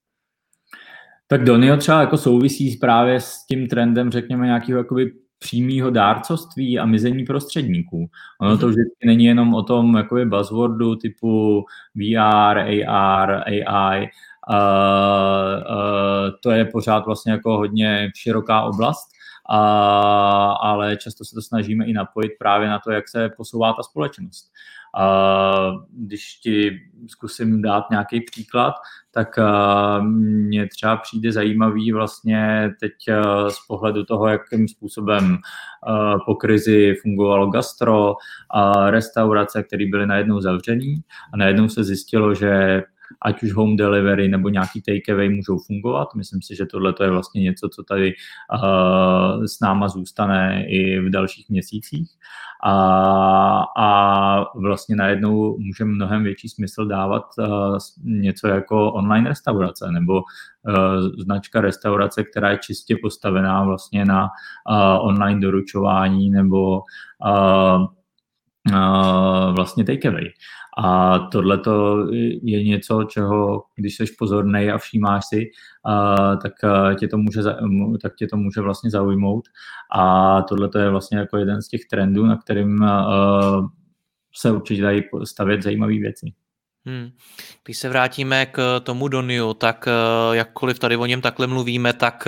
Tak 1.28 1.44
Donio 1.44 1.78
třeba 1.78 2.02
jako 2.02 2.18
souvisí 2.18 2.78
právě 2.78 3.22
s 3.22 3.46
tím 3.46 3.68
trendem, 3.68 4.12
řekněme, 4.12 4.46
nějakého 4.46 4.78
jakoby 4.78 5.12
přímého 5.40 5.90
dárcovství 5.90 6.80
a 6.80 6.86
mizení 6.86 7.24
prostředníků. 7.24 8.10
Ono 8.42 8.58
to 8.58 8.66
mhm. 8.66 8.76
vždycky 8.76 9.08
není 9.08 9.26
jenom 9.26 9.54
o 9.54 9.64
tom 9.64 9.96
jakoby 9.96 10.26
buzzwordu 10.26 10.96
typu 10.96 11.66
VR, 11.96 12.58
AR, 12.88 13.44
AI, 13.48 14.10
uh, 14.50 14.56
uh, 14.56 16.30
to 16.44 16.52
je 16.52 16.66
pořád 16.66 17.06
vlastně 17.06 17.32
jako 17.32 17.58
hodně 17.58 18.12
široká 18.16 18.62
oblast, 18.62 19.10
a, 19.50 20.52
ale 20.52 20.98
často 20.98 21.26
se 21.26 21.36
to 21.36 21.42
snažíme 21.42 21.86
i 21.86 21.94
napojit 21.94 22.32
právě 22.40 22.70
na 22.70 22.80
to, 22.80 22.92
jak 22.92 23.10
se 23.10 23.30
posouvá 23.38 23.74
ta 23.74 23.84
společnost. 23.84 24.52
A 24.98 25.72
když 25.92 26.34
ti 26.34 26.80
zkusím 27.08 27.62
dát 27.62 27.90
nějaký 27.90 28.22
příklad, 28.22 28.74
tak 29.12 29.40
mně 30.02 30.68
třeba 30.68 30.98
přijde 30.98 31.32
zajímavý 31.32 31.92
vlastně 31.92 32.72
teď 32.80 32.92
z 33.50 33.68
pohledu 33.68 34.04
toho, 34.04 34.28
jakým 34.28 34.68
způsobem 34.68 35.38
po 36.26 36.36
krizi 36.36 36.96
fungovalo 37.02 37.50
gastro 37.50 38.16
a 38.50 38.90
restaurace, 38.90 39.64
které 39.64 39.86
byly 39.92 40.08
najednou 40.08 40.42
zavřený 40.42 41.02
a 41.34 41.38
najednou 41.38 41.70
se 41.70 41.84
zjistilo, 41.84 42.36
že 42.36 42.84
ať 43.22 43.44
už 43.44 43.54
home 43.54 43.76
delivery 43.76 44.28
nebo 44.28 44.50
nějaký 44.50 44.82
takeaway 44.82 45.30
můžou 45.30 45.60
fungovat. 45.60 46.16
Myslím 46.16 46.42
si, 46.42 46.56
že 46.56 46.66
tohle 46.66 46.94
je 47.04 47.10
vlastně 47.10 47.42
něco, 47.42 47.70
co 47.70 47.84
tady 47.84 48.14
uh, 48.64 49.44
s 49.44 49.60
náma 49.60 49.88
zůstane 49.88 50.66
i 50.68 51.00
v 51.00 51.10
dalších 51.10 51.50
měsících. 51.50 52.10
A, 52.64 53.64
a 53.78 54.46
vlastně 54.56 54.96
najednou 54.96 55.58
může 55.60 55.86
mnohem 55.86 56.24
větší 56.24 56.50
smysl 56.50 56.86
dávat 56.86 57.24
uh, 57.38 57.78
něco 58.04 58.48
jako 58.48 58.92
online 58.92 59.30
restaurace 59.30 59.92
nebo 59.92 60.14
uh, 60.14 60.24
značka 61.18 61.62
restaurace, 61.62 62.24
která 62.24 62.52
je 62.52 62.58
čistě 62.58 62.96
postavená 63.02 63.64
vlastně 63.64 64.06
na 64.06 64.24
uh, 64.24 65.08
online 65.08 65.42
doručování 65.42 66.30
nebo 66.30 66.82
uh, 67.26 67.86
vlastně 69.52 69.84
takeaway. 69.84 70.26
A 70.78 71.20
tohle 71.20 71.60
je 72.44 72.64
něco, 72.64 73.04
čeho, 73.04 73.64
když 73.76 73.96
jsi 73.96 74.06
pozorný 74.20 74.70
a 74.70 74.78
všímáš 74.78 75.24
si, 75.30 75.46
tak 76.44 76.54
tě 77.00 77.08
to 77.08 77.18
může, 77.18 77.42
tak 78.02 78.16
tě 78.16 78.28
to 78.28 78.38
může 78.38 78.62
vlastně 78.62 78.90
zaujmout. 78.90 79.44
A 79.96 80.42
tohle 80.42 80.70
je 80.80 80.90
vlastně 80.90 81.18
jako 81.18 81.38
jeden 81.38 81.62
z 81.62 81.68
těch 81.68 81.82
trendů, 81.92 82.26
na 82.26 82.38
kterým 82.38 82.86
se 84.36 84.52
určitě 84.52 84.82
dají 84.82 85.04
stavět 85.24 85.64
zajímavé 85.64 85.94
věci. 85.94 86.34
Hmm. 86.86 87.10
Když 87.66 87.78
se 87.78 87.90
vrátíme 87.90 88.46
k 88.46 88.80
tomu 88.80 89.08
Doniu, 89.08 89.54
tak 89.54 89.88
jakkoliv 90.32 90.80
tady 90.80 90.98
o 90.98 91.06
něm 91.06 91.22
takhle 91.22 91.48
mluvíme, 91.48 91.94
tak 91.94 92.28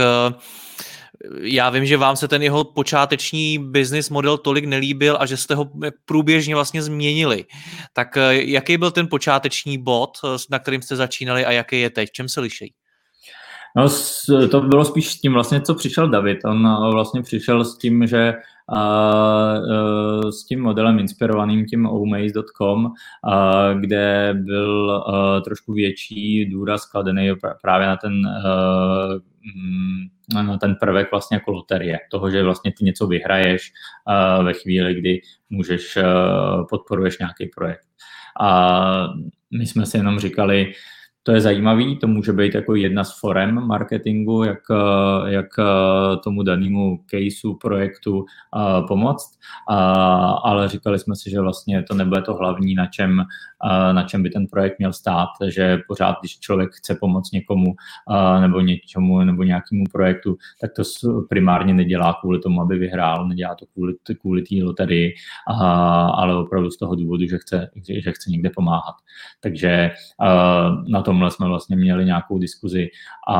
já 1.42 1.70
vím, 1.70 1.86
že 1.86 1.98
vám 1.98 2.16
se 2.16 2.28
ten 2.28 2.44
jeho 2.44 2.64
počáteční 2.64 3.58
business 3.58 4.10
model 4.10 4.38
tolik 4.38 4.66
nelíbil 4.66 5.18
a 5.20 5.26
že 5.26 5.38
jste 5.38 5.56
ho 5.56 5.72
průběžně 6.06 6.56
vlastně 6.56 6.84
změnili. 6.84 7.46
Tak 7.94 8.18
eh, 8.18 8.34
jaký 8.34 8.78
byl 8.78 8.92
ten 8.92 9.08
počáteční 9.08 9.84
bod, 9.84 10.10
eh, 10.26 10.38
na 10.50 10.60
kterým 10.60 10.82
jste 10.82 10.96
začínali 10.96 11.46
a 11.46 11.52
jaký 11.52 11.82
je 11.82 11.90
teď? 11.90 12.10
Čem 12.12 12.30
se 12.30 12.42
liší? 12.42 12.74
No, 13.76 13.88
to 14.48 14.62
bylo 14.62 14.86
spíš 14.86 15.08
s 15.08 15.22
tím 15.22 15.34
vlastně, 15.34 15.62
co 15.62 15.76
přišel 15.76 16.10
David. 16.10 16.38
On 16.46 16.68
eh, 16.68 16.92
vlastně 16.94 17.22
přišel 17.22 17.66
s 17.66 17.78
tím, 17.78 18.08
že 18.08 18.34
s 20.30 20.46
tím 20.46 20.62
modelem 20.62 21.00
inspirovaným 21.00 21.66
tím 21.66 21.86
omaze.com, 21.86 22.94
kde 23.80 24.34
byl 24.34 25.04
trošku 25.46 25.74
větší 25.74 26.46
důraz 26.46 26.86
kladený 26.86 27.32
právě 27.62 27.88
na 27.88 27.98
ten 27.98 28.14
mm, 29.56 30.08
ten 30.62 30.76
prvek 30.76 31.12
vlastně 31.12 31.36
jako 31.36 31.52
loterie, 31.52 32.00
toho, 32.12 32.30
že 32.30 32.44
vlastně 32.44 32.74
ty 32.78 32.86
něco 32.86 33.08
vyhraješ 33.08 33.72
ve 34.44 34.54
chvíli, 34.54 34.94
kdy 34.94 35.22
můžeš, 35.50 35.98
podporuješ 36.70 37.20
nějaký 37.20 37.50
projekt. 37.56 37.88
A 38.42 39.08
my 39.52 39.66
jsme 39.66 39.86
si 39.86 39.98
jenom 39.98 40.20
říkali, 40.20 40.74
to 41.24 41.32
je 41.32 41.42
zajímavý, 41.42 42.00
to 42.00 42.08
může 42.08 42.34
být 42.34 42.56
jako 42.56 42.76
jedna 42.76 43.04
z 43.04 43.20
forem 43.20 43.68
marketingu, 43.68 44.44
jak, 44.44 44.60
jak 45.26 45.48
tomu 46.24 46.44
danému 46.44 47.00
caseu, 47.10 47.54
projektu 47.54 48.26
pomoct, 48.88 49.40
ale 50.44 50.68
říkali 50.68 51.00
jsme 51.00 51.16
si, 51.16 51.30
že 51.30 51.42
vlastně 51.42 51.84
to 51.84 51.96
nebude 51.96 52.22
to 52.22 52.34
hlavní, 52.34 52.76
na 52.76 52.86
čem, 52.86 53.24
na 53.92 54.04
čem 54.04 54.24
by 54.24 54.30
ten 54.30 54.48
projekt 54.48 54.80
měl 54.80 54.94
stát, 54.94 55.30
že 55.48 55.78
pořád, 55.88 56.16
když 56.22 56.40
člověk 56.40 56.72
chce 56.74 56.96
pomoct 56.96 57.32
někomu 57.32 57.76
nebo 58.42 58.62
něčemu 58.62 59.20
nebo 59.20 59.44
nějakému 59.44 59.84
projektu, 59.92 60.38
tak 60.62 60.72
to 60.74 60.84
primárně 61.30 61.74
nedělá 61.74 62.18
kvůli 62.22 62.40
tomu, 62.40 62.62
aby 62.62 62.78
vyhrál, 62.78 63.28
nedělá 63.28 63.56
to 63.56 63.66
kvůli, 63.74 63.94
kvůli 64.22 64.42
té 64.42 64.56
loterii, 64.64 65.14
ale 66.14 66.36
opravdu 66.36 66.72
z 66.72 66.78
toho 66.78 66.96
důvodu, 66.96 67.26
že 67.28 67.38
chce, 67.38 67.70
že 68.04 68.12
chce 68.12 68.32
někde 68.32 68.50
pomáhat. 68.56 68.96
Takže 69.40 69.92
na 70.88 71.02
tomhle 71.02 71.32
jsme 71.32 71.48
vlastně 71.48 71.76
měli 71.76 72.06
nějakou 72.06 72.38
diskuzi 72.38 72.90
a, 73.28 73.36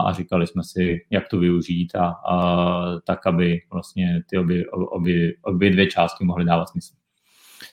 a 0.00 0.12
říkali 0.12 0.46
jsme 0.46 0.62
si, 0.64 1.06
jak 1.10 1.28
to 1.28 1.38
využít 1.38 1.94
a, 1.94 2.06
a 2.08 3.00
tak, 3.04 3.26
aby 3.26 3.60
vlastně 3.72 4.22
ty 4.30 4.38
obě, 4.38 4.64
obě, 4.70 5.32
obě 5.42 5.70
dvě 5.70 5.86
části 5.86 6.24
mohly 6.24 6.44
dávat 6.44 6.68
smysl. 6.68 6.94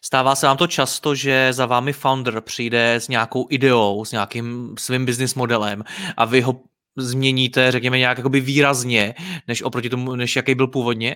Stává 0.06 0.36
se 0.36 0.48
vám 0.48 0.58
to 0.58 0.68
často, 0.68 1.16
že 1.16 1.54
za 1.54 1.66
vámi 1.66 1.94
founder 1.94 2.42
přijde 2.42 2.94
s 2.96 3.08
nějakou 3.08 3.48
ideou, 3.50 4.06
s 4.06 4.12
nějakým 4.12 4.76
svým 4.80 5.06
business 5.06 5.36
modelem 5.36 5.84
a 6.18 6.26
vy 6.26 6.42
ho 6.42 6.62
změníte, 6.98 7.72
řekněme, 7.72 7.98
nějak 7.98 8.18
jakoby 8.18 8.42
výrazně, 8.42 9.14
než 9.48 9.62
oproti 9.62 9.90
tomu, 9.90 10.16
než 10.16 10.36
jaký 10.36 10.56
byl 10.56 10.68
původně? 10.68 11.16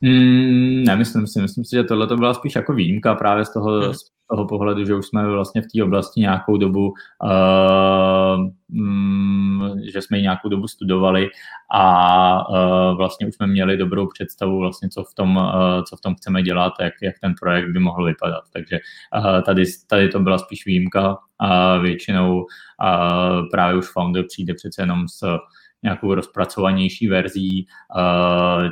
Mm, 0.00 0.84
nemyslím 0.84 1.26
si, 1.26 1.40
myslím 1.42 1.64
si, 1.64 1.76
že 1.76 1.84
tohle 1.84 2.06
to 2.06 2.16
byla 2.16 2.34
spíš 2.34 2.54
jako 2.54 2.72
výjimka 2.72 3.14
právě 3.14 3.44
z 3.44 3.52
toho, 3.52 3.80
hmm. 3.80 3.94
z 3.94 4.00
toho 4.30 4.46
pohledu, 4.46 4.84
že 4.84 4.94
už 4.94 5.06
jsme 5.06 5.30
vlastně 5.30 5.62
v 5.62 5.66
té 5.74 5.84
oblasti 5.84 6.20
nějakou 6.20 6.56
dobu, 6.56 6.92
uh, 7.24 8.46
um, 8.80 9.59
že 9.90 10.02
jsme 10.02 10.16
ji 10.16 10.22
nějakou 10.22 10.48
dobu 10.48 10.68
studovali 10.68 11.28
a 11.72 12.48
uh, 12.48 12.96
vlastně 12.96 13.26
už 13.26 13.34
jsme 13.34 13.46
měli 13.46 13.76
dobrou 13.76 14.06
představu 14.06 14.58
vlastně, 14.58 14.88
co 14.88 15.04
v 15.04 15.14
tom, 15.14 15.36
uh, 15.36 15.82
co 15.88 15.96
v 15.96 16.00
tom 16.00 16.14
chceme 16.14 16.42
dělat, 16.42 16.72
jak, 16.80 16.94
jak 17.02 17.14
ten 17.20 17.34
projekt 17.40 17.68
by 17.70 17.78
mohl 17.78 18.04
vypadat. 18.04 18.44
Takže 18.52 18.78
uh, 19.18 19.42
tady, 19.42 19.64
tady 19.86 20.08
to 20.08 20.20
byla 20.20 20.38
spíš 20.38 20.66
výjimka 20.66 21.18
a 21.38 21.76
většinou 21.76 22.36
uh, 22.40 23.48
právě 23.50 23.78
už 23.78 23.92
founder 23.92 24.24
přijde 24.28 24.54
přece 24.54 24.82
jenom 24.82 25.08
s 25.08 25.38
nějakou 25.82 26.14
rozpracovanější 26.14 27.08
verzí, 27.08 27.66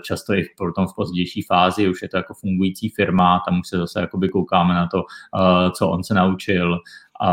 často 0.03 0.35
i 0.35 0.45
potom 0.57 0.87
v 0.87 0.95
pozdější 0.97 1.43
fázi, 1.43 1.89
už 1.89 2.03
je 2.03 2.09
to 2.09 2.17
jako 2.17 2.35
fungující 2.35 2.89
firma, 2.89 3.43
tam 3.47 3.61
už 3.61 3.69
se 3.69 3.79
zase 3.79 4.01
jakoby 4.01 4.29
koukáme 4.29 4.75
na 4.75 4.87
to, 4.87 5.03
co 5.73 5.89
on 5.89 6.05
se 6.05 6.15
naučil 6.15 6.79
a, 7.21 7.31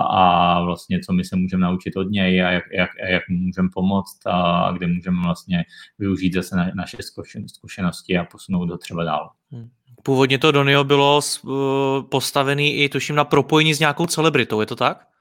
a 0.00 0.64
vlastně 0.64 1.00
co 1.00 1.12
my 1.12 1.24
se 1.24 1.36
můžeme 1.36 1.62
naučit 1.62 1.96
od 1.96 2.10
něj 2.10 2.44
a 2.44 2.50
jak, 2.50 2.64
jak, 2.72 2.90
jak 3.08 3.28
mu 3.28 3.38
můžeme 3.38 3.68
pomoct 3.72 4.26
a 4.26 4.70
kde 4.72 4.86
můžeme 4.86 5.22
vlastně 5.24 5.64
využít 5.98 6.34
zase 6.34 6.56
na, 6.56 6.70
naše 6.74 6.96
zkušenosti 7.46 8.18
a 8.18 8.24
posunout 8.24 8.70
ho 8.70 8.78
třeba 8.78 9.04
dál. 9.04 9.30
Hmm. 9.50 9.68
Původně 10.02 10.38
to 10.38 10.52
Donio 10.52 10.84
bylo 10.84 11.20
postavený 12.08 12.74
i 12.74 12.88
tuším 12.88 13.16
na 13.16 13.24
propojení 13.24 13.74
s 13.74 13.80
nějakou 13.80 14.06
celebritou, 14.06 14.60
je 14.60 14.66
to 14.66 14.76
tak? 14.76 15.11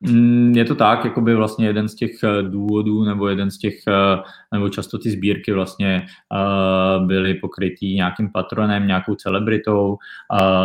Mm, 0.00 0.52
je 0.56 0.64
to 0.64 0.74
tak, 0.74 1.04
jako 1.04 1.20
by 1.20 1.34
vlastně 1.34 1.66
jeden 1.66 1.88
z 1.88 1.94
těch 1.94 2.10
eh, 2.24 2.42
důvodů 2.42 3.04
nebo 3.04 3.28
jeden 3.28 3.50
z 3.50 3.58
těch, 3.58 3.74
eh, 3.88 4.22
nebo 4.52 4.68
často 4.68 4.98
ty 4.98 5.10
sbírky 5.10 5.52
vlastně 5.52 6.06
uh, 6.32 7.06
byly 7.06 7.34
pokrytý 7.34 7.94
nějakým 7.94 8.32
patronem, 8.32 8.86
nějakou 8.86 9.14
celebritou, 9.14 9.96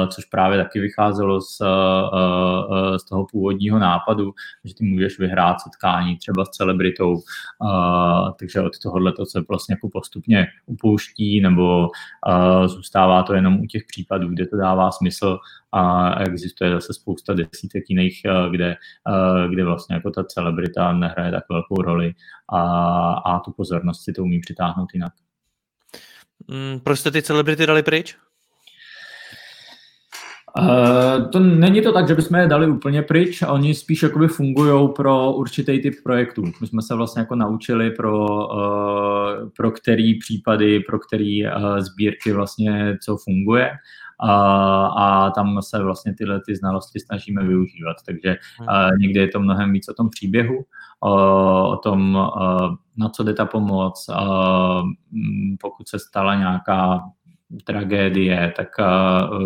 což 0.08 0.26
právě 0.26 0.64
taky 0.64 0.80
vycházelo 0.80 1.42
z, 1.42 1.62
z 2.98 3.06
toho 3.10 3.26
původního 3.32 3.80
nápadu, 3.80 4.34
že 4.66 4.76
ty 4.76 4.86
můžeš 4.86 5.20
vyhrát 5.20 5.62
setkání 5.62 6.18
třeba 6.18 6.46
s 6.46 6.50
celebritou, 6.50 7.22
takže 8.40 8.62
od 8.62 8.80
tohohle 8.80 9.12
to 9.12 9.26
se 9.26 9.44
vlastně 9.50 9.74
jako 9.74 9.90
postupně 9.90 10.48
upouští 10.66 11.42
nebo 11.42 11.90
zůstává 12.66 13.24
to 13.24 13.34
jenom 13.34 13.60
u 13.60 13.66
těch 13.66 13.84
případů, 13.88 14.28
kde 14.28 14.48
to 14.48 14.58
dává 14.58 14.92
smysl 14.92 15.40
a 15.72 16.14
existuje 16.20 16.72
zase 16.72 16.94
spousta 16.94 17.34
desítek 17.34 17.84
jiných, 17.90 18.22
kde 18.52 18.76
kde 19.50 19.66
vlastně 19.66 19.96
jako 19.96 20.12
ta 20.12 20.24
celebrita 20.24 20.94
nehraje 20.94 21.32
tak 21.32 21.44
velkou 21.50 21.82
roli 21.82 22.14
a, 22.54 22.62
a 23.14 23.40
tu 23.40 23.52
pozornost 23.52 24.04
si 24.04 24.14
to 24.14 24.24
umí 24.24 24.40
přitáhnout 24.40 24.90
jinak. 24.94 25.14
Mm, 26.48 26.80
proč 26.80 27.00
jste 27.00 27.12
ty 27.12 27.22
celebrity 27.22 27.66
dali 27.66 27.84
pryč? 27.84 28.18
Uh, 30.60 31.30
to 31.30 31.40
není 31.40 31.82
to 31.82 31.92
tak, 31.92 32.08
že 32.08 32.16
bychom 32.16 32.40
je 32.40 32.48
dali 32.48 32.68
úplně 32.68 33.02
pryč, 33.02 33.42
oni 33.42 33.76
spíš 33.76 34.04
jakoby 34.04 34.28
fungují 34.28 34.90
pro 34.96 35.34
určitý 35.34 35.82
typ 35.82 35.94
projektů. 36.04 36.44
My 36.62 36.68
jsme 36.68 36.82
se 36.82 36.96
vlastně 36.96 37.20
jako 37.20 37.36
naučili 37.36 37.92
pro, 37.92 38.28
uh, 38.28 39.50
pro 39.58 39.72
který 39.72 40.20
případy, 40.20 40.80
pro 40.80 41.00
který 41.00 41.46
uh, 41.46 41.78
sbírky 41.78 42.34
vlastně 42.34 42.98
co 43.04 43.18
funguje 43.18 43.72
a, 44.22 44.86
a 44.86 45.30
tam 45.30 45.62
se 45.62 45.84
vlastně 45.84 46.14
tyhle 46.14 46.42
ty 46.46 46.56
znalosti 46.56 47.00
snažíme 47.00 47.44
využívat. 47.44 47.98
Takže 48.06 48.38
a, 48.68 48.86
hmm. 48.86 48.98
někdy 48.98 49.20
je 49.20 49.28
to 49.28 49.40
mnohem 49.40 49.74
víc 49.74 49.90
o 49.90 49.94
tom 49.94 50.10
příběhu, 50.10 50.66
o, 51.00 51.14
o 51.70 51.78
tom, 51.78 52.18
a, 52.18 52.76
na 52.98 53.10
co 53.10 53.24
jde 53.24 53.34
ta 53.34 53.46
pomoc, 53.46 54.10
a, 54.10 54.84
pokud 55.62 55.90
se 55.90 56.00
stala 56.00 56.36
nějaká 56.36 57.00
tragédie, 57.64 58.54
tak 58.58 58.68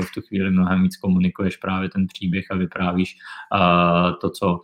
v 0.01 0.13
tu 0.13 0.21
chvíli 0.21 0.51
mnohem 0.51 0.83
víc 0.83 0.97
komunikuješ 0.97 1.57
právě 1.57 1.89
ten 1.89 2.07
příběh 2.07 2.45
a 2.51 2.55
vyprávíš 2.55 3.15
to, 4.21 4.29
co, 4.29 4.59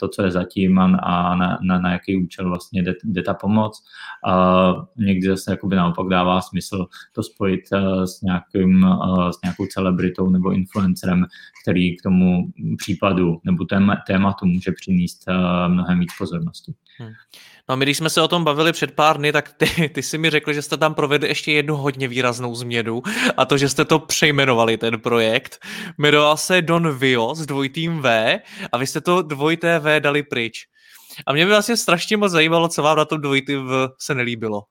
to, 0.00 0.08
co 0.08 0.22
je 0.22 0.30
zatím 0.30 0.78
a 0.78 1.34
na, 1.34 1.58
na, 1.62 1.78
na 1.80 1.92
jaký 1.92 2.16
účel 2.16 2.48
vlastně 2.48 2.82
jde, 2.82 2.94
jde 3.04 3.22
ta 3.22 3.34
pomoc. 3.34 3.82
Někdy 4.96 5.28
zase 5.28 5.50
jakoby 5.50 5.76
naopak 5.76 6.08
dává 6.08 6.40
smysl 6.40 6.86
to 7.12 7.22
spojit 7.22 7.60
s, 8.04 8.22
nějakým, 8.22 8.86
s 9.30 9.42
nějakou 9.42 9.66
celebritou 9.66 10.30
nebo 10.30 10.50
influencerem, 10.52 11.26
který 11.62 11.96
k 11.96 12.02
tomu 12.02 12.48
případu 12.76 13.40
nebo 13.44 13.64
tématu 14.06 14.46
může 14.46 14.72
přinést 14.72 15.24
mnohem 15.68 16.00
víc 16.00 16.10
pozornosti. 16.18 16.74
Hmm. 16.98 17.12
No 17.68 17.72
a 17.72 17.76
my, 17.76 17.84
když 17.84 17.96
jsme 17.96 18.10
se 18.10 18.22
o 18.22 18.28
tom 18.28 18.44
bavili 18.44 18.72
před 18.72 18.92
pár 18.92 19.16
dny, 19.16 19.32
tak 19.32 19.52
ty, 19.52 19.88
ty 19.88 20.02
si 20.02 20.18
mi 20.18 20.30
řekli, 20.30 20.54
že 20.54 20.62
jste 20.62 20.76
tam 20.76 20.94
provedli 20.94 21.28
ještě 21.28 21.52
jednu 21.52 21.76
hodně 21.96 22.08
výraznou 22.08 22.54
změnu 22.54 23.02
a 23.36 23.44
to, 23.44 23.58
že 23.58 23.68
jste 23.68 23.84
to 23.84 23.98
přejmenovali, 23.98 24.76
ten 24.76 25.00
projekt. 25.00 25.58
Jmenoval 25.98 26.36
se 26.36 26.62
Don 26.62 26.98
Vio 26.98 27.34
s 27.34 27.46
dvojitým 27.46 28.02
V 28.02 28.38
a 28.72 28.78
vy 28.78 28.86
jste 28.86 29.00
to 29.00 29.22
dvojité 29.22 29.78
V 29.78 30.00
dali 30.00 30.22
pryč. 30.22 30.66
A 31.26 31.32
mě 31.32 31.44
by 31.44 31.50
vlastně 31.50 31.76
strašně 31.76 32.16
moc 32.16 32.32
zajímalo, 32.32 32.68
co 32.68 32.82
vám 32.82 32.96
na 32.96 33.04
tom 33.04 33.20
dvojitým 33.20 33.66
V 33.66 33.88
se 34.00 34.14
nelíbilo. 34.14 34.62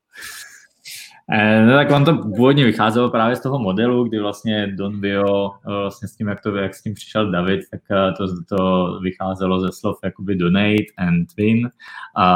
Eh, 1.31 1.65
no 1.65 1.73
tak 1.73 1.91
on 1.91 2.05
to 2.05 2.17
původně 2.17 2.65
vycházelo 2.65 3.09
právě 3.09 3.35
z 3.35 3.41
toho 3.41 3.59
modelu, 3.59 4.03
kdy 4.03 4.19
vlastně 4.19 4.67
Don 4.67 4.99
Bio, 4.99 5.51
eh, 5.51 5.81
vlastně 5.81 6.07
s 6.07 6.15
tím, 6.15 6.27
jak, 6.27 6.41
to, 6.41 6.55
jak 6.55 6.75
s 6.75 6.81
tím 6.81 6.93
přišel 6.93 7.31
David, 7.31 7.61
tak 7.71 7.81
eh, 7.91 8.11
to, 8.17 8.27
to 8.49 8.99
vycházelo 8.99 9.59
ze 9.59 9.71
slov 9.71 9.97
jakoby 10.03 10.35
donate 10.35 10.85
and 10.97 11.27
win 11.37 11.69
a, 12.15 12.29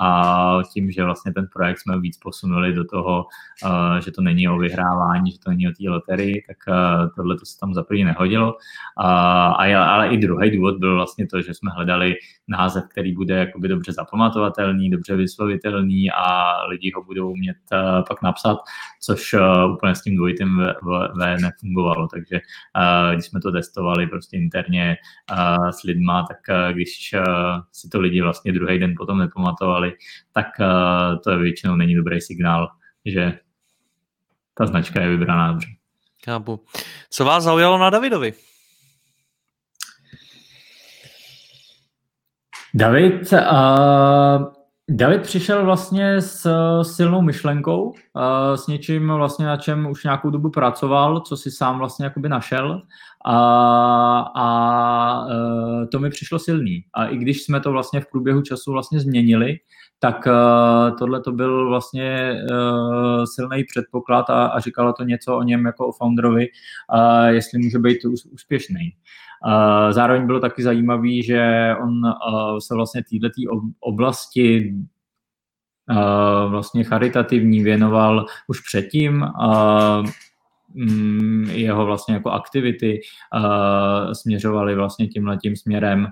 a 0.00 0.62
tím, 0.72 0.90
že 0.90 1.04
vlastně 1.04 1.32
ten 1.32 1.48
projekt 1.52 1.78
jsme 1.78 2.00
víc 2.00 2.18
posunuli 2.18 2.72
do 2.72 2.84
toho, 2.84 3.26
že 4.04 4.10
to 4.10 4.22
není 4.22 4.48
o 4.48 4.58
vyhrávání, 4.58 5.30
že 5.30 5.38
to 5.38 5.50
není 5.50 5.68
o 5.68 5.70
té 5.70 5.90
loterii, 5.90 6.44
tak 6.46 6.56
tohle 7.16 7.38
to 7.38 7.46
se 7.46 7.58
tam 7.60 7.74
za 7.74 7.82
první 7.82 8.04
nehodilo. 8.04 8.54
A, 8.98 9.52
ale 9.84 10.08
i 10.08 10.16
druhý 10.16 10.50
důvod 10.50 10.78
byl 10.78 10.94
vlastně 10.94 11.26
to, 11.26 11.42
že 11.42 11.54
jsme 11.54 11.70
hledali 11.70 12.14
název, 12.48 12.84
který 12.90 13.14
bude 13.14 13.34
jakoby 13.34 13.68
dobře 13.68 13.92
zapamatovatelný, 13.92 14.90
dobře 14.90 15.16
vyslovitelný 15.16 16.10
a 16.10 16.54
lidi 16.66 16.92
ho 16.94 17.04
budou 17.04 17.30
umět 17.30 17.56
pak 18.08 18.22
napsat, 18.22 18.58
což 19.00 19.32
uh, 19.32 19.74
úplně 19.74 19.94
s 19.94 20.02
tím 20.02 20.16
dvojitým 20.16 20.58
v, 20.58 20.74
v, 20.82 21.08
v 21.14 21.40
nefungovalo. 21.40 22.08
Takže 22.08 22.40
uh, 22.76 23.14
když 23.14 23.26
jsme 23.26 23.40
to 23.40 23.52
testovali 23.52 24.06
prostě 24.06 24.36
interně 24.36 24.96
uh, 25.32 25.68
s 25.68 25.82
lidma, 25.82 26.26
tak 26.28 26.38
uh, 26.48 26.72
když 26.72 27.14
uh, 27.14 27.62
si 27.72 27.88
to 27.88 28.00
lidi 28.00 28.22
vlastně 28.22 28.52
druhý 28.52 28.78
den 28.78 28.94
potom 28.96 29.18
nepamatovali, 29.18 29.92
tak 30.32 30.46
uh, 30.60 31.18
to 31.24 31.38
většinou 31.38 31.76
není 31.76 31.94
dobrý 31.94 32.20
signál, 32.20 32.68
že 33.04 33.38
ta 34.54 34.66
značka 34.66 35.02
je 35.02 35.08
vybraná 35.08 35.52
dobře. 35.52 35.68
Chápu. 36.24 36.64
Co 37.10 37.24
vás 37.24 37.44
zaujalo 37.44 37.78
na 37.78 37.90
Davidovi? 37.90 38.32
David, 42.74 43.32
uh, 43.32 43.40
David 44.92 45.22
přišel 45.22 45.64
vlastně 45.64 46.20
s 46.20 46.46
silnou 46.82 47.22
myšlenkou, 47.22 47.82
uh, 47.82 47.94
s 48.54 48.66
něčím 48.66 49.08
vlastně, 49.08 49.46
na 49.46 49.56
čem 49.56 49.86
už 49.90 50.04
nějakou 50.04 50.30
dobu 50.30 50.50
pracoval, 50.50 51.20
co 51.20 51.36
si 51.36 51.50
sám 51.50 51.78
vlastně 51.78 52.04
jakoby 52.04 52.28
našel 52.28 52.82
a, 53.24 53.38
a 54.36 55.26
uh, 55.26 55.86
to 55.92 55.98
mi 55.98 56.10
přišlo 56.10 56.38
silný. 56.38 56.84
A 56.94 57.06
i 57.06 57.16
když 57.16 57.42
jsme 57.42 57.60
to 57.60 57.72
vlastně 57.72 58.00
v 58.00 58.10
průběhu 58.10 58.42
času 58.42 58.72
vlastně 58.72 59.00
změnili, 59.00 59.56
tak 59.98 60.28
tohle 60.98 61.20
to 61.20 61.32
byl 61.32 61.68
vlastně 61.68 62.36
silný 63.34 63.64
předpoklad 63.64 64.30
a, 64.30 64.46
a 64.46 64.60
říkalo 64.60 64.92
to 64.92 65.04
něco 65.04 65.36
o 65.36 65.42
něm 65.42 65.66
jako 65.66 65.86
o 65.86 65.92
founderovi, 65.92 66.46
jestli 67.28 67.58
může 67.58 67.78
být 67.78 67.98
úspěšný. 68.32 68.92
Zároveň 69.90 70.26
bylo 70.26 70.40
taky 70.40 70.62
zajímavý, 70.62 71.22
že 71.22 71.74
on 71.82 72.02
se 72.58 72.74
vlastně 72.74 73.02
této 73.02 73.50
oblasti 73.80 74.74
vlastně 76.48 76.84
charitativní 76.84 77.62
věnoval 77.62 78.26
už 78.48 78.60
předtím. 78.60 79.26
Mm, 80.74 81.46
jeho 81.50 81.86
vlastně 81.86 82.14
jako 82.14 82.30
aktivity 82.30 83.00
směřovaly 84.12 84.74
vlastně 84.74 85.08
tímhletím 85.08 85.56
směrem 85.56 86.06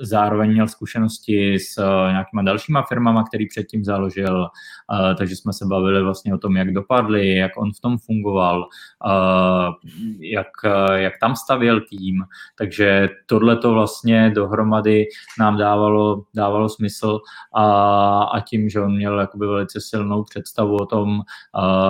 zároveň 0.00 0.52
měl 0.52 0.68
zkušenosti 0.68 1.58
s 1.58 1.78
uh, 1.78 2.10
nějakýma 2.10 2.42
dalšíma 2.42 2.82
firmama, 2.82 3.24
který 3.24 3.48
předtím 3.48 3.84
založil, 3.84 4.40
uh, 4.40 5.14
takže 5.18 5.36
jsme 5.36 5.52
se 5.52 5.66
bavili 5.66 6.02
vlastně 6.02 6.34
o 6.34 6.38
tom, 6.38 6.56
jak 6.56 6.72
dopadly, 6.72 7.36
jak 7.36 7.52
on 7.56 7.72
v 7.72 7.80
tom 7.80 7.98
fungoval, 7.98 8.58
uh, 8.60 9.74
jak, 10.20 10.46
jak 10.94 11.12
tam 11.20 11.36
stavěl 11.36 11.80
tým, 11.80 12.24
takže 12.58 13.08
tohle 13.26 13.56
to 13.56 13.72
vlastně 13.72 14.30
dohromady 14.30 15.06
nám 15.38 15.56
dávalo, 15.56 16.24
dávalo 16.34 16.68
smysl 16.68 17.20
a, 17.54 17.64
a 18.22 18.40
tím, 18.40 18.68
že 18.68 18.80
on 18.80 18.96
měl 18.96 19.20
jakoby 19.20 19.46
velice 19.46 19.80
silnou 19.80 20.24
představu 20.24 20.76
o 20.76 20.86
tom, 20.86 21.20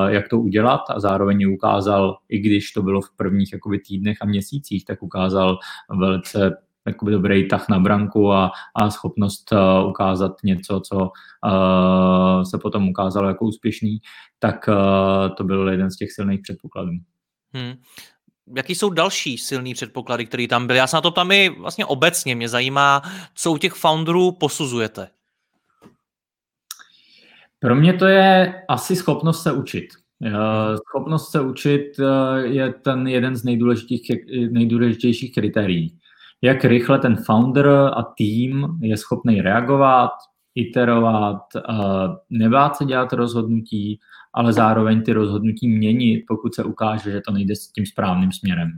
jak 0.09 0.29
to 0.29 0.38
udělat 0.38 0.81
a 0.90 1.01
zároveň 1.01 1.55
ukázal, 1.55 2.16
i 2.29 2.38
když 2.38 2.72
to 2.72 2.83
bylo 2.83 3.01
v 3.01 3.16
prvních 3.16 3.53
jakoby 3.53 3.79
týdnech 3.79 4.16
a 4.20 4.27
měsících, 4.27 4.85
tak 4.85 5.03
ukázal 5.03 5.59
velice 5.99 6.65
jakoby 6.87 7.12
dobrý 7.12 7.49
tah 7.49 7.68
na 7.68 7.79
branku 7.79 8.33
a, 8.33 8.51
a 8.75 8.90
schopnost 8.90 9.53
uh, 9.53 9.88
ukázat 9.88 10.33
něco, 10.44 10.81
co 10.81 10.96
uh, 10.96 12.42
se 12.42 12.59
potom 12.59 12.88
ukázalo 12.88 13.29
jako 13.29 13.44
úspěšný, 13.44 13.99
tak 14.38 14.68
uh, 14.68 15.35
to 15.35 15.44
byl 15.44 15.68
jeden 15.68 15.90
z 15.90 15.96
těch 15.96 16.12
silných 16.12 16.40
předpokladů. 16.40 16.90
Hmm. 17.55 17.75
Jaký 18.57 18.75
jsou 18.75 18.90
další 18.90 19.38
silný 19.38 19.75
předpoklady, 19.75 20.27
které 20.27 20.49
tam 20.49 20.66
byly? 20.66 20.79
Já 20.79 20.87
se 20.87 20.96
na 20.96 21.01
to 21.01 21.11
tam 21.11 21.33
i 21.33 21.49
vlastně 21.49 21.87
obecně 21.87 22.35
mě 22.35 22.49
zajímá, 22.49 23.03
co 23.35 23.53
u 23.53 23.57
těch 23.57 23.72
founderů 23.72 24.33
posuzujete. 24.33 25.09
Pro 27.59 27.75
mě 27.75 27.92
to 27.92 28.07
je 28.07 28.62
asi 28.68 28.96
schopnost 28.96 29.42
se 29.42 29.53
učit. 29.53 29.87
Schopnost 30.88 31.31
se 31.31 31.40
učit 31.40 32.01
je 32.42 32.72
ten 32.72 33.07
jeden 33.07 33.37
z 33.37 33.44
nejdůležitějších, 33.44 34.20
nejdůležitějších 34.51 35.35
kritérií 35.35 35.99
jak 36.42 36.64
rychle 36.64 36.99
ten 36.99 37.16
founder 37.16 37.68
a 37.68 38.03
tým 38.16 38.66
je 38.83 38.96
schopný 38.96 39.40
reagovat, 39.40 40.11
iterovat, 40.55 41.42
nebát 42.31 42.77
se 42.77 42.85
dělat 42.85 43.12
rozhodnutí, 43.12 44.01
ale 44.35 44.53
zároveň 44.53 45.03
ty 45.03 45.12
rozhodnutí 45.12 45.68
měnit, 45.68 46.25
pokud 46.29 46.55
se 46.55 46.64
ukáže, 46.64 47.11
že 47.11 47.20
to 47.20 47.33
nejde 47.33 47.57
s 47.57 47.72
tím 47.72 47.87
správným 47.87 48.33
směrem. 48.33 48.68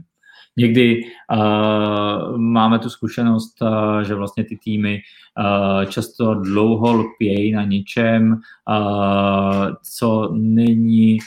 Někdy 0.57 1.01
uh, 1.01 2.37
máme 2.37 2.79
tu 2.79 2.89
zkušenost, 2.89 3.61
uh, 3.61 3.99
že 3.99 4.15
vlastně 4.15 4.43
ty 4.43 4.57
týmy 4.63 4.99
uh, 4.99 5.85
často 5.85 6.33
dlouho 6.33 6.93
lpějí 6.93 7.51
na 7.51 7.63
něčem, 7.63 8.31
uh, 8.33 9.67
co 9.97 10.29
není 10.33 11.17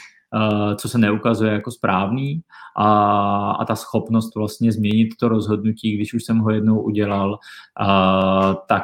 co 0.75 0.89
se 0.89 0.97
neukazuje 0.97 1.53
jako 1.53 1.71
správný 1.71 2.41
a, 2.77 3.51
a 3.51 3.65
ta 3.65 3.75
schopnost 3.75 4.35
vlastně 4.35 4.71
změnit 4.71 5.09
to 5.19 5.29
rozhodnutí, 5.29 5.95
když 5.95 6.13
už 6.13 6.23
jsem 6.23 6.39
ho 6.39 6.51
jednou 6.51 6.81
udělal, 6.81 7.37
tak 8.67 8.83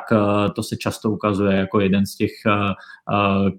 to 0.56 0.64
se 0.64 0.78
často 0.78 1.12
ukazuje 1.12 1.58
jako 1.58 1.80
jeden 1.80 2.06
z 2.06 2.16
těch 2.16 2.32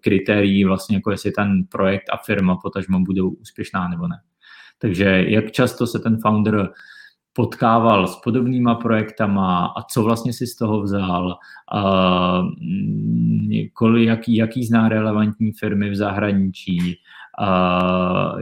kritérií 0.00 0.64
vlastně, 0.64 0.96
jako 0.96 1.10
jestli 1.10 1.30
ten 1.30 1.64
projekt 1.68 2.04
a 2.12 2.16
firma 2.16 2.56
potažmo 2.62 3.00
budou 3.00 3.30
úspěšná 3.30 3.88
nebo 3.88 4.08
ne. 4.08 4.20
Takže 4.78 5.24
jak 5.28 5.50
často 5.50 5.86
se 5.86 5.98
ten 5.98 6.18
founder 6.22 6.68
potkával 7.32 8.06
s 8.06 8.16
podobnýma 8.16 8.74
projektama 8.74 9.66
a 9.66 9.82
co 9.82 10.02
vlastně 10.02 10.32
si 10.32 10.46
z 10.46 10.56
toho 10.56 10.82
vzal, 10.82 11.36
a 11.74 12.42
kolik, 13.72 14.06
jaký, 14.06 14.36
jaký 14.36 14.64
zná 14.64 14.88
relevantní 14.88 15.52
firmy 15.52 15.90
v 15.90 15.96
zahraničí, 15.96 16.78
a 16.78 17.19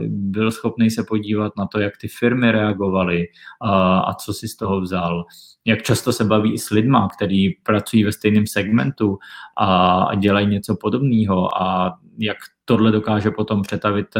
byl 0.07 0.51
schopný 0.51 0.89
se 0.89 1.03
podívat 1.03 1.53
na 1.57 1.67
to, 1.67 1.79
jak 1.79 1.97
ty 1.97 2.07
firmy 2.07 2.51
reagovaly 2.51 3.27
a, 3.61 4.13
co 4.13 4.33
si 4.33 4.47
z 4.47 4.55
toho 4.55 4.81
vzal. 4.81 5.25
Jak 5.65 5.81
často 5.81 6.13
se 6.13 6.23
baví 6.23 6.57
s 6.57 6.69
lidma, 6.69 7.07
kteří 7.15 7.59
pracují 7.63 8.03
ve 8.03 8.11
stejném 8.11 8.47
segmentu 8.47 9.17
a 9.57 10.15
dělají 10.15 10.47
něco 10.47 10.75
podobného 10.81 11.61
a 11.61 11.97
jak 12.17 12.37
tohle 12.65 12.91
dokáže 12.91 13.31
potom 13.31 13.61
přetavit 13.61 14.07
v, 14.15 14.19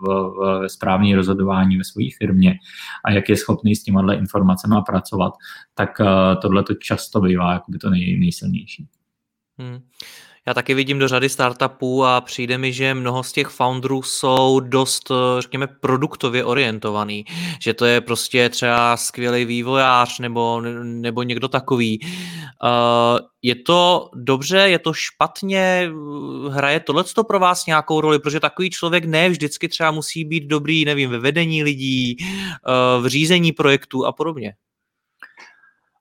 v, 0.00 0.34
v 0.36 0.68
správné 0.68 1.16
rozhodování 1.16 1.78
ve 1.78 1.84
své 1.84 2.04
firmě 2.18 2.54
a 3.04 3.12
jak 3.12 3.28
je 3.28 3.36
schopný 3.36 3.76
s 3.76 3.82
těma 3.82 4.14
informacemi 4.14 4.76
pracovat, 4.86 5.32
tak 5.74 6.00
tohle 6.42 6.62
to 6.62 6.74
často 6.74 7.20
bývá 7.20 7.52
jakoby 7.52 7.78
to 7.78 7.90
nej, 7.90 8.18
nejsilnější. 8.18 8.86
Hmm. 9.58 9.80
Já 10.46 10.54
taky 10.54 10.74
vidím 10.74 10.98
do 10.98 11.08
řady 11.08 11.28
startupů 11.28 12.04
a 12.04 12.20
přijde 12.20 12.58
mi, 12.58 12.72
že 12.72 12.94
mnoho 12.94 13.22
z 13.22 13.32
těch 13.32 13.46
founderů 13.46 14.02
jsou 14.02 14.60
dost, 14.60 15.10
řekněme, 15.38 15.66
produktově 15.66 16.44
orientovaný. 16.44 17.24
Že 17.60 17.74
to 17.74 17.84
je 17.84 18.00
prostě 18.00 18.48
třeba 18.48 18.96
skvělý 18.96 19.44
vývojář 19.44 20.18
nebo, 20.18 20.60
nebo 20.82 21.22
někdo 21.22 21.48
takový. 21.48 22.00
Uh, 22.02 23.18
je 23.42 23.54
to 23.54 24.10
dobře, 24.14 24.58
je 24.58 24.78
to 24.78 24.92
špatně, 24.92 25.90
hraje 26.50 26.80
tohle 26.80 27.04
pro 27.26 27.38
vás 27.38 27.66
nějakou 27.66 28.00
roli, 28.00 28.18
protože 28.18 28.40
takový 28.40 28.70
člověk 28.70 29.04
ne 29.04 29.28
vždycky 29.28 29.68
třeba 29.68 29.90
musí 29.90 30.24
být 30.24 30.44
dobrý, 30.46 30.84
nevím, 30.84 31.10
ve 31.10 31.18
vedení 31.18 31.62
lidí, 31.62 32.16
uh, 32.20 33.04
v 33.04 33.06
řízení 33.06 33.52
projektů 33.52 34.06
a 34.06 34.12
podobně. 34.12 34.52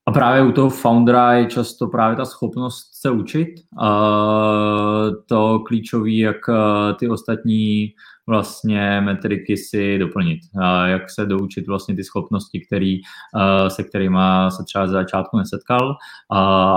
A 0.05 0.11
právě 0.11 0.43
u 0.43 0.51
toho 0.51 0.69
foundera 0.69 1.33
je 1.33 1.45
často 1.45 1.87
právě 1.87 2.17
ta 2.17 2.25
schopnost 2.25 2.89
se 3.01 3.11
učit. 3.11 3.49
To 5.25 5.59
klíčové, 5.59 6.11
jak 6.11 6.37
ty 6.99 7.09
ostatní 7.09 7.93
vlastně 8.27 9.01
metriky 9.01 9.57
si 9.57 9.97
doplnit. 9.97 10.39
Jak 10.85 11.09
se 11.09 11.25
doučit 11.25 11.67
vlastně 11.67 11.95
ty 11.95 12.03
schopnosti, 12.03 12.61
který, 12.67 12.97
se 13.67 13.83
kterými 13.83 14.19
se 14.49 14.63
třeba 14.63 14.87
ze 14.87 14.93
začátku 14.93 15.37
nesetkal, 15.37 15.95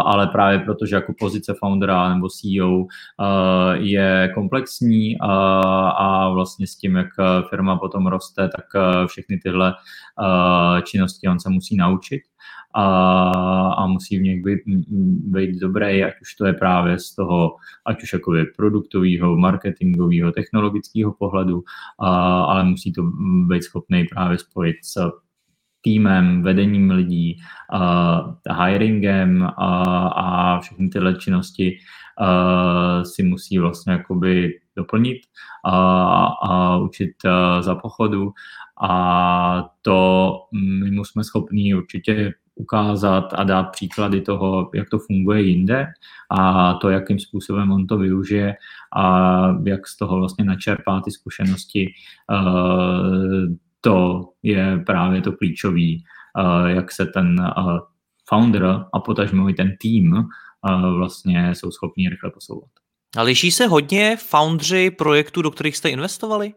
ale 0.05 0.27
právě 0.27 0.59
protože 0.59 0.97
jako 0.97 1.13
pozice 1.19 1.55
foundera 1.61 2.15
nebo 2.15 2.29
CEO 2.29 2.85
je 3.75 4.31
komplexní 4.35 5.17
a 5.99 6.29
vlastně 6.29 6.67
s 6.67 6.77
tím, 6.77 6.97
jak 6.97 7.09
firma 7.51 7.77
potom 7.77 8.07
roste, 8.07 8.49
tak 8.57 8.65
všechny 9.07 9.39
tyhle 9.39 9.75
činnosti 10.85 11.29
on 11.29 11.41
se 11.41 11.51
musí 11.51 11.77
naučit 11.77 12.21
a, 12.77 13.73
a 13.73 13.87
musí 13.87 14.19
v 14.19 14.23
nich 14.23 14.45
být, 14.45 14.61
být 15.33 15.61
dobrý, 15.61 16.05
ať 16.05 16.13
už 16.23 16.35
to 16.35 16.47
je 16.47 16.53
právě 16.53 16.99
z 16.99 17.15
toho, 17.15 17.57
ať 17.87 18.03
už 18.03 18.13
jakoby 18.13 18.45
produktového, 18.57 19.37
marketingového, 19.37 20.33
technologického 20.33 21.13
pohledu, 21.13 21.65
a, 21.99 22.41
ale 22.43 22.65
musí 22.65 22.93
to 22.93 23.03
být 23.47 23.63
schopný 23.63 24.05
právě 24.05 24.39
spojit 24.39 24.77
s 24.83 25.11
týmem, 25.81 26.43
vedením 26.43 26.91
lidí, 26.91 27.39
a 27.73 28.65
hiringem 28.65 29.43
a, 29.43 29.83
a 30.09 30.61
všechny 30.61 30.89
tyhle 30.89 31.15
činnosti 31.15 31.79
a, 32.19 33.05
si 33.05 33.23
musí 33.23 33.59
vlastně 33.59 33.93
jakoby 33.93 34.59
doplnit 34.77 35.19
a, 35.65 35.77
a 36.27 36.77
učit 36.77 37.13
za 37.61 37.75
pochodu. 37.75 38.33
A 38.83 39.71
to 39.83 40.33
my 40.53 41.01
jsme 41.05 41.25
schopni 41.25 41.75
určitě 41.75 42.35
ukázat 42.57 43.25
a 43.33 43.45
dát 43.45 43.63
příklady 43.63 44.21
toho, 44.21 44.71
jak 44.75 44.91
to 44.91 44.99
funguje 44.99 45.43
jinde 45.43 45.87
a 46.31 46.75
to, 46.75 46.91
jakým 46.91 47.19
způsobem 47.19 47.73
on 47.73 47.87
to 47.87 47.99
využije 47.99 48.55
a 48.97 49.47
jak 49.67 49.87
z 49.87 49.97
toho 49.97 50.17
vlastně 50.17 50.45
načerpá 50.45 51.01
ty 51.01 51.11
zkušenosti. 51.11 51.93
Eh, 52.33 53.55
to 53.81 54.29
je 54.43 54.83
právě 54.87 55.23
to 55.23 55.33
klíčový, 55.33 56.05
eh, 56.39 56.71
jak 56.71 56.93
se 56.93 57.07
ten 57.07 57.41
eh, 57.41 57.79
founder 58.29 58.85
a 58.93 59.01
potažmo 59.01 59.49
i 59.49 59.55
ten 59.55 59.77
tým 59.81 60.25
vlastně 60.97 61.55
jsou 61.55 61.71
schopni 61.71 62.09
rychle 62.09 62.31
posouvat. 62.31 62.71
A 63.17 63.23
liší 63.23 63.51
se 63.51 63.67
hodně 63.67 64.17
foundři 64.17 64.91
projektů, 64.91 65.43
do 65.43 65.51
kterých 65.51 65.77
jste 65.77 65.89
investovali? 65.89 66.55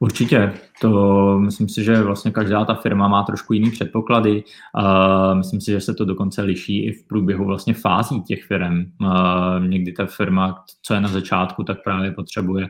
Určitě. 0.00 0.52
To 0.80 1.38
myslím 1.38 1.68
si, 1.68 1.84
že 1.84 2.02
vlastně 2.02 2.30
každá 2.30 2.64
ta 2.64 2.74
firma 2.74 3.08
má 3.08 3.22
trošku 3.22 3.52
jiný 3.52 3.70
předpoklady. 3.70 4.44
A 4.74 5.34
myslím 5.34 5.60
si, 5.60 5.70
že 5.70 5.80
se 5.80 5.94
to 5.94 6.04
dokonce 6.04 6.42
liší 6.42 6.86
i 6.86 6.92
v 6.92 7.06
průběhu 7.06 7.44
vlastně 7.44 7.74
fází 7.74 8.22
těch 8.22 8.44
firm. 8.44 8.84
A 9.06 9.58
někdy 9.58 9.92
ta 9.92 10.06
firma, 10.06 10.64
co 10.82 10.94
je 10.94 11.00
na 11.00 11.08
začátku, 11.08 11.64
tak 11.64 11.84
právě 11.84 12.12
potřebuje 12.12 12.66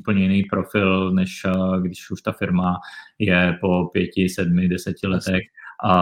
úplně 0.00 0.22
jiný 0.22 0.42
profil, 0.42 1.10
než 1.10 1.46
když 1.80 2.10
už 2.10 2.22
ta 2.22 2.32
firma 2.32 2.76
je 3.18 3.58
po 3.60 3.90
pěti, 3.92 4.28
sedmi, 4.28 4.68
deseti 4.68 5.06
letech 5.06 5.42
a, 5.84 5.94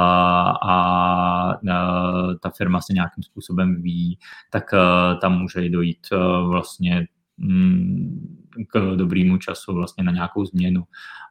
a, 0.63 1.59
ta 2.43 2.51
firma 2.57 2.81
se 2.81 2.93
nějakým 2.93 3.23
způsobem 3.23 3.83
ví, 3.83 4.19
tak 4.51 4.65
tam 5.21 5.39
může 5.39 5.69
dojít 5.69 6.07
vlastně 6.49 7.07
k 8.73 8.97
dobrému 8.97 9.39
času 9.39 9.75
vlastně 9.75 10.05
na 10.05 10.13
nějakou 10.13 10.45
změnu, 10.45 10.83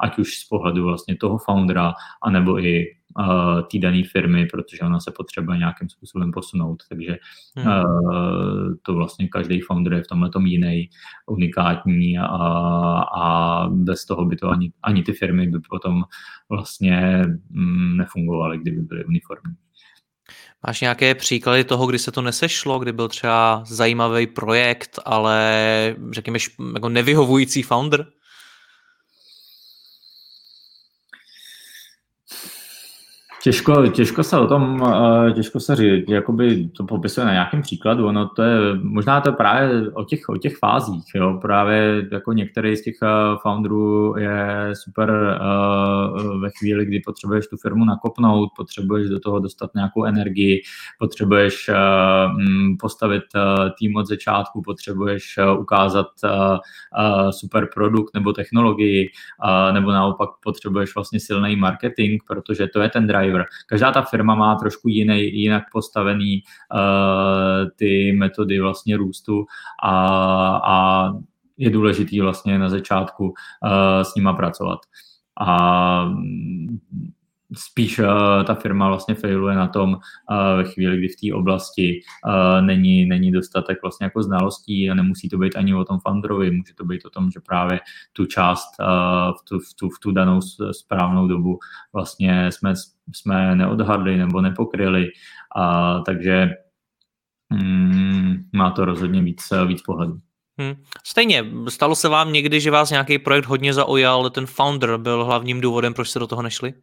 ať 0.02 0.20
už 0.20 0.38
z 0.38 0.48
pohledu 0.48 0.84
vlastně 0.84 1.15
toho 1.15 1.38
foundera, 1.38 1.93
anebo 2.24 2.60
i 2.60 2.86
uh, 3.20 3.62
té 3.62 3.80
dané 3.80 4.04
firmy, 4.12 4.46
protože 4.46 4.82
ona 4.82 5.00
se 5.00 5.12
potřebuje 5.12 5.58
nějakým 5.58 5.89
způsobem 5.89 6.32
posunout. 6.32 6.84
Takže 6.89 7.17
hmm. 7.56 7.67
uh, 7.67 8.74
to 8.82 8.93
vlastně 8.93 9.28
každý 9.28 9.62
founder 9.62 9.93
je 9.93 10.04
v 10.04 10.08
tomhle 10.08 10.30
tom 10.30 10.46
jiný, 10.46 10.89
unikátní 11.26 12.17
a, 12.17 12.26
a 13.17 13.67
bez 13.70 14.06
toho 14.06 14.26
by 14.26 14.36
to 14.36 14.50
ani, 14.50 14.72
ani 14.84 15.04
ty 15.04 15.13
firmy 15.13 15.48
by 15.48 15.60
potom 15.70 16.04
vlastně 16.50 17.22
mm, 17.50 17.98
nefungovaly, 17.98 18.58
kdyby 18.58 18.82
byly 18.82 19.06
uniformní. 19.06 19.56
Máš 20.67 20.82
nějaké 20.82 21.15
příklady 21.15 21.63
toho, 21.63 21.88
kdy 21.88 22.00
se 22.00 22.12
to 22.12 22.22
nesešlo, 22.22 22.80
kdy 22.80 22.93
byl 22.93 23.08
třeba 23.08 23.63
zajímavý 23.67 24.28
projekt, 24.28 25.00
ale 25.06 25.96
řekněme 26.12 26.39
jako 26.74 26.89
nevyhovující 26.89 27.63
founder? 27.63 28.06
Těžko, 33.43 33.88
těžko 33.88 34.23
se 34.23 34.38
o 34.38 34.47
tom, 34.47 34.84
eh, 35.28 35.32
těžko 35.32 35.60
se 35.60 35.76
říct, 35.76 36.10
jakoby 36.10 36.69
to 36.78 36.84
popisuje 36.84 37.26
na 37.26 37.32
nějakém 37.32 37.62
příkladu, 37.62 38.08
ono 38.08 38.30
to 38.30 38.43
je, 38.43 38.76
možná 38.82 39.21
to 39.21 39.30
je 39.30 39.34
právě 39.34 39.91
o 39.91 40.04
těch, 40.04 40.30
o 40.30 40.38
těch 40.38 40.58
fázích, 40.58 41.04
jo, 41.15 41.39
právě 41.41 42.08
jako 42.12 42.34
některý 42.34 42.78
z 42.78 42.84
těch 42.84 42.95
eh, 43.04 43.08
founderů 43.41 44.15
je 44.17 44.69
super 44.73 45.39
uh, 45.41 46.41
ve 46.41 46.50
chvíli, 46.60 46.86
kdy 46.86 47.00
potřebuješ 47.00 47.47
tu 47.47 47.58
firmu 47.58 47.86
nakopnout, 47.86 48.50
potřebuješ 48.58 49.10
do 49.10 49.19
toho 49.19 49.39
dostat 49.39 49.69
nějakou 49.76 50.04
energii, 50.04 50.62
potřebuješ 51.00 51.69
uh, 51.69 51.76
postavit 52.80 53.23
tým 53.80 53.95
od 53.95 54.08
začátku, 54.08 54.62
potřebuješ 54.62 55.39
ukázat 55.60 56.08
super 57.30 57.67
produkt 57.73 58.13
nebo 58.13 58.34
technologii, 58.34 59.10
nebo 59.71 59.91
naopak 59.91 60.30
potřebuješ 60.43 60.95
vlastně 60.95 61.19
silný 61.19 61.56
marketing, 61.56 62.21
protože 62.28 62.67
to 62.67 62.82
je 62.82 62.89
ten 62.89 63.08
driver 63.08 63.27
driver. 63.28 63.46
Každá 63.68 63.92
ta 63.92 64.02
firma 64.02 64.36
má 64.36 64.56
trošku 64.56 64.88
jiný, 64.88 65.42
jinak 65.42 65.63
postavený 65.72 66.44
uh, 66.74 67.70
ty 67.76 68.12
metody 68.12 68.60
vlastně 68.60 68.98
růstu 68.98 69.46
a, 69.84 69.96
a 70.66 71.10
je 71.58 71.70
důležitý 71.70 72.22
vlastně 72.22 72.60
na 72.60 72.70
začátku 72.70 73.26
uh, 73.26 73.34
s 74.02 74.16
nima 74.16 74.34
pracovat. 74.34 74.80
A 75.40 76.10
spíš 77.55 77.99
uh, 77.99 78.05
ta 78.45 78.55
firma 78.55 78.88
vlastně 78.88 79.15
failuje 79.15 79.55
na 79.55 79.67
tom 79.67 79.93
uh, 79.93 80.57
ve 80.57 80.63
chvíli, 80.63 80.97
kdy 80.97 81.07
v 81.07 81.15
té 81.15 81.36
oblasti 81.36 82.01
uh, 82.25 82.65
není, 82.65 83.05
není 83.05 83.31
dostatek 83.31 83.81
vlastně 83.81 84.03
jako 84.03 84.23
znalostí 84.23 84.89
a 84.89 84.93
nemusí 84.93 85.29
to 85.29 85.38
být 85.38 85.55
ani 85.55 85.75
o 85.75 85.86
tom 85.86 85.99
funderovi, 85.99 86.51
může 86.51 86.73
to 86.73 86.86
být 86.86 87.05
o 87.05 87.10
tom, 87.10 87.31
že 87.31 87.39
právě 87.39 87.79
tu 88.13 88.25
část 88.25 88.67
uh, 88.79 89.38
v, 89.38 89.43
tu, 89.49 89.60
v, 89.60 89.73
tu, 89.79 89.89
v 89.89 89.99
tu 89.99 90.12
danou 90.12 90.41
správnou 90.71 91.27
dobu 91.27 91.60
vlastně 91.93 92.51
jsme, 92.51 92.73
jsme 93.13 93.55
neodhadli 93.55 94.17
nebo 94.17 94.41
nepokryli, 94.41 95.08
uh, 95.58 96.04
takže 96.04 96.50
hmm, 97.52 98.43
má 98.54 98.71
to 98.71 98.85
rozhodně 98.85 99.21
víc, 99.21 99.43
víc 99.67 99.81
pohledů. 99.81 100.17
Hmm. 100.60 100.75
Stejně, 101.06 101.45
stalo 101.69 101.95
se 101.95 102.10
vám 102.10 102.33
někdy, 102.33 102.62
že 102.62 102.71
vás 102.71 102.89
nějaký 102.89 103.19
projekt 103.19 103.45
hodně 103.45 103.73
zaujal, 103.73 104.19
ale 104.19 104.29
ten 104.29 104.45
founder 104.45 104.98
byl 104.98 105.25
hlavním 105.25 105.62
důvodem, 105.62 105.93
proč 105.93 106.10
se 106.10 106.19
do 106.19 106.27
toho 106.27 106.41
nešli? 106.41 106.73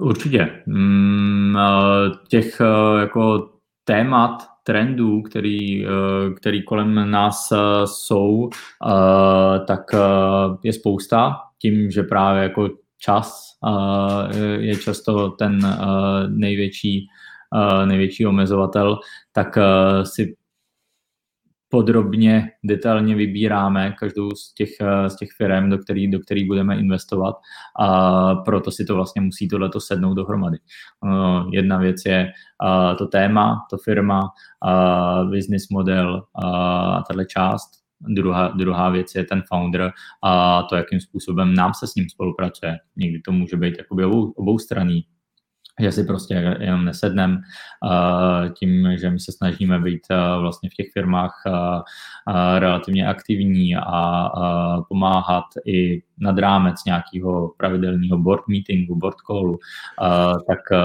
Určitě. 0.00 0.62
Hmm, 0.66 1.56
těch 2.28 2.60
jako 3.00 3.50
témat, 3.84 4.38
trendů, 4.62 5.22
který, 5.22 5.86
který 6.36 6.62
kolem 6.62 7.10
nás 7.10 7.52
jsou, 7.84 8.50
tak 9.66 9.80
je 10.62 10.72
spousta. 10.72 11.36
Tím, 11.58 11.90
že 11.90 12.02
právě 12.02 12.42
jako 12.42 12.68
čas 12.98 13.44
je 14.58 14.76
často 14.76 15.30
ten 15.30 15.58
největší 16.28 17.06
největší 17.84 18.26
omezovatel, 18.26 18.98
tak 19.32 19.58
si 20.02 20.36
podrobně, 21.74 22.50
detailně 22.64 23.14
vybíráme 23.14 23.94
každou 23.98 24.30
z 24.30 24.54
těch, 24.54 24.68
eh, 24.80 25.10
z 25.10 25.16
těch 25.16 25.28
firm, 25.36 25.70
do 25.70 25.78
kterých 25.78 26.10
do 26.10 26.18
který 26.20 26.44
budeme 26.44 26.78
investovat 26.78 27.34
a 27.80 28.34
proto 28.34 28.70
si 28.70 28.84
to 28.84 28.94
vlastně 28.94 29.22
musí 29.22 29.48
tohleto 29.48 29.80
sednout 29.80 30.14
dohromady. 30.14 30.58
Jedna 31.50 31.78
věc 31.78 31.96
je 32.06 32.32
to 32.98 33.06
téma, 33.06 33.66
to 33.70 33.76
firma, 33.78 34.20
business 35.30 35.68
model 35.68 36.22
a 36.44 37.02
tahle 37.08 37.24
část. 37.26 37.70
Druhá, 38.00 38.48
druhá 38.48 38.90
věc 38.90 39.14
je 39.14 39.24
ten 39.24 39.42
founder 39.48 39.92
a 40.22 40.62
to, 40.62 40.76
jakým 40.76 41.00
způsobem 41.00 41.54
nám 41.54 41.72
se 41.74 41.86
s 41.86 41.94
ním 41.94 42.08
spolupracuje. 42.08 42.78
Někdy 42.96 43.20
to 43.20 43.32
může 43.32 43.56
být 43.56 43.74
jakoby 43.78 44.04
obou, 44.04 44.30
obou 44.30 44.58
straný, 44.58 45.04
že 45.80 45.92
si 45.92 46.04
prostě 46.04 46.56
jenom 46.60 46.84
nesednem 46.84 47.42
tím, 48.58 48.96
že 48.96 49.10
my 49.10 49.20
se 49.20 49.32
snažíme 49.32 49.78
být 49.78 50.02
vlastně 50.40 50.70
v 50.70 50.74
těch 50.74 50.86
firmách 50.92 51.42
relativně 52.58 53.06
aktivní 53.06 53.76
a 53.76 54.28
pomáhat 54.88 55.44
i 55.66 56.02
nad 56.18 56.38
rámec 56.38 56.84
nějakého 56.86 57.48
pravidelného 57.56 58.18
board 58.18 58.48
meetingu, 58.48 58.96
board 58.96 59.16
callu, 59.26 59.58
tak 60.48 60.78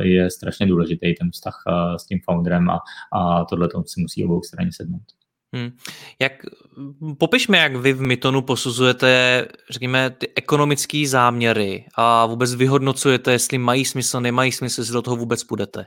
je 0.00 0.30
strašně 0.30 0.66
důležitý 0.66 1.14
ten 1.14 1.30
vztah 1.30 1.62
s 1.96 2.06
tím 2.06 2.20
founderem 2.24 2.70
a, 2.70 3.44
tohle 3.44 3.68
si 3.86 4.00
musí 4.00 4.24
obou 4.24 4.42
straně 4.42 4.70
sednout. 4.72 5.23
Hmm. 5.54 5.70
Jak, 6.20 6.32
popišme, 7.18 7.58
jak 7.58 7.76
vy 7.76 7.92
v 7.92 8.00
Mytonu 8.00 8.42
posuzujete, 8.42 9.46
řekněme, 9.70 10.10
ty 10.10 10.32
ekonomické 10.36 11.04
záměry 11.08 11.84
a 11.94 12.26
vůbec 12.26 12.54
vyhodnocujete, 12.54 13.32
jestli 13.32 13.58
mají 13.58 13.84
smysl, 13.84 14.20
nemají 14.20 14.52
smysl, 14.52 14.80
jestli 14.80 14.92
do 14.92 15.02
toho 15.02 15.16
vůbec 15.16 15.44
půjdete. 15.44 15.86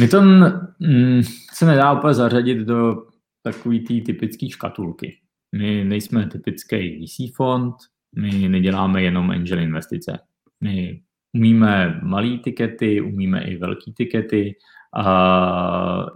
Myton 0.00 0.44
mm, 0.80 1.22
se 1.52 1.66
nedá 1.66 1.92
úplně 1.92 2.14
zařadit 2.14 2.58
do 2.58 2.96
takový 3.42 3.80
té 3.80 3.94
typické 4.12 4.50
škatulky. 4.50 5.18
My 5.56 5.84
nejsme 5.84 6.26
typický 6.26 7.06
VC 7.06 7.36
fond, 7.36 7.74
my 8.16 8.48
neděláme 8.48 9.02
jenom 9.02 9.30
angel 9.30 9.60
investice. 9.60 10.18
My 10.60 11.02
umíme 11.32 12.00
malé 12.02 12.38
tikety, 12.38 13.00
umíme 13.00 13.44
i 13.44 13.56
velké 13.56 13.90
tikety, 13.96 14.54
a 14.96 16.06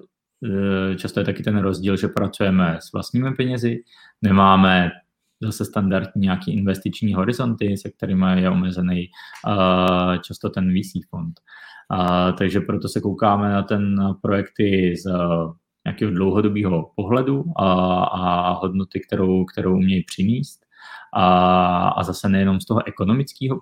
e, 0.45 0.97
často 0.97 1.21
je 1.21 1.27
taky 1.27 1.43
ten 1.43 1.59
rozdíl, 1.59 1.97
že 1.97 2.09
pracujeme 2.09 2.79
s 2.81 2.93
vlastními 2.93 3.35
penězi, 3.35 3.83
nemáme 4.23 4.91
zase 5.43 5.65
standardní 5.65 6.23
nějaký 6.23 6.57
investiční 6.57 7.15
horizonty, 7.15 7.77
se 7.77 7.91
kterými 7.91 8.41
je 8.41 8.51
omezený 8.51 9.07
často 10.23 10.51
ten 10.51 10.73
VC 10.73 11.09
fond. 11.11 11.41
A, 11.91 12.33
takže 12.33 12.61
proto 12.61 12.89
se 12.89 13.01
koukáme 13.01 13.49
na 13.53 13.63
ten 13.63 13.97
projekty 14.23 14.97
z 14.97 15.07
nějakého 15.87 16.11
dlouhodobého 16.11 16.91
pohledu 16.97 17.45
a, 17.57 18.05
a 18.05 18.53
hodnoty, 18.53 19.01
kterou, 19.01 19.45
kterou 19.45 19.77
umějí 19.77 20.05
přinést 20.05 20.64
a, 21.15 21.89
a 21.89 22.03
zase 22.03 22.29
nejenom 22.29 22.61
z 22.61 22.65
toho 22.65 22.87
ekonomického 22.87 23.61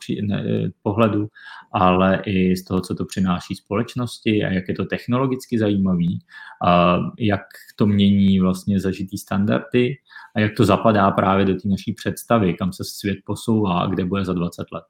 pohledu, 0.83 1.29
ale 1.73 2.23
i 2.27 2.57
z 2.57 2.65
toho, 2.65 2.81
co 2.81 2.95
to 2.95 3.05
přináší 3.05 3.55
společnosti 3.55 4.45
a 4.45 4.53
jak 4.53 4.69
je 4.69 4.75
to 4.75 4.85
technologicky 4.85 5.59
zajímavý, 5.59 6.19
a 6.67 6.99
jak 7.19 7.43
to 7.77 7.87
mění 7.87 8.41
vlastně 8.41 8.81
zažitý 8.81 9.19
standardy 9.19 9.95
a 10.37 10.41
jak 10.41 10.53
to 10.57 10.65
zapadá 10.65 11.11
právě 11.11 11.45
do 11.45 11.55
té 11.55 11.69
naší 11.69 11.93
představy, 11.93 12.55
kam 12.55 12.73
se 12.73 12.85
svět 12.85 13.19
posouvá 13.25 13.81
a 13.81 13.87
kde 13.87 14.05
bude 14.05 14.25
za 14.25 14.33
20 14.33 14.73
let. 14.73 14.85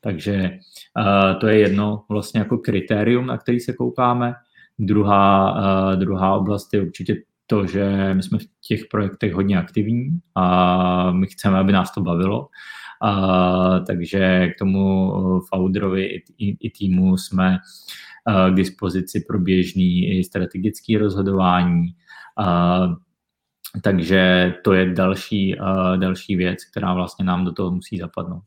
Takže 0.00 0.50
uh, 0.98 1.40
to 1.40 1.46
je 1.46 1.58
jedno 1.58 2.04
vlastně 2.08 2.40
jako 2.40 2.58
kritérium, 2.58 3.26
na 3.26 3.38
který 3.38 3.60
se 3.60 3.72
koukáme. 3.72 4.34
Druhá, 4.78 5.52
uh, 5.52 6.00
druhá 6.00 6.34
oblast 6.34 6.74
je 6.74 6.82
určitě 6.82 7.16
to, 7.46 7.66
že 7.66 8.14
my 8.14 8.22
jsme 8.22 8.38
v 8.38 8.46
těch 8.60 8.80
projektech 8.90 9.34
hodně 9.34 9.58
aktivní 9.58 10.20
a 10.34 11.10
my 11.10 11.26
chceme, 11.26 11.58
aby 11.58 11.72
nás 11.72 11.94
to 11.94 12.00
bavilo. 12.00 12.48
A, 13.02 13.80
takže 13.80 14.48
k 14.48 14.58
tomu 14.58 15.12
founderovi 15.40 16.04
i, 16.04 16.24
i, 16.38 16.56
i 16.60 16.70
týmu 16.70 17.16
jsme 17.16 17.58
a, 18.26 18.50
k 18.50 18.54
dispozici 18.54 19.24
pro 19.28 19.38
běžný 19.38 20.18
i 20.18 20.24
strategický 20.24 20.96
rozhodování. 20.96 21.86
A, 22.38 22.88
takže 23.82 24.54
to 24.64 24.72
je 24.72 24.94
další, 24.94 25.58
a, 25.58 25.96
další 25.96 26.36
věc, 26.36 26.64
která 26.64 26.94
vlastně 26.94 27.24
nám 27.24 27.44
do 27.44 27.52
toho 27.52 27.70
musí 27.70 27.98
zapadnout. 27.98 28.44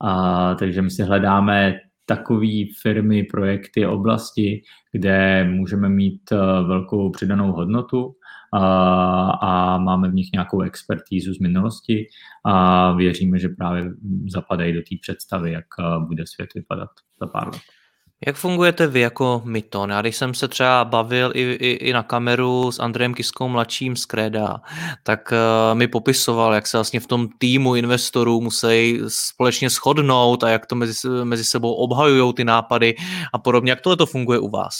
A, 0.00 0.54
takže 0.54 0.82
my 0.82 0.90
si 0.90 1.02
hledáme 1.02 1.74
takové 2.06 2.64
firmy, 2.82 3.24
projekty, 3.24 3.86
oblasti, 3.86 4.62
kde 4.92 5.44
můžeme 5.44 5.88
mít 5.88 6.32
eh, 6.32 6.36
velkou 6.66 7.10
přidanou 7.10 7.52
hodnotu 7.52 8.14
a, 8.54 9.30
a 9.30 9.78
máme 9.78 10.10
v 10.10 10.14
nich 10.14 10.28
nějakou 10.32 10.60
expertízu 10.60 11.34
z 11.34 11.38
minulosti 11.38 12.06
a 12.44 12.92
věříme, 12.92 13.38
že 13.38 13.48
právě 13.48 13.84
zapadají 14.28 14.72
do 14.72 14.80
té 14.80 14.96
představy, 15.00 15.52
jak 15.52 15.66
eh, 15.80 16.06
bude 16.06 16.26
svět 16.26 16.54
vypadat 16.54 16.90
za 17.20 17.26
pár 17.26 17.48
let. 17.52 17.81
Jak 18.26 18.36
fungujete 18.36 18.86
vy 18.86 19.00
jako 19.00 19.42
Myton? 19.44 19.90
Já 19.90 20.00
když 20.00 20.16
jsem 20.16 20.34
se 20.34 20.48
třeba 20.48 20.84
bavil 20.84 21.32
i, 21.34 21.40
i, 21.40 21.70
i 21.70 21.92
na 21.92 22.02
kameru 22.02 22.72
s 22.72 22.80
Andrejem 22.80 23.14
Kiskou 23.14 23.48
mladším 23.48 23.96
z 23.96 24.06
Kreda, 24.06 24.60
tak 25.02 25.32
uh, 25.32 25.78
mi 25.78 25.88
popisoval, 25.88 26.54
jak 26.54 26.66
se 26.66 26.76
vlastně 26.76 27.00
v 27.00 27.06
tom 27.06 27.28
týmu 27.38 27.74
investorů 27.74 28.40
musí 28.40 29.00
společně 29.08 29.70
shodnout 29.70 30.44
a 30.44 30.48
jak 30.48 30.66
to 30.66 30.74
mezi, 30.74 31.08
mezi 31.24 31.44
sebou 31.44 31.74
obhajují 31.74 32.34
ty 32.34 32.44
nápady 32.44 32.94
a 33.32 33.38
podobně. 33.38 33.72
Jak 33.72 33.80
tohle 33.80 33.96
to 33.96 34.06
funguje 34.06 34.38
u 34.38 34.48
vás? 34.48 34.74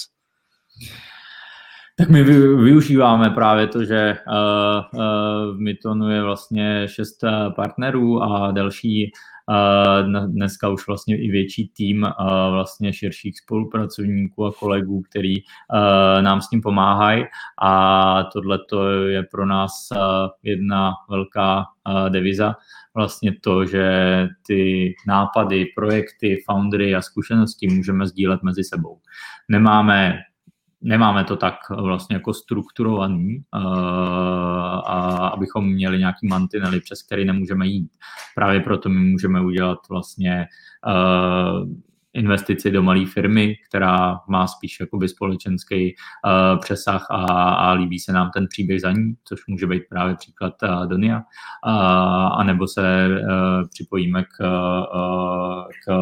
Tak 1.98 2.08
my 2.08 2.22
využíváme 2.22 3.30
právě 3.30 3.66
to, 3.66 3.84
že 3.84 4.16
uh, 4.26 5.00
uh, 5.00 5.56
v 5.56 5.60
Mytonu 5.60 6.10
je 6.10 6.22
vlastně 6.22 6.88
šest 6.88 7.24
partnerů 7.56 8.22
a 8.22 8.50
další 8.50 9.12
dneska 10.26 10.68
už 10.68 10.86
vlastně 10.86 11.16
i 11.22 11.30
větší 11.30 11.68
tým 11.68 12.06
vlastně 12.50 12.92
širších 12.92 13.38
spolupracovníků 13.38 14.46
a 14.46 14.52
kolegů, 14.52 15.02
který 15.10 15.34
nám 16.20 16.40
s 16.40 16.48
tím 16.48 16.60
pomáhají 16.60 17.24
a 17.62 18.24
tohle 18.24 18.58
je 19.08 19.22
pro 19.22 19.46
nás 19.46 19.72
jedna 20.42 20.92
velká 21.10 21.64
deviza, 22.08 22.54
vlastně 22.94 23.32
to, 23.40 23.64
že 23.64 24.28
ty 24.46 24.94
nápady, 25.06 25.66
projekty, 25.76 26.42
foundry 26.46 26.94
a 26.94 27.02
zkušenosti 27.02 27.68
můžeme 27.68 28.06
sdílet 28.06 28.42
mezi 28.42 28.64
sebou. 28.64 28.98
Nemáme 29.48 30.18
nemáme 30.82 31.24
to 31.24 31.36
tak 31.36 31.54
vlastně 31.70 32.16
jako 32.16 32.34
strukturovaný, 32.34 33.44
uh, 33.54 33.60
a 34.86 35.28
abychom 35.34 35.66
měli 35.66 35.98
nějaký 35.98 36.28
mantinely, 36.28 36.80
přes 36.80 37.02
který 37.02 37.24
nemůžeme 37.24 37.66
jít. 37.66 37.90
Právě 38.34 38.60
proto 38.60 38.88
my 38.88 39.00
můžeme 39.00 39.40
udělat 39.40 39.78
vlastně 39.88 40.46
uh, 40.86 41.68
investici 42.14 42.70
do 42.70 42.82
malé 42.82 43.06
firmy, 43.06 43.54
která 43.68 44.20
má 44.28 44.46
spíš 44.46 44.80
jakoby 44.80 45.08
společenský 45.08 45.94
uh, 45.94 46.60
přesah 46.60 47.06
a, 47.10 47.24
a 47.50 47.72
líbí 47.72 47.98
se 47.98 48.12
nám 48.12 48.30
ten 48.34 48.46
příběh 48.48 48.80
za 48.80 48.92
ní, 48.92 49.14
což 49.24 49.46
může 49.46 49.66
být 49.66 49.82
právě 49.88 50.14
příklad 50.14 50.54
uh, 50.62 50.86
Donia, 50.86 51.16
uh, 51.16 51.72
anebo 52.40 52.68
se 52.68 53.08
uh, 53.08 53.68
připojíme 53.68 54.24
k, 54.24 54.40
uh, 54.40 55.64
k 55.86 55.92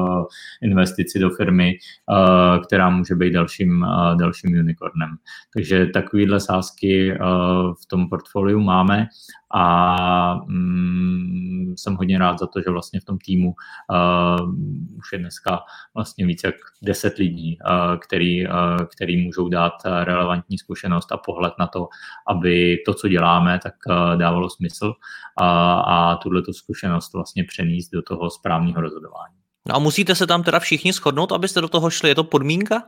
investici 0.62 1.18
do 1.18 1.30
firmy, 1.30 1.74
uh, 2.10 2.64
která 2.64 2.90
může 2.90 3.14
být 3.14 3.32
dalším, 3.32 3.82
uh, 3.82 4.16
dalším 4.16 4.50
unicornem. 4.60 5.16
Takže 5.54 5.86
takovýhle 5.86 6.40
sázky 6.40 7.12
uh, 7.12 7.74
v 7.82 7.86
tom 7.86 8.08
portfoliu 8.08 8.60
máme 8.60 9.06
a 9.54 10.34
mm, 10.34 11.74
jsem 11.76 11.96
hodně 11.96 12.18
rád 12.18 12.38
za 12.38 12.46
to, 12.46 12.60
že 12.60 12.70
vlastně 12.70 13.00
v 13.00 13.04
tom 13.04 13.18
týmu 13.18 13.48
uh, 13.48 14.54
už 14.98 15.12
je 15.12 15.18
dneska 15.18 15.60
vlastně 15.94 16.26
více 16.26 16.46
jak 16.46 16.54
10 16.82 17.18
lidí, 17.18 17.58
uh, 17.70 17.96
který, 17.98 18.46
uh, 18.46 18.54
který 18.96 19.24
můžou 19.24 19.48
dát 19.48 19.72
relevantní 19.84 20.58
zkušenost 20.58 21.12
a 21.12 21.16
pohled 21.16 21.52
na 21.58 21.66
to, 21.66 21.88
aby 22.28 22.76
to, 22.86 22.94
co 22.94 23.08
děláme, 23.08 23.60
tak 23.62 23.74
uh, 23.88 24.18
dávalo 24.18 24.50
smysl 24.50 24.92
a, 25.40 25.80
a 25.80 26.16
tuhle 26.16 26.42
zkušenost 26.52 27.12
vlastně 27.12 27.44
přenést 27.44 27.88
do 27.88 28.02
toho 28.02 28.30
správného 28.30 28.80
rozhodování. 28.80 29.34
No 29.68 29.76
a 29.76 29.78
musíte 29.78 30.14
se 30.14 30.26
tam 30.26 30.42
teda 30.42 30.58
všichni 30.58 30.92
shodnout, 30.92 31.32
abyste 31.32 31.60
do 31.60 31.68
toho 31.68 31.90
šli? 31.90 32.08
Je 32.08 32.14
to 32.14 32.24
podmínka? 32.24 32.82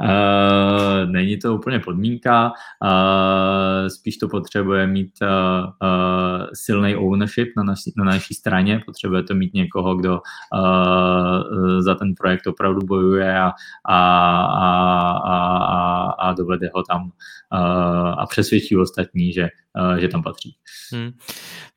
Uh, 0.00 0.06
není 1.12 1.38
to 1.38 1.54
úplně 1.54 1.78
podmínka, 1.78 2.52
uh, 2.82 3.88
spíš 3.88 4.16
to 4.16 4.28
potřebuje 4.28 4.86
mít 4.86 5.12
uh, 5.22 5.28
silný 6.54 6.96
ownership 6.96 7.48
na 7.56 7.62
naší, 7.62 7.92
na 7.96 8.04
naší 8.04 8.34
straně, 8.34 8.80
potřebuje 8.86 9.22
to 9.22 9.34
mít 9.34 9.54
někoho, 9.54 9.94
kdo 9.94 10.20
za 11.78 11.94
ten 11.94 12.14
projekt 12.14 12.46
opravdu 12.46 12.86
bojuje 12.86 13.38
a, 13.38 13.52
a, 13.88 13.96
a, 14.42 14.76
a, 15.16 16.10
a 16.10 16.32
dovede 16.32 16.70
ho 16.74 16.82
tam 16.82 17.10
a 18.18 18.26
přesvědčí 18.26 18.76
ostatní, 18.76 19.32
že, 19.32 19.48
že 19.98 20.08
tam 20.08 20.22
patří. 20.22 20.56
Hmm. 20.92 21.10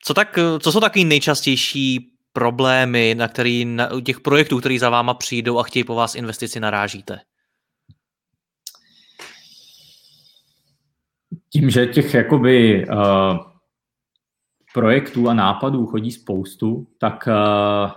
Co, 0.03 0.13
tak, 0.13 0.39
co 0.59 0.71
jsou 0.71 0.79
taky 0.79 1.03
nejčastější 1.03 2.12
problémy, 2.33 3.15
na 3.17 3.27
který, 3.27 3.65
na, 3.65 3.89
těch 4.05 4.19
projektů, 4.19 4.59
který 4.59 4.79
za 4.79 4.89
váma 4.89 5.13
přijdou 5.13 5.59
a 5.59 5.63
chtějí 5.63 5.83
po 5.83 5.95
vás 5.95 6.15
investici, 6.15 6.59
narážíte? 6.59 7.19
Tím, 11.49 11.69
že 11.69 11.85
těch 11.85 12.13
jakoby 12.13 12.87
uh, 12.87 13.37
projektů 14.73 15.29
a 15.29 15.33
nápadů 15.33 15.85
chodí 15.85 16.11
spoustu, 16.11 16.87
tak 16.97 17.27
uh, 17.27 17.33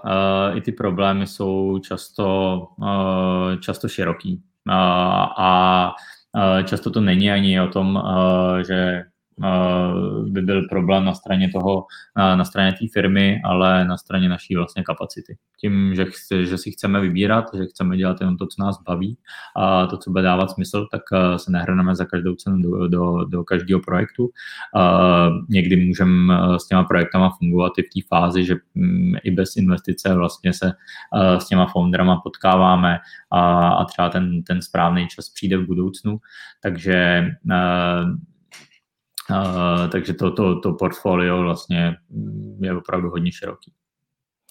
uh, 0.05 0.57
i 0.57 0.61
ty 0.61 0.73
problémy 0.73 1.27
jsou 1.27 1.79
často, 1.79 2.59
uh, 2.77 3.61
často 3.61 3.89
široký. 3.89 4.43
Uh, 4.69 4.75
a 5.39 5.95
často 6.65 6.91
to 6.91 7.01
není 7.01 7.31
ani 7.31 7.61
o 7.61 7.69
tom, 7.69 8.03
že 8.67 9.05
by 10.29 10.43
byl 10.43 10.69
problém 10.69 11.05
na 11.05 11.15
straně 11.15 11.51
toho, 11.55 11.87
na 12.17 12.45
straně 12.45 12.73
té 12.73 12.87
firmy, 12.93 13.41
ale 13.45 13.85
na 13.85 13.97
straně 13.97 14.29
naší 14.29 14.57
vlastně 14.57 14.83
kapacity. 14.83 15.37
Tím, 15.61 15.95
že, 15.95 16.05
chci, 16.05 16.47
že 16.47 16.59
si 16.59 16.71
chceme 16.71 17.01
vybírat, 17.01 17.45
že 17.55 17.67
chceme 17.67 17.97
dělat 17.97 18.21
jenom 18.21 18.37
to, 18.37 18.47
co 18.47 18.63
nás 18.63 18.83
baví 18.83 19.19
a 19.57 19.87
to, 19.87 19.97
co 19.97 20.11
bude 20.11 20.23
dávat 20.23 20.51
smysl, 20.51 20.87
tak 20.91 21.03
se 21.37 21.53
nehrneme 21.53 21.95
za 21.95 22.05
každou 22.05 22.35
cenu 22.35 22.63
do, 22.63 22.89
do, 22.89 23.25
do 23.25 23.45
každého 23.45 23.81
projektu. 23.81 24.31
Někdy 25.49 25.87
můžeme 25.87 26.35
s 26.59 26.67
těma 26.67 26.85
projektama 26.85 27.31
fungovat 27.39 27.73
i 27.79 27.83
v 27.83 27.89
té 27.95 28.09
fázi, 28.09 28.45
že 28.45 28.55
mm, 28.75 29.15
i 29.23 29.31
bez 29.31 29.57
investice 29.57 30.15
vlastně 30.15 30.53
se 30.53 30.73
s 31.39 31.49
těma 31.49 31.67
founderama 31.67 32.21
potkáváme 32.21 32.99
a, 33.31 33.69
a 33.69 33.85
třeba 33.85 34.09
ten, 34.09 34.43
ten 34.43 34.63
správný 34.63 35.09
čas 35.09 35.29
přijde 35.29 35.57
v 35.57 35.67
budoucnu. 35.67 36.19
Takže 36.63 37.27
Uh, 39.31 39.91
takže 39.91 40.15
to, 40.15 40.31
to, 40.31 40.61
to 40.61 40.73
portfolio 40.73 41.43
vlastně 41.43 41.97
je 42.61 42.77
opravdu 42.77 43.11
hodně 43.11 43.33
široký. 43.33 43.73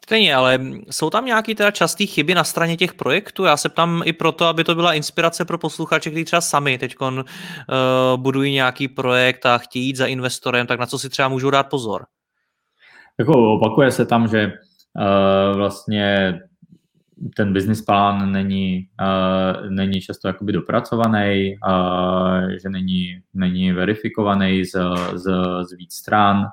Stejně, 0.05 0.35
ale 0.35 0.59
jsou 0.91 1.09
tam 1.09 1.25
nějaké 1.25 1.55
teda 1.55 1.71
časté 1.71 2.05
chyby 2.05 2.35
na 2.35 2.43
straně 2.43 2.77
těch 2.77 2.93
projektů? 2.93 3.43
Já 3.43 3.57
se 3.57 3.69
ptám 3.69 4.01
i 4.05 4.13
proto, 4.13 4.45
aby 4.45 4.63
to 4.63 4.75
byla 4.75 4.93
inspirace 4.93 5.45
pro 5.45 5.57
posluchače, 5.57 6.09
kteří 6.09 6.25
třeba 6.25 6.41
sami 6.41 6.77
teď 6.77 6.95
uh, 7.01 7.13
budují 8.15 8.53
nějaký 8.53 8.87
projekt 8.87 9.45
a 9.45 9.57
chtějí 9.57 9.85
jít 9.85 9.95
za 9.95 10.05
investorem, 10.05 10.67
tak 10.67 10.79
na 10.79 10.85
co 10.85 10.99
si 10.99 11.09
třeba 11.09 11.27
můžou 11.27 11.49
dát 11.49 11.69
pozor? 11.69 12.05
Jako 13.19 13.55
opakuje 13.55 13.91
se 13.91 14.05
tam, 14.05 14.27
že 14.27 14.51
uh, 14.51 15.57
vlastně 15.57 16.39
ten 17.35 17.53
business 17.53 17.81
plán 17.81 18.31
není, 18.31 18.87
uh, 19.01 19.69
není 19.69 20.01
často 20.01 20.27
jakoby 20.27 20.51
dopracovaný, 20.51 21.55
uh, 21.67 22.49
že 22.49 22.69
není, 22.69 23.21
není 23.33 23.71
verifikovaný 23.71 24.65
z, 24.65 24.77
z, 25.13 25.31
z 25.69 25.77
víc 25.77 25.93
stran. 25.93 26.45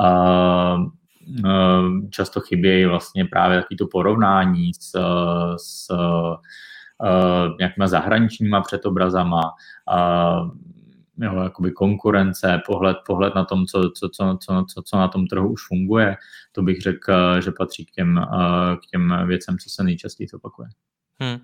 Uh, 0.00 0.84
uh, 1.44 2.08
často 2.10 2.40
chybějí 2.40 2.86
vlastně 2.86 3.24
právě 3.24 3.60
takový 3.60 3.88
porovnání 3.92 4.74
s, 4.74 4.98
s 5.56 5.90
uh, 5.90 6.36
nějakýma 7.58 7.86
zahraničníma 7.86 8.60
předobrazama. 8.60 9.42
Uh, 9.42 10.50
jo, 11.22 11.42
jakoby 11.42 11.70
konkurence, 11.70 12.62
pohled, 12.66 12.96
pohled 13.06 13.34
na 13.34 13.44
tom, 13.44 13.66
co, 13.66 13.90
co, 13.90 14.08
co, 14.08 14.38
co, 14.40 14.64
co, 14.74 14.82
co 14.82 14.96
na 14.96 15.08
tom 15.08 15.26
trhu 15.26 15.52
už 15.52 15.66
funguje, 15.68 16.16
to 16.52 16.62
bych 16.62 16.80
řekl, 16.80 17.40
že 17.40 17.50
patří 17.50 17.86
k 17.86 17.90
těm, 17.90 18.18
eh, 18.18 18.76
k 18.76 18.86
těm 18.90 19.26
věcem, 19.26 19.58
co 19.58 19.70
se 19.70 19.84
nejčastěji 19.84 20.28
opakuje. 20.34 20.68
Hmm. 21.20 21.38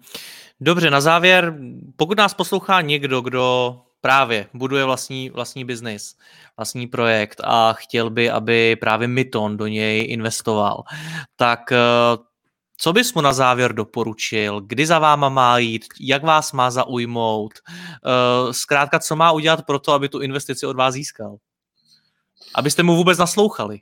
Dobře, 0.61 0.91
na 0.91 1.01
závěr, 1.01 1.59
pokud 1.97 2.19
nás 2.19 2.35
poslouchá 2.35 2.81
někdo, 2.81 3.21
kdo 3.21 3.77
právě 4.01 4.47
buduje 4.55 4.85
vlastní, 4.85 5.31
vlastní 5.31 5.65
biznis, 5.65 6.17
vlastní 6.57 6.87
projekt 6.87 7.41
a 7.45 7.73
chtěl 7.73 8.11
by, 8.11 8.31
aby 8.31 8.77
právě 8.77 9.09
Myton 9.09 9.57
do 9.57 9.67
něj 9.67 10.13
investoval, 10.13 10.83
tak 11.37 11.73
eh, 11.73 11.79
co 12.81 12.93
bys 12.93 13.15
mu 13.15 13.21
na 13.21 13.33
závěr 13.33 13.73
doporučil? 13.73 14.61
Kdy 14.61 14.87
za 14.87 14.99
váma 14.99 15.29
má 15.29 15.59
jít? 15.59 15.85
Jak 16.01 16.23
vás 16.23 16.53
má 16.53 16.71
zaujmout? 16.71 17.53
Uh, 17.59 18.53
zkrátka, 18.53 18.99
co 18.99 19.17
má 19.17 19.33
udělat 19.33 19.67
pro 19.67 19.79
to, 19.79 19.93
aby 19.93 20.09
tu 20.09 20.21
investici 20.21 20.67
od 20.67 20.77
vás 20.77 20.95
získal? 20.95 21.37
Abyste 22.55 22.83
mu 22.83 22.97
vůbec 22.97 23.19
naslouchali. 23.19 23.79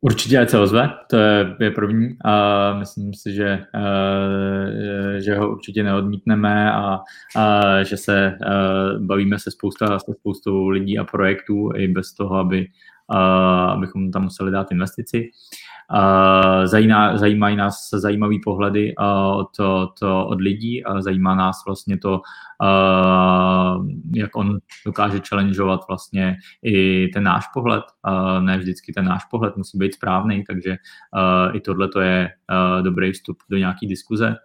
Určitě 0.00 0.38
ať 0.38 0.50
se 0.50 0.58
ozve, 0.58 0.90
to 1.10 1.16
je, 1.16 1.56
je 1.60 1.70
první 1.70 2.16
a 2.24 2.74
myslím 2.74 3.14
si, 3.14 3.32
že, 3.32 3.64
uh, 3.74 5.18
že 5.18 5.34
ho 5.34 5.50
určitě 5.50 5.82
neodmítneme 5.82 6.72
a, 6.72 6.98
a 7.36 7.82
že 7.82 7.96
se 7.96 8.38
uh, 8.40 9.06
bavíme 9.06 9.38
se 9.38 9.50
spousta, 9.50 9.98
se 9.98 10.12
spoustou 10.20 10.68
lidí 10.68 10.98
a 10.98 11.04
projektů 11.04 11.70
i 11.76 11.88
bez 11.88 12.12
toho, 12.12 12.36
aby, 12.36 12.66
abychom 13.68 14.10
tam 14.10 14.22
museli 14.22 14.50
dát 14.50 14.72
investici. 14.72 15.30
Zajímá, 16.64 17.16
zajímají 17.16 17.56
nás 17.56 17.90
zajímavý 17.92 18.40
pohledy 18.40 18.94
od, 18.96 19.60
od, 19.60 20.02
od 20.02 20.40
lidí 20.40 20.84
a 20.84 21.02
zajímá 21.02 21.34
nás 21.34 21.56
vlastně 21.66 21.98
to, 21.98 22.20
jak 24.14 24.36
on 24.36 24.58
dokáže 24.86 25.20
challengeovat 25.28 25.80
vlastně 25.88 26.36
i 26.62 27.08
ten 27.08 27.24
náš 27.24 27.44
pohled. 27.54 27.84
Ne 28.40 28.58
vždycky 28.58 28.92
ten 28.92 29.04
náš 29.04 29.24
pohled 29.24 29.56
musí 29.56 29.78
být 29.78 29.94
správný, 29.94 30.44
takže 30.44 30.76
i 31.52 31.60
tohle 31.60 31.88
to 31.88 32.00
je 32.00 32.30
dobrý 32.82 33.12
vstup 33.12 33.38
do 33.50 33.56
nějaké 33.56 33.86
diskuze. 33.86 34.36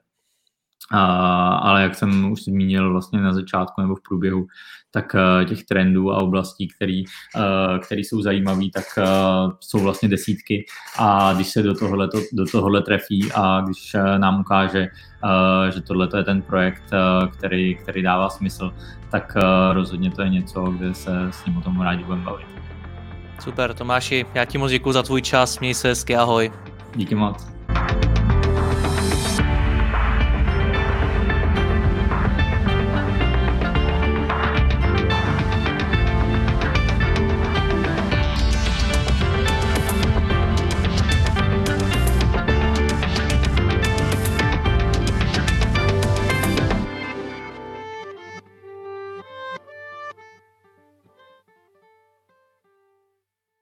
A, 0.92 1.06
ale 1.48 1.84
jak 1.84 1.96
jsem 1.96 2.32
už 2.32 2.44
zmínil 2.44 2.92
vlastně 2.92 3.22
na 3.22 3.34
začátku 3.34 3.82
nebo 3.82 3.96
v 3.96 4.02
průběhu, 4.02 4.46
tak 4.92 5.16
uh, 5.16 5.46
těch 5.46 5.64
trendů 5.64 6.12
a 6.12 6.18
oblastí, 6.18 6.68
který, 6.68 7.04
uh, 7.06 7.80
který 7.80 8.04
jsou 8.04 8.22
zajímavé, 8.22 8.66
tak 8.74 8.84
uh, 8.98 9.52
jsou 9.60 9.80
vlastně 9.80 10.10
desítky 10.10 10.66
a 11.00 11.34
když 11.34 11.48
se 11.48 11.64
do 11.64 11.74
tohohle, 11.74 12.08
to, 12.08 12.18
do 12.34 12.46
tohohle 12.52 12.82
trefí 12.82 13.32
a 13.36 13.62
když 13.62 13.96
nám 14.18 14.40
ukáže, 14.40 14.88
že 15.74 15.82
tohle 15.82 16.10
je 16.18 16.24
ten 16.24 16.42
projekt, 16.42 16.84
který, 17.38 17.76
který 17.76 18.02
dává 18.02 18.30
smysl, 18.30 18.74
tak 19.12 19.38
rozhodně 19.72 20.12
to 20.12 20.22
je 20.22 20.30
něco, 20.30 20.64
kde 20.64 20.94
se 20.94 21.28
s 21.32 21.46
ním 21.46 21.58
o 21.58 21.62
tom 21.62 21.82
rádi 21.82 22.04
budeme 22.04 22.24
bavit. 22.24 22.48
Super, 23.40 23.74
Tomáši, 23.74 24.26
já 24.34 24.46
ti 24.46 24.58
moc 24.58 24.72
děkuji 24.72 24.92
za 24.92 25.04
tvůj 25.04 25.22
čas, 25.22 25.60
měj 25.60 25.74
se 25.74 25.88
hezky, 25.88 26.16
ahoj. 26.16 26.52
Díky 26.96 27.16
moc. 27.16 27.48